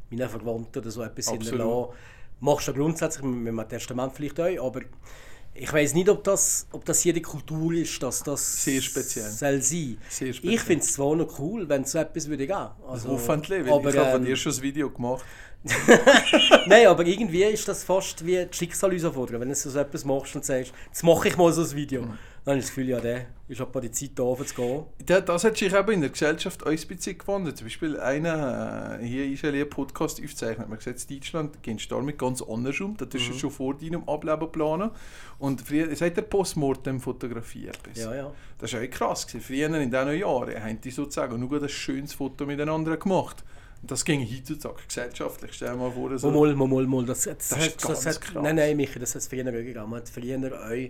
meiner 0.10 0.30
Verwandten 0.30 0.80
oder 0.80 0.92
so 0.92 1.02
etwas 1.02 1.30
hinterlassen. 1.30 1.94
Machst 2.42 2.68
du 2.68 2.74
grundsätzlich 2.74 3.26
mit 3.26 3.48
einem 3.48 3.68
Testament 3.68 4.14
vielleicht 4.14 4.40
auch, 4.40 4.68
aber 4.68 4.82
ich 5.60 5.72
weiß 5.74 5.93
nicht, 5.93 6.08
ob 6.10 6.24
das, 6.24 6.67
ob 6.72 6.86
das 6.86 7.02
hier 7.02 7.13
die 7.13 7.22
Kultur 7.22 7.74
ist, 7.74 8.02
dass 8.02 8.24
das 8.24 8.63
Sehr 8.63 8.82
speziell. 8.82 9.30
soll 9.30 9.62
sein. 9.62 9.98
Sehr 10.10 10.34
speziell. 10.34 10.54
Ich 10.54 10.62
finde 10.62 10.84
es 10.84 10.93
zwar 10.93 11.15
noch 11.15 11.38
cool, 11.39 11.67
wenn 11.67 11.82
es 11.82 11.91
so 11.91 12.00
etwas 12.00 12.28
würde 12.30 12.48
geben. 12.48 12.69
Also, 12.88 13.10
Hoffentlich, 13.10 13.65
weil 13.65 13.74
aber, 13.74 13.89
ich 13.89 13.98
habe 13.98 14.12
von 14.12 14.22
ähm, 14.22 14.26
dir 14.26 14.36
schon 14.36 14.54
ein 14.54 14.62
Video 14.62 14.89
gemacht. 14.89 15.26
Nein, 16.67 16.88
aber 16.88 17.06
irgendwie 17.06 17.43
ist 17.43 17.67
das 17.67 17.84
fast 17.84 18.26
wie 18.26 18.45
die 18.45 18.56
Schicksal 18.56 18.91
uns 18.93 19.04
fordern. 19.04 19.41
Wenn 19.41 19.50
du 19.50 19.56
so 19.56 19.78
etwas 19.78 20.06
machst 20.06 20.36
und 20.36 20.45
sagst, 20.45 20.72
jetzt 20.88 21.04
mache 21.04 21.28
ich 21.28 21.38
mal 21.38 21.52
so 21.52 21.62
ein 21.62 21.76
Video, 21.76 22.04
Mhm. 22.04 22.17
Dann 22.50 22.56
habe 22.56 22.60
ich 22.60 22.66
das 22.66 22.76
Gefühl, 22.76 22.90
ja, 22.90 23.00
der 23.00 23.26
ist 23.48 23.60
etwa 23.60 23.80
die 23.80 23.92
Zeit 23.92 24.20
um 24.20 24.46
zu 24.46 24.56
gehen. 24.56 24.84
Ja, 25.08 25.22
das 25.22 25.44
hat 25.44 25.56
sich 25.58 25.72
eben 25.72 25.92
in 25.92 26.02
der 26.02 26.10
Gesellschaft 26.10 26.64
auch 26.64 26.72
ein 26.72 26.78
bisschen 26.88 27.18
gewandelt. 27.18 27.58
Zum 27.58 27.68
Beispiel 27.68 28.00
einer 28.00 28.98
äh, 29.00 29.06
hier 29.06 29.26
ist 29.32 29.46
ein 29.46 29.70
Podcast 29.70 30.20
aufgezeichnet. 30.20 30.68
Man 30.68 30.78
gesagt, 30.80 31.06
in 31.10 31.18
Deutschland 31.18 31.62
gehst 31.62 31.92
du 31.92 31.96
damit 31.96 32.18
ganz 32.18 32.42
anders 32.42 32.80
um. 32.82 32.98
Das 32.98 33.10
ist 33.14 33.30
Mhm. 33.30 33.34
schon 33.38 33.52
vor 33.52 33.76
deinem 33.78 34.08
Ableben 34.10 34.52
planen. 34.52 34.90
Und 35.38 35.62
früher, 35.62 35.92
es 35.92 36.02
hat 36.02 36.18
der 36.18 36.24
Postmortem 36.24 37.00
fotografiert. 37.00 37.78
Ja, 37.94 38.16
ja. 38.16 38.34
Das 38.58 38.74
war 38.74 38.82
auch 38.82 38.90
krass. 38.90 39.28
Gewesen. 39.28 39.42
Früher 39.46 39.68
in 39.68 39.92
diesen 39.92 40.20
Jahren 40.20 40.64
haben 40.64 40.82
die 40.82 40.92
sozusagen 40.92 41.40
nur 41.40 41.62
ein 41.62 41.70
schönes 41.70 42.14
Foto 42.14 42.46
miteinander 42.48 42.98
gemacht. 42.98 43.44
Das 43.84 44.04
ging 44.04 44.22
heutzutage 44.28 44.82
gesellschaftlich. 44.88 45.54
Stell 45.54 45.70
dir 45.70 45.78
mal 45.78 45.92
vor, 45.92 46.18
so. 46.18 46.32
Mal, 46.32 46.54
mal, 46.56 46.68
mal, 46.68 46.86
mal. 46.88 47.06
Das, 47.06 47.22
das, 47.24 47.38
Das 47.38 47.50
das 47.50 47.78
ganz 47.78 48.06
hat, 48.08 48.22
krass. 48.22 48.44
Nein, 48.44 48.56
nein, 48.56 48.76
Michi, 48.76 48.98
das 49.00 49.16
hat 49.16 49.22
es 49.22 49.28
früher 49.28 49.44
gegeben. 49.44 49.90
Man 49.90 50.02
hat 50.02 50.10
früher 50.10 50.38
auch 50.38 50.90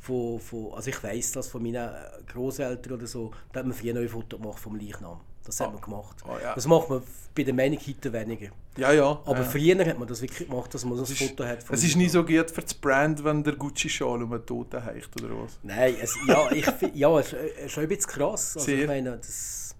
von, 0.00 0.38
von, 0.40 0.72
also 0.74 0.90
ich 0.90 1.02
weiss 1.02 1.32
das 1.32 1.48
von 1.48 1.62
meinen 1.62 1.88
Großeltern 2.32 2.92
oder 2.94 3.06
so, 3.06 3.32
da 3.52 3.60
hat 3.60 3.66
man 3.66 3.74
früher 3.74 3.94
auch 3.94 4.00
ein 4.00 4.08
Foto 4.08 4.38
gemacht 4.38 4.58
vom 4.58 4.76
Leichnam. 4.76 5.20
Das 5.44 5.60
hat 5.60 5.72
man 5.72 5.80
gemacht. 5.80 6.16
Ah, 6.24 6.38
ja. 6.42 6.54
Das 6.54 6.66
macht 6.66 6.90
man 6.90 7.02
bei 7.34 7.44
der 7.44 7.54
Meinung 7.54 7.78
heute 7.86 8.12
weniger. 8.12 8.48
Ja, 8.76 8.92
ja. 8.92 9.10
Aber 9.24 9.38
ja. 9.38 9.44
früher 9.44 9.86
hat 9.86 9.98
man 9.98 10.08
das 10.08 10.20
wirklich 10.20 10.48
gemacht, 10.48 10.74
dass 10.74 10.84
man 10.84 10.96
so 10.98 11.04
ein 11.04 11.28
Foto 11.28 11.44
hat. 11.44 11.64
Es 11.70 11.84
ist 11.84 11.96
nie 11.96 12.08
so 12.08 12.24
gut 12.24 12.50
für 12.50 12.62
das 12.62 12.74
Brand, 12.74 13.22
wenn 13.22 13.44
der 13.44 13.54
Gucci-Schal 13.54 14.22
um 14.24 14.32
einen 14.32 14.44
Toten 14.44 14.84
heicht 14.84 15.08
oder 15.22 15.38
was. 15.40 15.58
Nein, 15.62 15.94
es, 16.02 16.16
ja, 16.26 16.50
ich, 16.50 16.66
ja, 16.94 17.18
es 17.20 17.32
ist 17.32 17.70
schon 17.72 17.84
ein 17.84 17.88
bisschen 17.88 18.10
krass. 18.10 18.56
Also 18.56 18.66
Sehr. 18.66 18.80
ich 18.80 18.86
meine, 18.88 19.18
das, 19.18 19.76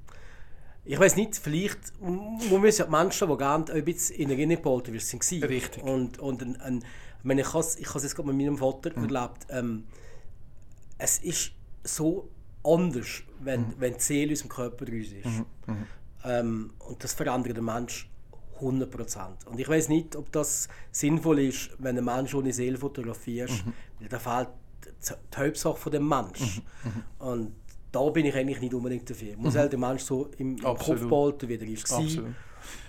ich 0.84 0.98
weiß 1.00 1.16
nicht, 1.16 1.36
vielleicht 1.36 1.80
man 2.00 2.60
müssen 2.60 2.78
ja 2.78 2.84
die 2.84 2.90
Menschen, 2.92 3.28
die 3.28 3.36
gerne 3.36 3.72
ein 3.72 3.84
bisschen 3.84 4.16
in 4.16 4.30
Erinnerung 4.30 4.62
behalten 4.62 4.92
werden, 4.92 5.20
sind. 5.20 5.42
Richtig. 5.44 5.82
Und, 5.82 6.20
und 6.20 6.42
ein, 6.42 6.60
ein, 6.60 6.78
ich 6.78 7.24
meine, 7.24 7.40
ich 7.40 7.48
habe 7.48 7.58
es 7.58 7.76
jetzt 7.80 8.14
gerade 8.14 8.32
mit 8.32 8.36
meinem 8.36 8.56
Vater 8.56 8.92
Mhm. 8.96 9.04
erlebt. 9.14 9.46
Ähm, 9.50 9.84
es 10.98 11.18
ist 11.18 11.52
so 11.84 12.28
anders, 12.64 13.22
wenn, 13.40 13.60
Mhm. 13.60 13.74
wenn 13.78 13.94
die 13.94 14.00
Seele 14.00 14.32
aus 14.32 14.40
dem 14.40 14.48
Körper 14.48 14.84
raus 14.86 15.06
ist. 15.12 15.44
Ähm, 16.24 16.72
und 16.80 17.02
das 17.04 17.12
verändert 17.12 17.56
den 17.56 17.64
Menschen 17.64 18.08
100%. 18.60 19.46
Und 19.46 19.60
ich 19.60 19.68
weiß 19.68 19.88
nicht, 19.90 20.16
ob 20.16 20.32
das 20.32 20.68
sinnvoll 20.90 21.40
ist, 21.40 21.70
wenn 21.78 21.98
ein 21.98 22.04
Mensch 22.04 22.34
ohne 22.34 22.52
Seele 22.52 22.78
fotografierst, 22.78 23.66
Mhm. 23.66 23.72
weil 24.00 24.08
da 24.08 24.18
fehlt 24.18 24.48
die 25.32 25.36
Hauptsache 25.38 25.76
von 25.76 25.92
dem 25.92 26.08
Mensch. 26.08 26.62
Und 27.18 27.52
da 27.92 28.08
bin 28.10 28.26
ich 28.26 28.34
eigentlich 28.34 28.60
nicht 28.60 28.74
unbedingt 28.74 29.08
dafür. 29.08 29.36
Muss 29.36 29.54
halt 29.56 29.72
der 29.72 29.78
Mensch 29.78 30.02
so 30.02 30.30
im, 30.38 30.56
im 30.56 30.64
Kopf 30.64 30.86
behalten, 31.08 31.48
wie 31.48 31.54
er 31.54 31.62
ist. 31.62 31.86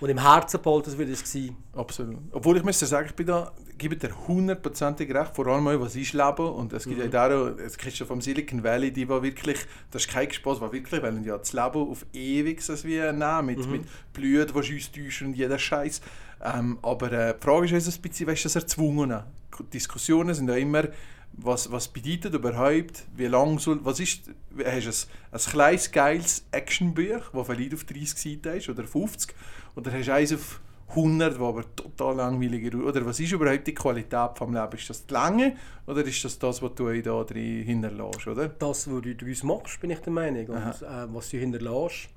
Und 0.00 0.08
im 0.10 0.18
Herzen 0.18 0.60
wie 0.64 1.02
er 1.02 1.08
ist. 1.08 1.24
gewesen. 1.24 1.56
Absolut. 1.74 2.18
Obwohl 2.32 2.56
ich 2.56 2.64
müsste 2.64 2.86
sagen, 2.86 3.06
ich 3.08 3.14
bin 3.14 3.26
da, 3.26 3.52
gebe 3.76 3.96
dir 3.96 4.10
hundertprozentig 4.26 5.12
recht, 5.14 5.34
vor 5.34 5.46
allem 5.46 5.68
auch, 5.68 5.80
was 5.80 5.96
ist 5.96 6.12
Leben. 6.12 6.46
Und 6.46 6.72
es 6.72 6.84
gibt 6.84 7.00
ja 7.00 7.06
da, 7.06 7.48
es 7.48 7.76
kriegst 7.78 8.00
du 8.00 8.04
vom 8.04 8.20
Silicon 8.20 8.62
Valley, 8.62 8.92
die 8.92 9.08
war 9.08 9.22
wirklich, 9.22 9.58
das 9.90 10.06
ist 10.06 10.10
kein 10.10 10.30
Spaß, 10.30 10.60
war 10.60 10.72
wirklich, 10.72 11.02
weil 11.02 11.24
ja 11.24 11.38
das 11.38 11.52
Leben 11.52 11.90
auf 11.90 12.04
ewig 12.12 12.64
das 12.66 12.84
wie 12.84 12.98
nehmen, 12.98 13.46
mit, 13.46 13.66
mit 13.68 13.82
Blut, 14.12 14.54
was 14.54 14.68
uns 14.68 14.90
täuschen 14.90 15.28
und 15.28 15.34
jeder 15.34 15.58
Scheiß. 15.58 16.00
Ähm, 16.42 16.78
aber 16.82 17.12
äh, 17.12 17.34
die 17.34 17.44
Frage 17.44 17.66
ist 17.66 17.72
also 17.72 17.90
ein 17.90 18.02
bisschen, 18.02 18.26
weißt 18.26 18.44
du, 18.44 18.48
das 18.48 18.56
Erzwungene. 18.56 19.24
Die 19.58 19.64
Diskussionen 19.70 20.34
sind 20.34 20.48
ja 20.48 20.56
immer, 20.56 20.84
was, 21.32 21.70
was 21.70 21.88
bedeutet 21.88 22.34
überhaupt, 22.34 23.06
wie 23.14 23.26
lang 23.26 23.58
soll, 23.58 23.78
was 23.84 24.00
ist, 24.00 24.30
hast 24.64 25.06
du 25.06 25.06
ein, 25.32 25.40
ein 25.40 25.50
kleines, 25.50 25.92
geiles 25.92 26.44
Actionbuch, 26.50 27.30
das 27.32 27.46
vielleicht 27.46 27.74
auf 27.74 27.84
30 27.84 28.08
Seiten 28.42 28.56
ist 28.56 28.68
oder 28.68 28.84
50, 28.84 29.34
oder 29.76 29.92
hast 29.92 30.08
du 30.08 30.14
eins 30.14 30.32
auf 30.32 30.60
100, 30.90 31.34
das 31.34 31.40
aber 31.40 31.76
total 31.76 32.16
langweilig 32.16 32.64
ist, 32.64 32.74
oder 32.74 33.04
was 33.04 33.20
ist 33.20 33.32
überhaupt 33.32 33.66
die 33.66 33.74
Qualität 33.74 34.30
vom 34.36 34.54
Leben? 34.54 34.72
Ist 34.72 34.90
das 34.90 35.06
die 35.06 35.14
Länge, 35.14 35.56
oder 35.86 36.04
ist 36.04 36.24
das 36.24 36.38
das, 36.38 36.62
was 36.62 36.74
du 36.74 36.86
euch 36.86 37.02
da 37.02 37.22
drin 37.22 37.62
hinterlässt, 37.62 38.26
oder? 38.26 38.48
Das, 38.48 38.90
was 38.90 39.02
du 39.02 39.14
daraus 39.14 39.42
machst, 39.42 39.80
bin 39.80 39.90
ich 39.90 39.98
der 40.00 40.12
Meinung. 40.12 40.46
Und 40.46 40.82
äh, 40.82 41.14
was 41.14 41.28
du 41.28 41.36
hinterlässt, 41.36 42.08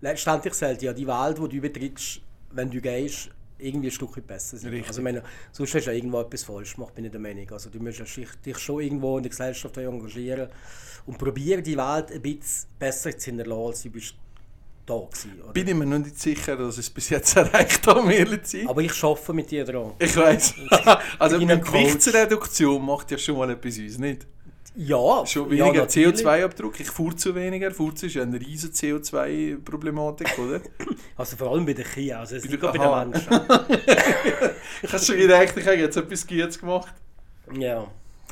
letztendlich 0.00 0.54
sollte 0.54 0.86
ja 0.86 0.92
die 0.92 1.06
Welt, 1.06 1.38
die 1.38 1.56
du 1.56 1.60
betrittst, 1.60 2.20
wenn 2.52 2.70
du 2.70 2.80
gehst, 2.80 3.30
irgendwie 3.64 3.88
ein 3.88 3.92
Stück 3.92 4.26
besser 4.26 4.56
sein. 4.56 4.70
Richtig. 4.70 4.88
Also 4.88 5.00
ich 5.00 5.04
meine, 5.04 5.22
sonst 5.52 5.74
hast 5.74 5.86
du 5.86 5.90
ja 5.90 5.96
irgendwo 5.96 6.20
etwas 6.20 6.44
falsch 6.44 6.74
gemacht, 6.74 6.94
bin 6.94 7.04
ich 7.04 7.10
der 7.10 7.20
Meinung. 7.20 7.50
Also 7.50 7.70
du 7.70 7.78
musst 7.80 8.00
dich, 8.44 8.58
schon 8.58 8.80
irgendwo 8.80 9.16
in 9.16 9.22
der 9.22 9.30
Gesellschaft 9.30 9.76
engagieren 9.76 10.48
und 11.06 11.18
probieren, 11.18 11.62
die 11.62 11.76
Welt 11.76 12.12
ein 12.12 12.22
bisschen 12.22 12.68
besser 12.78 13.16
zu 13.16 13.26
hinterlassen, 13.26 13.66
als 13.66 13.82
du 13.82 13.90
bist 13.90 14.14
da 14.86 14.94
gewesen. 14.94 15.40
Oder? 15.42 15.52
Bin 15.52 15.68
ich 15.68 15.74
mir 15.74 15.86
noch 15.86 15.98
nicht 15.98 16.18
sicher, 16.18 16.56
dass 16.56 16.74
ich 16.74 16.86
es 16.86 16.90
bis 16.90 17.08
jetzt 17.08 17.36
erreicht 17.36 17.86
habe, 17.86 18.00
um 18.00 18.10
ehrlich 18.10 18.42
zu 18.42 18.58
sein. 18.58 18.68
Aber 18.68 18.82
ich 18.82 19.02
arbeite 19.02 19.32
mit 19.32 19.50
dir 19.50 19.64
dran. 19.64 19.92
Ich 19.98 20.16
weiß. 20.16 20.54
also 21.18 21.38
mit. 21.38 21.64
Gewichtsreduktion 21.64 22.84
macht 22.84 23.10
ja 23.10 23.18
schon 23.18 23.38
mal 23.38 23.50
etwas 23.50 23.78
aus, 23.78 23.98
nicht? 23.98 24.26
Ja, 24.76 25.24
Schon 25.26 25.44
ja, 25.54 25.66
weniger 25.66 25.82
natürlich. 25.84 26.20
CO2-Abdruck, 26.20 26.80
ich 26.80 26.90
furze 26.90 27.34
weniger. 27.34 27.70
Furze 27.70 28.06
ist 28.06 28.14
ja 28.14 28.22
eine 28.22 28.40
riesige 28.40 28.72
CO2-Problematik, 28.74 30.36
oder? 30.38 30.60
Also 31.16 31.36
vor 31.36 31.52
allem 31.52 31.64
bei 31.64 31.74
den 31.74 31.84
Kindern, 31.84 32.18
also 32.20 32.38
den- 32.38 32.62
auch 32.62 32.72
bei 32.72 33.04
den. 33.04 33.10
Menschen. 33.10 33.40
Ich 34.82 34.92
habe 34.92 35.02
schon 35.04 35.16
gedacht, 35.16 35.54
ich 35.56 35.66
habe 35.66 35.76
jetzt 35.76 35.96
etwas 35.96 36.26
Gutes 36.26 36.58
gemacht. 36.58 36.92
ja. 37.58 37.86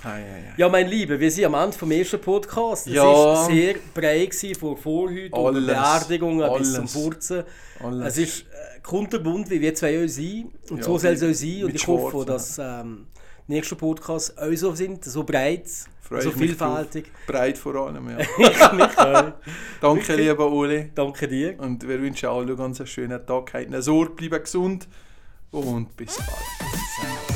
Ei, 0.05 0.09
ei. 0.19 0.55
Ja, 0.57 0.69
mein 0.69 0.89
Liebe, 0.89 1.21
wir 1.21 1.31
sind 1.31 1.45
am 1.45 1.55
Ende 1.55 1.79
vom 1.79 1.89
ersten 1.93 2.21
Podcast. 2.21 2.89
Es 2.89 2.95
Ja. 2.95 3.05
war 3.05 3.47
sehr 3.47 3.77
breit 3.95 4.35
von 4.59 4.77
Vorhüten 4.77 5.33
Alles. 5.39 5.65
Beerdigungen 5.65 6.59
bis 6.59 6.73
zum 6.73 6.81
Alles. 6.81 6.93
Furzen. 6.93 7.45
Alles. 7.81 8.09
Es 8.09 8.19
ist 8.19 8.41
äh, 8.41 8.81
kunterbunt, 8.83 9.49
wie 9.49 9.61
wir 9.61 9.73
zwei 9.77 10.03
auch 10.05 10.09
sein. 10.09 10.51
Und 10.71 10.79
Ja, 10.79 10.83
so 10.83 10.99
soll 10.99 11.13
es 11.13 11.23
auch 11.23 11.33
sein. 11.33 11.65
Und 11.67 11.75
ich 11.77 11.87
hoffe, 11.87 12.11
Schwarz, 12.11 12.27
dass 12.27 12.59
ähm, 12.59 13.07
die 13.47 13.53
nächsten 13.53 13.77
Podcasts 13.77 14.37
auch 14.37 14.53
so 14.57 14.75
sind, 14.75 15.05
so 15.05 15.23
breit, 15.23 15.69
Freue 16.13 16.23
so 16.23 16.31
mich 16.31 16.51
vielfältig. 16.51 17.11
Breit 17.27 17.59
vor 17.59 17.75
allem, 17.75 18.09
ja. 18.11 18.19
ich 18.39 18.73
mich 18.73 18.99
auch. 18.99 19.33
Danke, 19.81 20.15
lieber 20.17 20.51
Uli. 20.51 20.91
Danke 20.95 21.27
dir. 21.29 21.59
Und 21.59 21.87
wir 21.87 22.01
wünschen 22.01 22.29
allen 22.29 22.57
ganz 22.57 22.81
einen 22.81 22.87
schönen 22.87 23.27
Tag. 23.27 23.55
Habt 23.55 23.67
eine 23.67 23.83
Sorge, 23.83 24.13
bleiben 24.13 24.43
gesund 24.43 24.89
und 25.51 25.97
bis 25.97 26.17
bald. 26.17 27.32